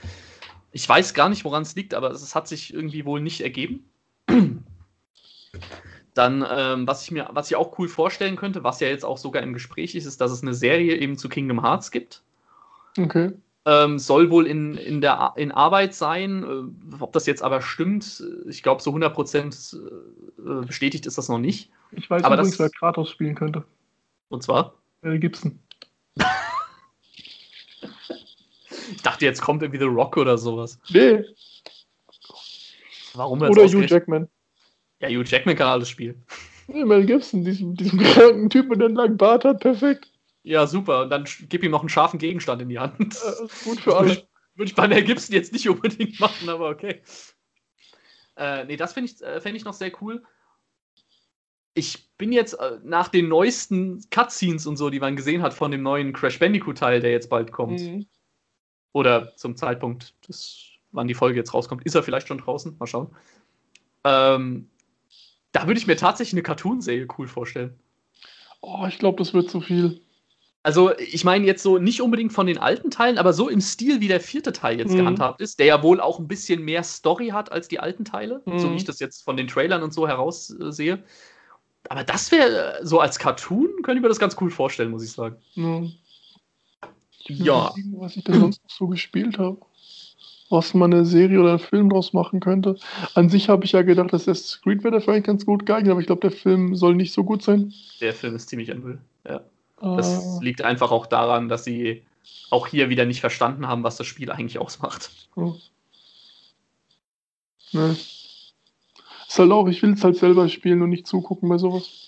Ich 0.72 0.86
weiß 0.88 1.14
gar 1.14 1.28
nicht, 1.28 1.44
woran 1.44 1.62
es 1.62 1.76
liegt, 1.76 1.94
aber 1.94 2.10
es 2.10 2.34
hat 2.34 2.48
sich 2.48 2.74
irgendwie 2.74 3.04
wohl 3.04 3.20
nicht 3.20 3.40
ergeben. 3.42 3.84
Dann, 6.14 6.46
ähm, 6.48 6.86
was 6.86 7.02
ich 7.02 7.10
mir, 7.10 7.28
was 7.32 7.50
ich 7.50 7.56
auch 7.56 7.76
cool 7.78 7.88
vorstellen 7.88 8.36
könnte, 8.36 8.62
was 8.62 8.78
ja 8.80 8.86
jetzt 8.88 9.04
auch 9.04 9.18
sogar 9.18 9.42
im 9.42 9.52
Gespräch 9.52 9.96
ist, 9.96 10.06
ist, 10.06 10.20
dass 10.20 10.30
es 10.30 10.42
eine 10.42 10.54
Serie 10.54 10.96
eben 10.96 11.18
zu 11.18 11.28
Kingdom 11.28 11.62
Hearts 11.62 11.90
gibt. 11.90 12.22
Okay. 12.96 13.32
Ähm, 13.66 13.98
soll 13.98 14.30
wohl 14.30 14.46
in, 14.46 14.76
in, 14.76 15.00
der, 15.00 15.32
in 15.36 15.50
Arbeit 15.50 15.94
sein. 15.94 16.44
Äh, 16.44 17.02
ob 17.02 17.12
das 17.12 17.26
jetzt 17.26 17.42
aber 17.42 17.62
stimmt, 17.62 18.22
äh, 18.46 18.48
ich 18.48 18.62
glaube, 18.62 18.82
so 18.82 18.92
100% 18.92 19.76
äh, 19.76 20.66
bestätigt 20.66 21.06
ist 21.06 21.18
das 21.18 21.28
noch 21.28 21.38
nicht. 21.38 21.70
Ich 21.92 22.08
weiß 22.08 22.22
Aber 22.22 22.34
übrigens, 22.36 22.58
das- 22.58 22.60
wer 22.60 22.70
Kratos 22.70 23.10
spielen 23.10 23.34
könnte. 23.34 23.64
Und 24.28 24.42
zwar, 24.42 24.74
Mel 25.02 25.18
Gibson. 25.18 25.58
ich 28.92 29.02
dachte, 29.02 29.24
jetzt 29.24 29.40
kommt 29.42 29.62
irgendwie 29.62 29.80
The 29.80 29.86
Rock 29.86 30.16
oder 30.16 30.38
sowas. 30.38 30.78
Nee. 30.90 31.24
Warum 33.14 33.42
Oder 33.42 33.64
Hugh 33.64 33.84
Jackman. 33.86 34.28
Ja, 35.08 35.18
Hugh 35.18 35.24
Jackman 35.24 35.56
kann 35.56 35.68
alles 35.68 35.88
spielen. 35.88 36.24
Nee, 36.66 36.84
Mel 36.84 37.04
Gibson, 37.04 37.44
diesen, 37.44 37.74
diesen 37.74 37.98
kranken 37.98 38.48
Typ 38.48 38.68
mit 38.68 38.80
dem 38.80 38.94
langen 38.94 39.16
Bart 39.16 39.44
hat, 39.44 39.60
perfekt. 39.60 40.10
Ja, 40.42 40.66
super. 40.66 41.02
Und 41.02 41.10
dann 41.10 41.24
gib 41.48 41.62
ihm 41.62 41.70
noch 41.70 41.80
einen 41.80 41.88
scharfen 41.88 42.18
Gegenstand 42.18 42.62
in 42.62 42.68
die 42.68 42.78
Hand. 42.78 43.14
Ist 43.14 43.64
gut 43.64 43.80
für 43.80 43.86
Würde 43.86 43.98
alle. 43.98 44.12
ich, 44.12 44.26
würde 44.54 44.68
ich 44.70 44.74
bei 44.74 44.88
Mel 44.88 45.04
Gibson 45.04 45.34
jetzt 45.34 45.52
nicht 45.52 45.68
unbedingt 45.68 46.18
machen, 46.20 46.48
aber 46.48 46.68
okay. 46.68 47.02
Äh, 48.36 48.64
nee, 48.64 48.76
das 48.76 48.92
finde 48.92 49.10
ich, 49.10 49.22
äh, 49.22 49.40
fänd 49.40 49.56
ich 49.56 49.64
noch 49.64 49.74
sehr 49.74 49.92
cool. 50.02 50.22
Ich 51.74 52.08
bin 52.16 52.32
jetzt 52.32 52.54
äh, 52.54 52.78
nach 52.82 53.08
den 53.08 53.28
neuesten 53.28 54.04
Cutscenes 54.10 54.66
und 54.66 54.76
so, 54.76 54.90
die 54.90 55.00
man 55.00 55.16
gesehen 55.16 55.42
hat 55.42 55.54
von 55.54 55.70
dem 55.70 55.82
neuen 55.82 56.12
Crash 56.12 56.38
Bandicoot-Teil, 56.38 57.00
der 57.00 57.10
jetzt 57.10 57.28
bald 57.28 57.52
kommt. 57.52 57.80
Mhm. 57.80 58.06
Oder 58.92 59.34
zum 59.36 59.56
Zeitpunkt, 59.56 60.14
des, 60.28 60.68
wann 60.92 61.08
die 61.08 61.14
Folge 61.14 61.38
jetzt 61.38 61.52
rauskommt, 61.52 61.84
ist 61.84 61.94
er 61.94 62.02
vielleicht 62.02 62.28
schon 62.28 62.38
draußen. 62.38 62.76
Mal 62.78 62.86
schauen. 62.86 63.14
Ähm, 64.04 64.70
da 65.54 65.66
würde 65.66 65.78
ich 65.78 65.86
mir 65.86 65.96
tatsächlich 65.96 66.34
eine 66.34 66.42
Cartoon-Serie 66.42 67.06
cool 67.16 67.28
vorstellen. 67.28 67.78
Oh, 68.60 68.84
ich 68.88 68.98
glaube, 68.98 69.18
das 69.18 69.32
wird 69.32 69.48
zu 69.50 69.60
viel. 69.60 70.00
Also, 70.62 70.96
ich 70.98 71.24
meine 71.24 71.46
jetzt 71.46 71.62
so 71.62 71.78
nicht 71.78 72.00
unbedingt 72.00 72.32
von 72.32 72.46
den 72.46 72.58
alten 72.58 72.90
Teilen, 72.90 73.18
aber 73.18 73.32
so 73.34 73.48
im 73.50 73.60
Stil, 73.60 74.00
wie 74.00 74.08
der 74.08 74.20
vierte 74.20 74.52
Teil 74.52 74.78
jetzt 74.78 74.92
Mhm. 74.92 74.98
gehandhabt 74.98 75.40
ist, 75.42 75.58
der 75.58 75.66
ja 75.66 75.82
wohl 75.82 76.00
auch 76.00 76.18
ein 76.18 76.26
bisschen 76.26 76.62
mehr 76.62 76.82
Story 76.82 77.28
hat 77.28 77.52
als 77.52 77.68
die 77.68 77.78
alten 77.80 78.04
Teile, 78.04 78.42
so 78.46 78.68
Mhm. 78.68 78.72
wie 78.72 78.76
ich 78.76 78.84
das 78.84 78.98
jetzt 78.98 79.22
von 79.22 79.36
den 79.36 79.46
Trailern 79.46 79.82
und 79.82 79.92
so 79.92 80.08
heraus 80.08 80.50
äh, 80.50 80.72
sehe. 80.72 81.04
Aber 81.90 82.02
das 82.02 82.32
wäre 82.32 82.80
äh, 82.80 82.86
so 82.86 82.98
als 82.98 83.18
Cartoon, 83.18 83.68
könnte 83.82 83.98
ich 83.98 84.02
mir 84.02 84.08
das 84.08 84.18
ganz 84.18 84.36
cool 84.40 84.50
vorstellen, 84.50 84.90
muss 84.90 85.04
ich 85.04 85.12
sagen. 85.12 85.36
Ja. 85.54 85.82
Ja. 87.26 87.70
Überlegen, 87.70 88.00
Was 88.00 88.16
ich 88.16 88.24
denn 88.24 88.38
sonst 88.38 88.62
noch 88.62 88.70
so 88.70 88.88
gespielt 88.88 89.38
habe. 89.38 89.60
Was 90.50 90.74
man 90.74 90.92
eine 90.92 91.04
Serie 91.04 91.40
oder 91.40 91.50
einen 91.50 91.58
Film 91.58 91.88
draus 91.90 92.12
machen 92.12 92.38
könnte. 92.40 92.76
An 93.14 93.28
sich 93.30 93.48
habe 93.48 93.64
ich 93.64 93.72
ja 93.72 93.82
gedacht, 93.82 94.12
dass 94.12 94.26
das 94.26 94.46
Screen 94.48 94.84
wäre 94.84 94.94
dafür 94.96 95.14
eigentlich 95.14 95.24
ganz 95.24 95.46
gut 95.46 95.66
geeignet, 95.66 95.90
aber 95.90 96.00
ich 96.00 96.06
glaube, 96.06 96.20
der 96.20 96.30
Film 96.30 96.76
soll 96.76 96.94
nicht 96.94 97.12
so 97.12 97.24
gut 97.24 97.42
sein. 97.42 97.72
Der 98.00 98.12
Film 98.12 98.36
ist 98.36 98.48
ziemlich 98.50 98.70
ein 98.70 98.80
Müll. 98.80 98.98
Ja. 99.26 99.40
Das 99.80 100.40
Äh, 100.40 100.44
liegt 100.44 100.62
einfach 100.62 100.90
auch 100.92 101.06
daran, 101.06 101.48
dass 101.48 101.64
sie 101.64 102.02
auch 102.50 102.66
hier 102.66 102.88
wieder 102.90 103.04
nicht 103.06 103.20
verstanden 103.20 103.66
haben, 103.68 103.82
was 103.82 103.96
das 103.96 104.06
Spiel 104.06 104.30
eigentlich 104.30 104.58
ausmacht. 104.58 105.10
ja. 105.36 105.54
Ne. 107.72 107.96
Ist 109.26 109.38
halt 109.38 109.50
auch, 109.50 109.66
ich 109.66 109.82
will 109.82 109.94
es 109.94 110.04
halt 110.04 110.16
selber 110.16 110.48
spielen 110.48 110.82
und 110.82 110.90
nicht 110.90 111.06
zugucken 111.08 111.48
bei 111.48 111.58
sowas. 111.58 112.03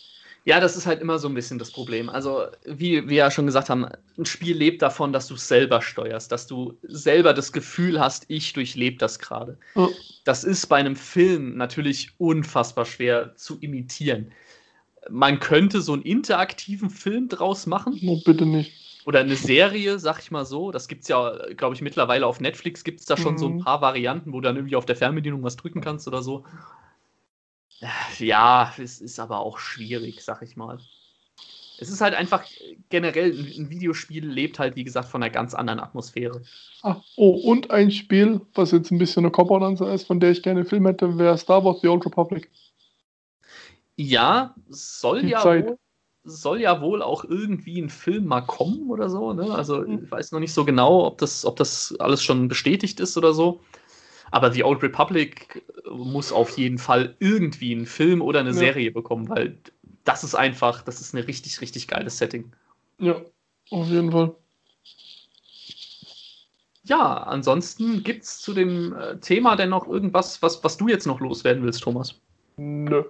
Ja, 0.47 0.61
das 0.61 0.76
ist 0.76 0.86
halt 0.86 1.01
immer 1.01 1.18
so 1.18 1.26
ein 1.28 1.34
bisschen 1.34 1.59
das 1.59 1.72
Problem. 1.72 2.09
Also, 2.09 2.47
wie 2.64 3.09
wir 3.09 3.16
ja 3.16 3.30
schon 3.32 3.47
gesagt 3.47 3.68
haben, 3.68 3.84
ein 4.16 4.24
Spiel 4.26 4.57
lebt 4.57 4.80
davon, 4.80 5.12
dass 5.12 5.26
du 5.26 5.34
es 5.34 5.49
selber 5.49 5.82
steuerst, 5.82 6.30
dass 6.30 6.47
du 6.47 6.78
selber 6.84 7.34
das 7.34 7.53
Gefühl 7.53 7.99
hast, 8.01 8.26
ich 8.28 8.53
durchlebe 8.53 8.97
das 8.97 9.18
gerade. 9.18 9.59
Ja. 9.74 9.88
Das 10.24 10.44
ist 10.44 10.66
bei 10.66 10.76
einem 10.76 10.94
Film 10.97 11.57
natürlich 11.57 12.12
unfassbar 12.18 12.84
schwer 12.84 13.34
zu 13.34 13.59
imitieren. 13.61 14.32
Man 15.11 15.40
könnte 15.40 15.80
so 15.80 15.92
einen 15.94 16.03
interaktiven 16.03 16.90
Film 16.90 17.28
draus 17.28 17.66
machen 17.66 17.99
No, 18.03 18.16
bitte 18.24 18.47
nicht. 18.47 18.72
oder 19.05 19.20
eine 19.20 19.36
Serie, 19.36 19.99
sag 19.99 20.20
ich 20.20 20.30
mal 20.30 20.44
so. 20.44 20.70
Das 20.72 20.88
gibt 20.88 21.03
es 21.03 21.09
ja, 21.09 21.32
glaube 21.57 21.74
ich, 21.74 21.82
mittlerweile 21.82 22.26
auf 22.26 22.40
Netflix 22.40 22.84
gibt 22.84 23.01
es 23.01 23.07
da 23.07 23.16
schon 23.16 23.38
so 23.38 23.47
ein 23.47 23.57
Mhm. 23.57 23.61
paar 23.64 23.80
Varianten, 23.80 24.32
wo 24.32 24.40
du 24.40 24.49
dann 24.49 24.57
irgendwie 24.57 24.76
auf 24.76 24.86
der 24.86 24.97
Fernbedienung 24.97 25.42
was 25.42 25.57
drücken 25.57 25.80
kannst 25.80 26.09
oder 26.09 26.22
so. 26.22 26.44
Ja, 28.18 28.72
es 28.79 29.01
ist 29.01 29.18
aber 29.20 29.41
auch 29.41 29.59
schwierig, 29.59 30.22
sag 30.22 30.43
ich 30.43 30.57
mal. 30.57 30.79
Es 31.79 31.91
ist 31.91 32.01
halt 32.01 32.14
einfach 32.14 32.43
generell, 32.89 33.33
ein 33.33 33.68
Videospiel 33.68 34.27
lebt 34.27 34.59
halt, 34.59 34.77
wie 34.77 34.85
gesagt, 34.85 35.09
von 35.09 35.22
einer 35.22 35.31
ganz 35.31 35.53
anderen 35.53 35.81
Atmosphäre. 35.81 36.41
Ah, 36.83 37.03
oh, 37.16 37.33
und 37.51 37.70
ein 37.70 37.91
Spiel, 37.91 38.41
was 38.55 38.70
jetzt 38.70 38.91
ein 38.91 38.99
bisschen 38.99 39.24
eine 39.24 39.31
Cop-Out-Answer 39.31 39.93
ist, 39.93 40.07
von 40.07 40.18
der 40.18 40.31
ich 40.31 40.43
gerne 40.43 40.61
einen 40.61 40.68
Film 40.68 40.87
hätte, 40.87 41.18
wäre 41.18 41.37
Star 41.37 41.64
Wars 41.64 41.81
The 41.83 41.89
Old 41.89 42.07
Republic. 42.07 42.51
Ja, 43.97 44.55
soll 44.68 45.22
Die 45.22 45.29
ja 45.29 45.41
Zeit. 45.41 45.66
wohl, 45.66 45.79
soll 46.24 46.61
ja 46.61 46.81
wohl 46.81 47.03
auch 47.03 47.24
irgendwie 47.24 47.81
ein 47.81 47.91
Film 47.91 48.27
mal 48.27 48.43
kommen 48.43 48.91
oder 48.91 49.11
so. 49.11 49.33
Ne? 49.33 49.51
Also 49.55 49.85
hm. 49.85 50.05
ich 50.05 50.11
weiß 50.11 50.33
noch 50.33 50.41
nicht 50.41 50.53
so 50.53 50.64
genau, 50.64 51.07
ob 51.07 51.18
das, 51.18 51.45
ob 51.45 51.57
das 51.57 51.95
alles 51.99 52.22
schon 52.22 52.49
bestätigt 52.49 53.01
ist 53.01 53.16
oder 53.16 53.35
so. 53.35 53.61
Aber 54.31 54.53
The 54.53 54.64
Old 54.64 54.83
Republic 54.83 55.64
muss 55.91 56.33
auf 56.33 56.57
jeden 56.59 56.79
Fall 56.79 57.14
irgendwie 57.20 57.72
einen 57.72 57.87
Film 57.87 58.20
oder 58.22 58.41
eine 58.41 58.51
ja. 58.51 58.57
Serie 58.57 58.91
bekommen, 58.91 59.29
weil 59.29 59.59
das 60.05 60.24
ist 60.24 60.35
einfach, 60.35 60.83
das 60.83 61.01
ist 61.01 61.14
eine 61.14 61.27
richtig, 61.27 61.61
richtig 61.61 61.89
geiles 61.89 62.18
Setting. 62.18 62.53
Ja, 62.99 63.20
auf 63.70 63.89
jeden 63.89 64.12
Fall. 64.12 64.35
Ja, 66.85 67.14
ansonsten 67.14 68.05
gibt 68.05 68.22
es 68.22 68.41
zu 68.41 68.55
dem 68.55 68.95
äh, 68.95 69.18
Thema 69.18 69.57
denn 69.57 69.70
noch 69.70 69.89
irgendwas, 69.89 70.41
was, 70.41 70.62
was 70.62 70.77
du 70.77 70.87
jetzt 70.87 71.07
noch 71.07 71.18
loswerden 71.18 71.64
willst, 71.64 71.83
Thomas? 71.83 72.14
Nö, 72.57 73.03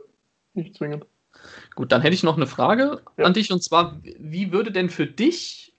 nicht 0.55 0.75
zwingend. 0.77 1.05
Gut, 1.75 1.93
dann 1.93 2.01
hätte 2.01 2.15
ich 2.15 2.23
noch 2.23 2.37
eine 2.37 2.47
Frage 2.47 3.03
ja. 3.19 3.25
an 3.25 3.35
dich 3.35 3.53
und 3.53 3.63
zwar, 3.63 4.01
wie 4.03 4.51
würde 4.51 4.73
denn 4.73 4.89
für 4.89 5.07
dich 5.07 5.75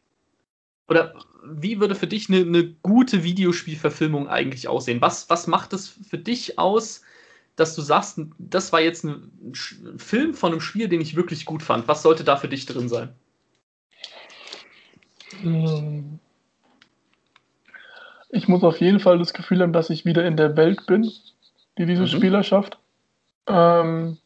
oder 0.88 1.16
wie 1.50 1.80
würde 1.80 1.96
für 1.96 2.08
dich 2.08 2.30
eine, 2.30 2.42
eine 2.42 2.68
gute 2.84 3.24
Videospielverfilmung 3.24 4.28
eigentlich 4.28 4.68
aussehen? 4.68 5.02
Was, 5.02 5.30
was 5.30 5.48
macht 5.48 5.74
es 5.74 5.88
für 5.88 6.18
dich 6.18 6.60
aus, 6.60 7.02
dass 7.56 7.76
du 7.76 7.82
sagst, 7.82 8.20
das 8.38 8.72
war 8.72 8.82
jetzt 8.82 9.04
ein 9.04 9.54
Film 9.98 10.34
von 10.34 10.52
einem 10.52 10.62
Spiel, 10.62 10.88
den 10.88 11.02
ich 11.02 11.16
wirklich 11.16 11.46
gut 11.46 11.64
fand? 11.64 11.88
Was 11.88 12.04
sollte 12.04 12.24
da 12.24 12.38
für 12.38 12.48
dich 12.48 12.66
drin 12.66 12.90
sein? 12.90 13.10
Hm. 15.42 16.20
Ich 18.30 18.48
muss 18.48 18.64
auf 18.64 18.80
jeden 18.80 19.00
Fall 19.00 19.18
das 19.20 19.34
Gefühl 19.34 19.62
haben, 19.62 19.74
dass 19.74 19.90
ich 19.90 20.06
wieder 20.06 20.26
in 20.26 20.38
der 20.38 20.58
Welt 20.58 20.86
bin, 20.86 21.10
die 21.78 21.86
diese 21.86 22.04
mhm. 22.04 22.08
Spieler 22.08 22.44
schafft. 22.44 22.78
Ähm, 23.48 24.18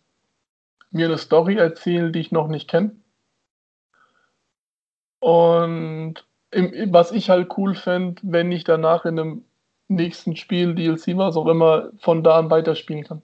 mir 0.89 1.05
eine 1.05 1.17
Story 1.17 1.55
erzählen, 1.55 2.11
die 2.11 2.19
ich 2.19 2.32
noch 2.32 2.47
nicht 2.47 2.69
kenne. 2.69 2.95
Und 5.19 6.26
im, 6.52 6.93
was 6.93 7.12
ich 7.12 7.30
halt 7.30 7.58
cool 7.58 7.76
fände, 7.76 8.22
wenn 8.24 8.52
ich 8.52 8.64
danach 8.64 9.06
in 9.06 9.20
einem 9.20 9.45
nächsten 9.88 10.36
Spiel, 10.36 10.76
DLC, 10.76 11.18
was 11.18 11.36
auch 11.36 11.47
immer, 11.47 11.89
von 11.99 12.24
da 12.24 12.39
an 12.39 12.49
weiterspielen 12.49 13.04
kann. 13.04 13.22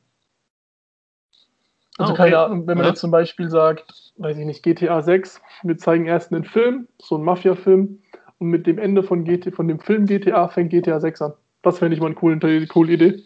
Also 1.98 2.12
ah, 2.12 2.14
okay. 2.14 2.24
keine 2.24 2.40
Ahnung, 2.40 2.68
wenn 2.68 2.78
man 2.78 2.86
ja. 2.86 2.92
jetzt 2.92 3.00
zum 3.00 3.12
Beispiel 3.12 3.50
sagt, 3.50 4.14
weiß 4.18 4.38
ich 4.38 4.46
nicht, 4.46 4.64
GTA 4.64 5.02
6, 5.02 5.42
wir 5.64 5.78
zeigen 5.78 6.06
erst 6.06 6.32
einen 6.32 6.44
Film, 6.44 6.88
so 7.00 7.16
einen 7.16 7.24
Mafia-Film, 7.24 8.02
und 8.40 8.50
mit 8.50 8.68
dem 8.68 8.78
Ende 8.78 9.02
von, 9.02 9.24
GT, 9.24 9.54
von 9.56 9.68
dem 9.68 9.80
Film 9.80 10.06
GTA 10.06 10.48
fängt 10.48 10.70
GTA 10.70 11.00
6 11.00 11.22
an. 11.24 11.34
Das 11.64 11.80
fände 11.80 11.96
ich 11.96 12.00
mal 12.00 12.08
eine 12.08 12.16
coole, 12.16 12.68
coole 12.68 12.94
Idee. 12.94 13.24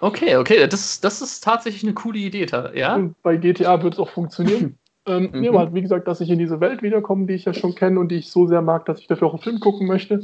Okay, 0.00 0.36
okay, 0.36 0.64
das, 0.68 1.00
das 1.00 1.20
ist 1.20 1.42
tatsächlich 1.42 1.82
eine 1.82 1.94
coole 1.94 2.20
Idee, 2.20 2.46
ja. 2.74 2.94
Und 2.94 3.20
bei 3.22 3.36
GTA 3.36 3.82
wird 3.82 3.94
es 3.94 4.00
auch 4.00 4.10
funktionieren. 4.10 4.78
ähm, 5.08 5.30
mhm. 5.32 5.44
Ja, 5.44 5.52
halt, 5.54 5.74
wie 5.74 5.82
gesagt, 5.82 6.06
dass 6.06 6.20
ich 6.20 6.30
in 6.30 6.38
diese 6.38 6.60
Welt 6.60 6.82
wiederkomme, 6.82 7.26
die 7.26 7.34
ich 7.34 7.44
ja 7.44 7.54
schon 7.54 7.74
kenne 7.74 7.98
und 7.98 8.08
die 8.08 8.16
ich 8.16 8.30
so 8.30 8.46
sehr 8.46 8.62
mag, 8.62 8.86
dass 8.86 9.00
ich 9.00 9.06
dafür 9.06 9.28
auch 9.28 9.34
einen 9.34 9.42
Film 9.42 9.60
gucken 9.60 9.86
möchte. 9.86 10.22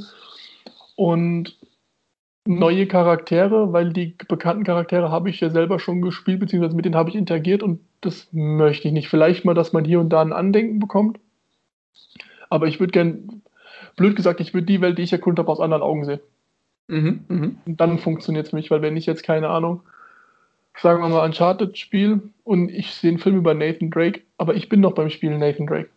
Und 0.97 1.59
neue 2.47 2.87
Charaktere, 2.87 3.73
weil 3.73 3.93
die 3.93 4.15
bekannten 4.29 4.65
Charaktere 4.65 5.11
habe 5.11 5.31
ich 5.31 5.41
ja 5.41 5.51
selber 5.51 5.79
schon 5.79 6.03
gespielt, 6.03 6.41
beziehungsweise 6.41 6.77
mit 6.77 6.85
denen 6.85 6.97
habe 6.97 7.09
ich 7.09 7.17
interagiert 7.17 7.63
und 7.63 7.81
das 8.01 8.29
möchte 8.33 8.89
ich 8.89 8.95
nicht. 8.95 9.09
Vielleicht 9.09 9.45
mal, 9.45 9.55
dass 9.55 9.73
man 9.73 9.85
hier 9.85 10.01
und 10.01 10.11
da 10.11 10.21
ein 10.21 10.33
Andenken 10.33 10.79
bekommt. 10.79 11.19
Aber 12.51 12.67
ich 12.67 12.79
würde 12.81 12.93
gern, 12.93 13.43
blöd 13.97 14.15
gesagt, 14.15 14.41
ich 14.41 14.53
würde 14.53 14.67
die 14.67 14.81
Welt, 14.81 14.99
die 14.99 15.03
ich 15.03 15.13
erkundet 15.13 15.41
habe, 15.41 15.53
aus 15.53 15.61
anderen 15.61 15.83
Augen 15.83 16.05
sehen. 16.05 16.21
Mhm, 16.89 17.25
mh. 17.29 17.51
Und 17.65 17.81
dann 17.81 17.99
funktioniert 17.99 18.45
es 18.45 18.51
für 18.51 18.57
mich, 18.57 18.71
weil 18.71 18.83
wenn 18.83 18.97
ich 18.97 19.07
jetzt 19.07 19.23
keine 19.23 19.49
Ahnung, 19.49 19.81
sagen 20.81 21.03
wir 21.03 21.09
mal 21.09 21.25
Uncharted 21.25 21.79
spiele 21.79 22.21
und 22.43 22.69
ich 22.69 22.93
sehe 22.93 23.11
einen 23.11 23.19
Film 23.19 23.37
über 23.37 23.55
Nathan 23.55 23.91
Drake, 23.91 24.23
aber 24.39 24.55
ich 24.55 24.69
bin 24.69 24.81
noch 24.81 24.93
beim 24.93 25.11
Spiel 25.11 25.37
Nathan 25.37 25.67
Drake. 25.67 25.91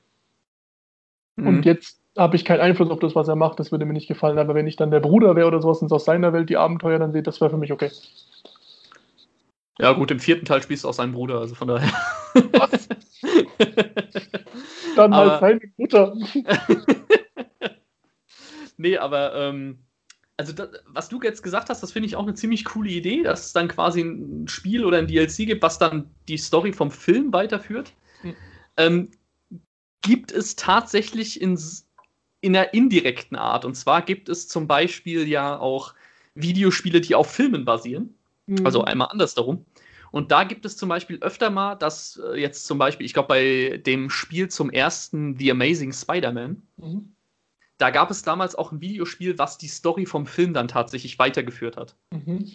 Mhm. 1.35 1.47
Und 1.47 1.65
jetzt 1.65 1.99
habe 2.17 2.35
ich 2.35 2.45
keinen 2.45 2.61
Einfluss 2.61 2.89
auf 2.89 2.99
das, 2.99 3.15
was 3.15 3.27
er 3.27 3.35
macht, 3.35 3.59
das 3.59 3.71
würde 3.71 3.85
mir 3.85 3.93
nicht 3.93 4.07
gefallen. 4.07 4.39
Aber 4.39 4.55
wenn 4.55 4.67
ich 4.67 4.75
dann 4.75 4.91
der 4.91 4.99
Bruder 4.99 5.35
wäre 5.35 5.47
oder 5.47 5.61
sowas 5.61 5.81
und 5.81 5.91
aus 5.91 6.05
seiner 6.05 6.33
Welt 6.33 6.49
die 6.49 6.57
Abenteuer 6.57 6.99
dann 6.99 7.11
sehe, 7.11 7.23
das 7.23 7.39
wäre 7.39 7.51
für 7.51 7.57
mich 7.57 7.71
okay. 7.71 7.91
Ja, 9.79 9.93
gut, 9.93 10.09
im 10.09 10.19
vierten 10.19 10.45
Teil 10.45 10.63
spielst 10.63 10.83
du 10.83 10.89
auch 10.89 10.93
seinen 10.93 11.13
Bruder, 11.13 11.39
also 11.39 11.53
von 11.53 11.67
daher. 11.67 11.91
Was? 12.33 12.89
dann 14.95 15.15
halt 15.15 15.39
seine 15.39 15.61
Mutter. 15.77 16.15
nee, 18.77 18.97
aber 18.97 19.35
ähm, 19.35 19.85
also 20.37 20.53
das, 20.53 20.69
was 20.85 21.09
du 21.09 21.19
jetzt 21.21 21.41
gesagt 21.41 21.69
hast, 21.69 21.81
das 21.81 21.91
finde 21.91 22.07
ich 22.07 22.15
auch 22.15 22.23
eine 22.23 22.35
ziemlich 22.35 22.63
coole 22.63 22.89
Idee, 22.89 23.23
dass 23.23 23.47
es 23.47 23.53
dann 23.53 23.67
quasi 23.67 24.01
ein 24.01 24.47
Spiel 24.47 24.85
oder 24.85 24.99
ein 24.99 25.07
DLC 25.07 25.37
gibt, 25.37 25.63
was 25.63 25.79
dann 25.79 26.09
die 26.27 26.37
Story 26.37 26.71
vom 26.71 26.91
Film 26.91 27.33
weiterführt. 27.33 27.93
Mhm. 28.23 28.35
Ähm, 28.77 29.11
gibt 30.03 30.31
es 30.31 30.55
tatsächlich 30.55 31.41
in, 31.41 31.59
in 32.41 32.55
einer 32.55 32.73
indirekten 32.73 33.35
Art. 33.35 33.65
Und 33.65 33.75
zwar 33.75 34.03
gibt 34.03 34.29
es 34.29 34.47
zum 34.47 34.67
Beispiel 34.67 35.27
ja 35.27 35.57
auch 35.57 35.95
Videospiele, 36.35 37.01
die 37.01 37.15
auf 37.15 37.31
Filmen 37.31 37.65
basieren. 37.65 38.13
Mhm. 38.45 38.63
Also 38.63 38.83
einmal 38.83 39.09
andersdarum. 39.09 39.65
Und 40.11 40.31
da 40.31 40.43
gibt 40.43 40.65
es 40.65 40.77
zum 40.77 40.87
Beispiel 40.87 41.17
öfter 41.19 41.49
mal, 41.49 41.75
dass 41.75 42.21
äh, 42.23 42.39
jetzt 42.39 42.65
zum 42.65 42.77
Beispiel, 42.77 43.05
ich 43.05 43.13
glaube, 43.13 43.27
bei 43.27 43.77
dem 43.77 44.09
Spiel 44.09 44.47
zum 44.49 44.69
ersten 44.69 45.37
The 45.37 45.51
Amazing 45.51 45.91
Spider-Man, 45.91 46.61
mhm. 46.77 47.13
Da 47.77 47.89
gab 47.91 48.09
es 48.09 48.23
damals 48.23 48.55
auch 48.55 48.71
ein 48.71 48.81
Videospiel, 48.81 49.37
was 49.37 49.57
die 49.57 49.67
Story 49.67 50.05
vom 50.05 50.25
Film 50.25 50.53
dann 50.53 50.67
tatsächlich 50.67 51.19
weitergeführt 51.19 51.77
hat. 51.77 51.95
Mhm. 52.11 52.51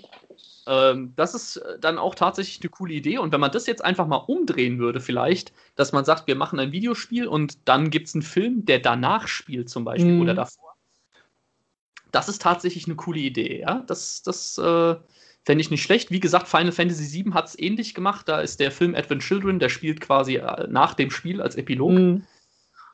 Ähm, 0.67 1.13
das 1.17 1.35
ist 1.35 1.57
äh, 1.57 1.79
dann 1.81 1.99
auch 1.99 2.15
tatsächlich 2.15 2.61
eine 2.61 2.71
coole 2.71 2.95
Idee. 2.95 3.19
Und 3.19 3.33
wenn 3.33 3.41
man 3.41 3.51
das 3.51 3.67
jetzt 3.67 3.85
einfach 3.85 4.07
mal 4.07 4.17
umdrehen 4.17 4.79
würde, 4.79 5.01
vielleicht, 5.01 5.53
dass 5.77 5.93
man 5.93 6.05
sagt, 6.05 6.27
wir 6.27 6.37
machen 6.37 6.59
ein 6.59 6.73
Videospiel 6.73 7.27
und 7.27 7.69
dann 7.69 7.91
gibt 7.91 8.09
es 8.09 8.15
einen 8.15 8.23
Film, 8.23 8.65
der 8.65 8.79
danach 8.79 9.29
spielt, 9.29 9.71
zum 9.71 9.85
Beispiel, 9.85 10.13
mhm. 10.13 10.23
oder 10.23 10.35
davor. 10.35 10.75
Das 12.11 12.29
ist 12.29 12.43
tatsächlich 12.43 12.87
eine 12.87 12.97
coole 12.97 13.21
Idee, 13.21 13.61
ja. 13.61 13.83
Das, 13.87 14.23
das 14.23 14.59
äh, 14.59 14.97
fände 15.45 15.63
ich 15.63 15.71
nicht 15.71 15.83
schlecht. 15.83 16.11
Wie 16.11 16.21
gesagt, 16.21 16.47
Final 16.47 16.73
Fantasy 16.73 17.25
VII 17.25 17.33
hat 17.33 17.49
es 17.49 17.59
ähnlich 17.59 17.95
gemacht. 17.95 18.29
Da 18.29 18.41
ist 18.41 18.61
der 18.61 18.71
Film 18.71 18.95
Advent 18.95 19.23
Children, 19.23 19.59
der 19.59 19.69
spielt 19.69 20.01
quasi 20.01 20.37
äh, 20.37 20.67
nach 20.69 20.95
dem 20.95 21.11
Spiel 21.11 21.41
als 21.41 21.57
Epilog. 21.57 21.93
Mhm. 21.93 22.27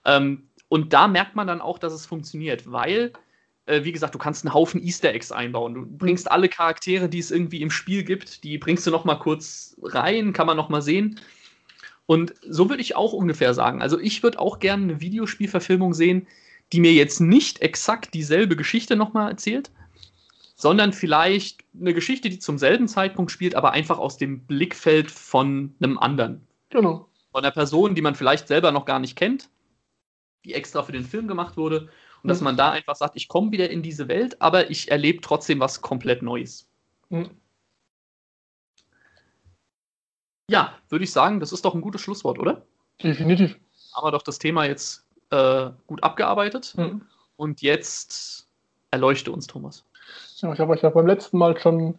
Ähm, 0.05 0.48
und 0.69 0.93
da 0.93 1.09
merkt 1.09 1.37
man 1.37 1.47
dann 1.47 1.61
auch, 1.61 1.79
dass 1.79 1.93
es 1.93 2.07
funktioniert, 2.07 2.71
weil 2.71 3.13
äh, 3.69 3.85
wie 3.85 3.93
gesagt, 3.93 4.15
du 4.15 4.19
kannst 4.19 4.45
einen 4.45 4.55
Haufen 4.55 4.83
Easter 4.83 5.13
Eggs 5.13 5.31
einbauen. 5.31 5.75
Du 5.75 5.87
bringst 5.87 6.25
mhm. 6.27 6.33
alle 6.33 6.49
Charaktere, 6.49 7.09
die 7.09 7.19
es 7.19 7.31
irgendwie 7.31 7.63
im 7.63 7.71
Spiel 7.71 8.03
gibt, 8.03 8.43
die 8.43 8.59
bringst 8.59 8.87
du 8.87 8.91
noch 8.91 9.05
mal 9.05 9.17
kurz 9.17 9.77
rein, 9.83 10.33
kann 10.33 10.47
man 10.47 10.57
noch 10.57 10.71
mal 10.71 10.83
sehen. 10.83 11.21
Und 12.07 12.35
so 12.49 12.71
würde 12.71 12.83
ich 12.83 12.97
auch 12.97 13.13
ungefähr 13.13 13.53
sagen. 13.53 13.83
Also 13.83 14.01
ich 14.01 14.23
würde 14.23 14.41
auch 14.41 14.59
gerne 14.59 14.85
eine 14.85 15.01
Videospielverfilmung 15.01 15.93
sehen, 15.93 16.27
die 16.73 16.81
mir 16.81 16.93
jetzt 16.93 17.21
nicht 17.21 17.61
exakt 17.61 18.15
dieselbe 18.15 18.57
Geschichte 18.57 18.97
noch 18.97 19.13
mal 19.13 19.29
erzählt, 19.29 19.71
sondern 20.55 20.93
vielleicht 20.95 21.61
eine 21.79 21.93
Geschichte, 21.93 22.31
die 22.31 22.39
zum 22.39 22.57
selben 22.57 22.89
Zeitpunkt 22.89 23.31
spielt, 23.31 23.55
aber 23.55 23.73
einfach 23.73 23.99
aus 23.99 24.17
dem 24.17 24.41
Blickfeld 24.41 25.11
von 25.11 25.75
einem 25.81 25.99
anderen. 25.99 26.47
Genau. 26.71 27.09
Von 27.31 27.45
einer 27.45 27.53
Person, 27.53 27.95
die 27.95 28.03
man 28.03 28.15
vielleicht 28.15 28.49
selber 28.49 28.73
noch 28.73 28.87
gar 28.87 28.99
nicht 28.99 29.17
kennt, 29.17 29.51
die 30.49 30.55
extra 30.55 30.83
für 30.83 30.93
den 30.93 31.05
Film 31.05 31.29
gemacht 31.29 31.57
wurde 31.57 31.89
und 32.23 32.29
dass 32.29 32.41
man 32.41 32.57
da 32.57 32.71
einfach 32.71 32.97
sagt, 32.97 33.17
ich 33.17 33.29
komme 33.29 33.53
wieder 33.53 33.71
in 33.71 33.83
diese 33.83 34.09
Welt, 34.09 34.41
aber 34.41 34.71
ich 34.71 34.91
erlebe 34.91 35.21
trotzdem 35.21 35.61
was 35.61 35.81
komplett 35.81 36.23
Neues. 36.23 36.69
Mhm. 37.11 37.31
Ja, 40.51 40.75
würde 40.89 41.05
ich 41.05 41.13
sagen, 41.13 41.41
das 41.41 41.53
ist 41.53 41.65
doch 41.65 41.75
ein 41.75 41.83
gutes 41.83 42.01
Schlusswort, 42.01 42.39
oder? 42.39 42.63
Definitiv. 43.03 43.57
Haben 43.95 44.07
wir 44.07 44.13
doch 44.13 44.23
das 44.23 44.39
Thema 44.39 44.65
jetzt 44.65 45.07
äh, 45.31 45.71
gut 45.87 46.03
abgearbeitet. 46.03 46.75
Mhm. 46.77 47.03
Und 47.37 47.61
jetzt 47.61 48.49
erleuchte 48.91 49.31
uns, 49.31 49.47
Thomas. 49.47 49.85
Ja, 50.39 50.53
ich 50.53 50.59
habe 50.59 50.73
euch 50.73 50.83
ja 50.83 50.91
beim 50.91 51.07
letzten 51.07 51.39
Mal 51.39 51.59
schon 51.61 51.99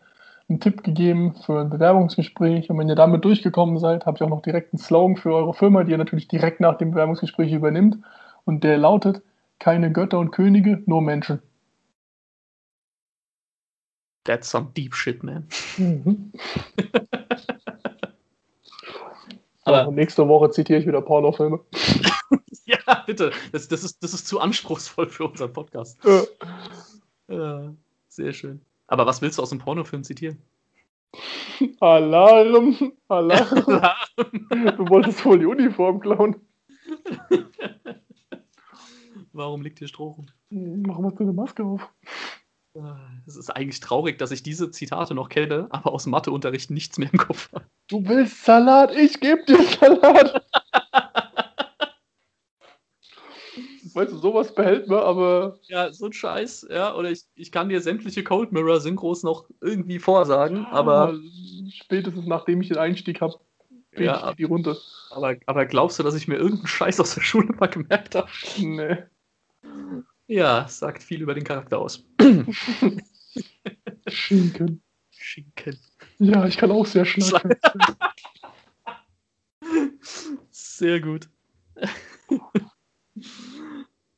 einen 0.49 0.59
Tipp 0.59 0.83
gegeben 0.83 1.35
für 1.45 1.61
ein 1.61 1.69
Bewerbungsgespräch. 1.69 2.69
Und 2.69 2.79
wenn 2.79 2.89
ihr 2.89 2.95
damit 2.95 3.23
durchgekommen 3.23 3.77
seid, 3.77 4.05
habt 4.05 4.19
ihr 4.19 4.25
auch 4.25 4.31
noch 4.31 4.41
direkt 4.41 4.73
einen 4.73 4.79
Slogan 4.79 5.15
für 5.15 5.33
eure 5.33 5.53
Firma, 5.53 5.83
die 5.83 5.91
ihr 5.91 5.97
natürlich 5.97 6.27
direkt 6.27 6.59
nach 6.59 6.77
dem 6.77 6.91
Bewerbungsgespräch 6.91 7.53
übernimmt. 7.53 7.97
Und 8.45 8.63
der 8.63 8.77
lautet: 8.77 9.21
keine 9.59 9.91
Götter 9.91 10.19
und 10.19 10.31
Könige, 10.31 10.81
nur 10.85 11.01
Menschen. 11.01 11.41
That's 14.23 14.49
some 14.49 14.71
deep 14.75 14.95
shit, 14.95 15.23
man. 15.23 15.47
Mhm. 15.77 16.31
Aber 19.63 19.91
nächste 19.91 20.27
Woche 20.27 20.49
zitiere 20.49 20.79
ich 20.79 20.87
wieder 20.87 21.01
Pornofilme. 21.01 21.59
ja, 22.65 23.03
bitte. 23.05 23.31
Das, 23.51 23.67
das, 23.67 23.83
ist, 23.83 24.03
das 24.03 24.13
ist 24.13 24.27
zu 24.27 24.39
anspruchsvoll 24.39 25.09
für 25.09 25.25
unseren 25.25 25.53
Podcast. 25.53 25.99
Ja. 26.03 26.23
ja. 27.27 27.73
sehr 28.07 28.33
schön. 28.33 28.61
Aber 28.87 29.05
was 29.05 29.21
willst 29.21 29.37
du 29.37 29.43
aus 29.43 29.49
dem 29.49 29.59
Pornofilm 29.59 30.03
zitieren? 30.03 30.41
Alarm! 31.79 32.93
Alarm! 33.07 33.63
Alarm. 33.67 33.95
Du 34.77 34.89
wolltest 34.89 35.23
wohl 35.25 35.39
die 35.39 35.45
Uniform 35.45 35.99
klauen. 35.99 36.35
Warum 39.39 39.61
liegt 39.61 39.79
hier 39.79 39.87
Stroh 39.87 40.09
rum? 40.09 40.25
Warum 40.49 41.05
hast 41.05 41.17
du 41.17 41.23
eine 41.23 41.31
Maske 41.31 41.63
auf? 41.63 41.89
Es 43.25 43.37
ist 43.37 43.49
eigentlich 43.49 43.79
traurig, 43.79 44.19
dass 44.19 44.31
ich 44.31 44.43
diese 44.43 44.69
Zitate 44.69 45.15
noch 45.15 45.29
kenne, 45.29 45.67
aber 45.69 45.93
aus 45.93 46.07
Matheunterricht 46.07 46.71
nichts 46.71 46.97
mehr 46.97 47.09
im 47.09 47.19
Kopf 47.19 47.49
habe. 47.53 47.63
Du 47.87 48.05
willst 48.05 48.43
Salat, 48.43 48.93
ich 48.93 49.17
gebe 49.21 49.45
dir 49.45 49.63
Salat. 49.63 50.43
weißt 53.93 54.11
du, 54.11 54.17
sowas 54.17 54.53
behält 54.53 54.89
man, 54.89 54.99
aber. 54.99 55.57
Ja, 55.67 55.93
so 55.93 56.07
ein 56.07 56.13
Scheiß, 56.13 56.67
ja. 56.69 56.93
Oder 56.93 57.09
ich, 57.09 57.23
ich 57.35 57.53
kann 57.53 57.69
dir 57.69 57.79
sämtliche 57.79 58.25
Cold 58.25 58.51
Mirror 58.51 58.81
Synchros 58.81 59.23
noch 59.23 59.45
irgendwie 59.61 59.99
vorsagen, 59.99 60.65
aber. 60.65 61.17
Spätestens 61.69 62.25
nachdem 62.25 62.59
ich 62.59 62.67
den 62.67 62.77
Einstieg 62.77 63.21
habe, 63.21 63.35
ja, 63.95 64.31
ich 64.31 64.35
die 64.35 64.43
runter. 64.43 64.75
Aber, 65.11 65.37
aber 65.45 65.65
glaubst 65.65 65.97
du, 65.97 66.03
dass 66.03 66.15
ich 66.15 66.27
mir 66.27 66.35
irgendeinen 66.35 66.67
Scheiß 66.67 66.99
aus 66.99 67.15
der 67.15 67.21
Schule 67.21 67.55
mal 67.57 67.67
gemerkt 67.67 68.15
habe? 68.15 68.27
Nee. 68.57 68.97
Ja, 70.27 70.67
sagt 70.67 71.03
viel 71.03 71.21
über 71.21 71.33
den 71.33 71.43
Charakter 71.43 71.79
aus. 71.79 72.05
Schinken. 74.07 74.81
Schinken. 75.09 75.79
Ja, 76.19 76.45
ich 76.45 76.57
kann 76.57 76.71
auch 76.71 76.85
sehr 76.85 77.05
schnacken. 77.05 77.55
Sehr 80.51 80.99
gut. 80.99 81.29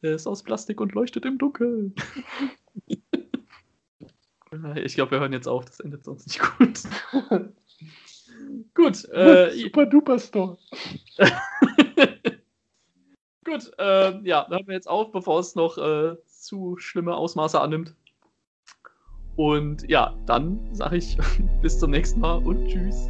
Er 0.03 0.15
ist 0.15 0.25
aus 0.25 0.41
Plastik 0.41 0.81
und 0.81 0.93
leuchtet 0.93 1.25
im 1.25 1.37
Dunkeln. 1.37 1.93
Ich 4.83 4.95
glaube, 4.95 5.11
wir 5.11 5.21
hören 5.21 5.31
jetzt 5.31 5.47
auf, 5.47 5.63
das 5.63 5.79
endet 5.79 6.03
sonst 6.03 6.27
nicht 6.27 6.41
gut. 6.57 6.81
gut. 8.73 9.05
Äh, 9.13 9.51
Super 9.51 9.85
duper 9.85 10.19
Store. 10.19 10.57
Gut, 13.51 13.71
äh, 13.77 14.17
ja, 14.23 14.47
hören 14.49 14.67
wir 14.67 14.73
jetzt 14.73 14.89
auf, 14.89 15.11
bevor 15.11 15.39
es 15.39 15.55
noch 15.55 15.77
äh, 15.77 16.15
zu 16.25 16.77
schlimme 16.77 17.15
Ausmaße 17.15 17.59
annimmt. 17.59 17.95
Und 19.35 19.89
ja, 19.89 20.13
dann 20.25 20.59
sage 20.73 20.97
ich 20.97 21.17
bis 21.61 21.79
zum 21.79 21.91
nächsten 21.91 22.19
Mal 22.19 22.37
und. 22.43 22.67
Tschüss. 22.67 23.09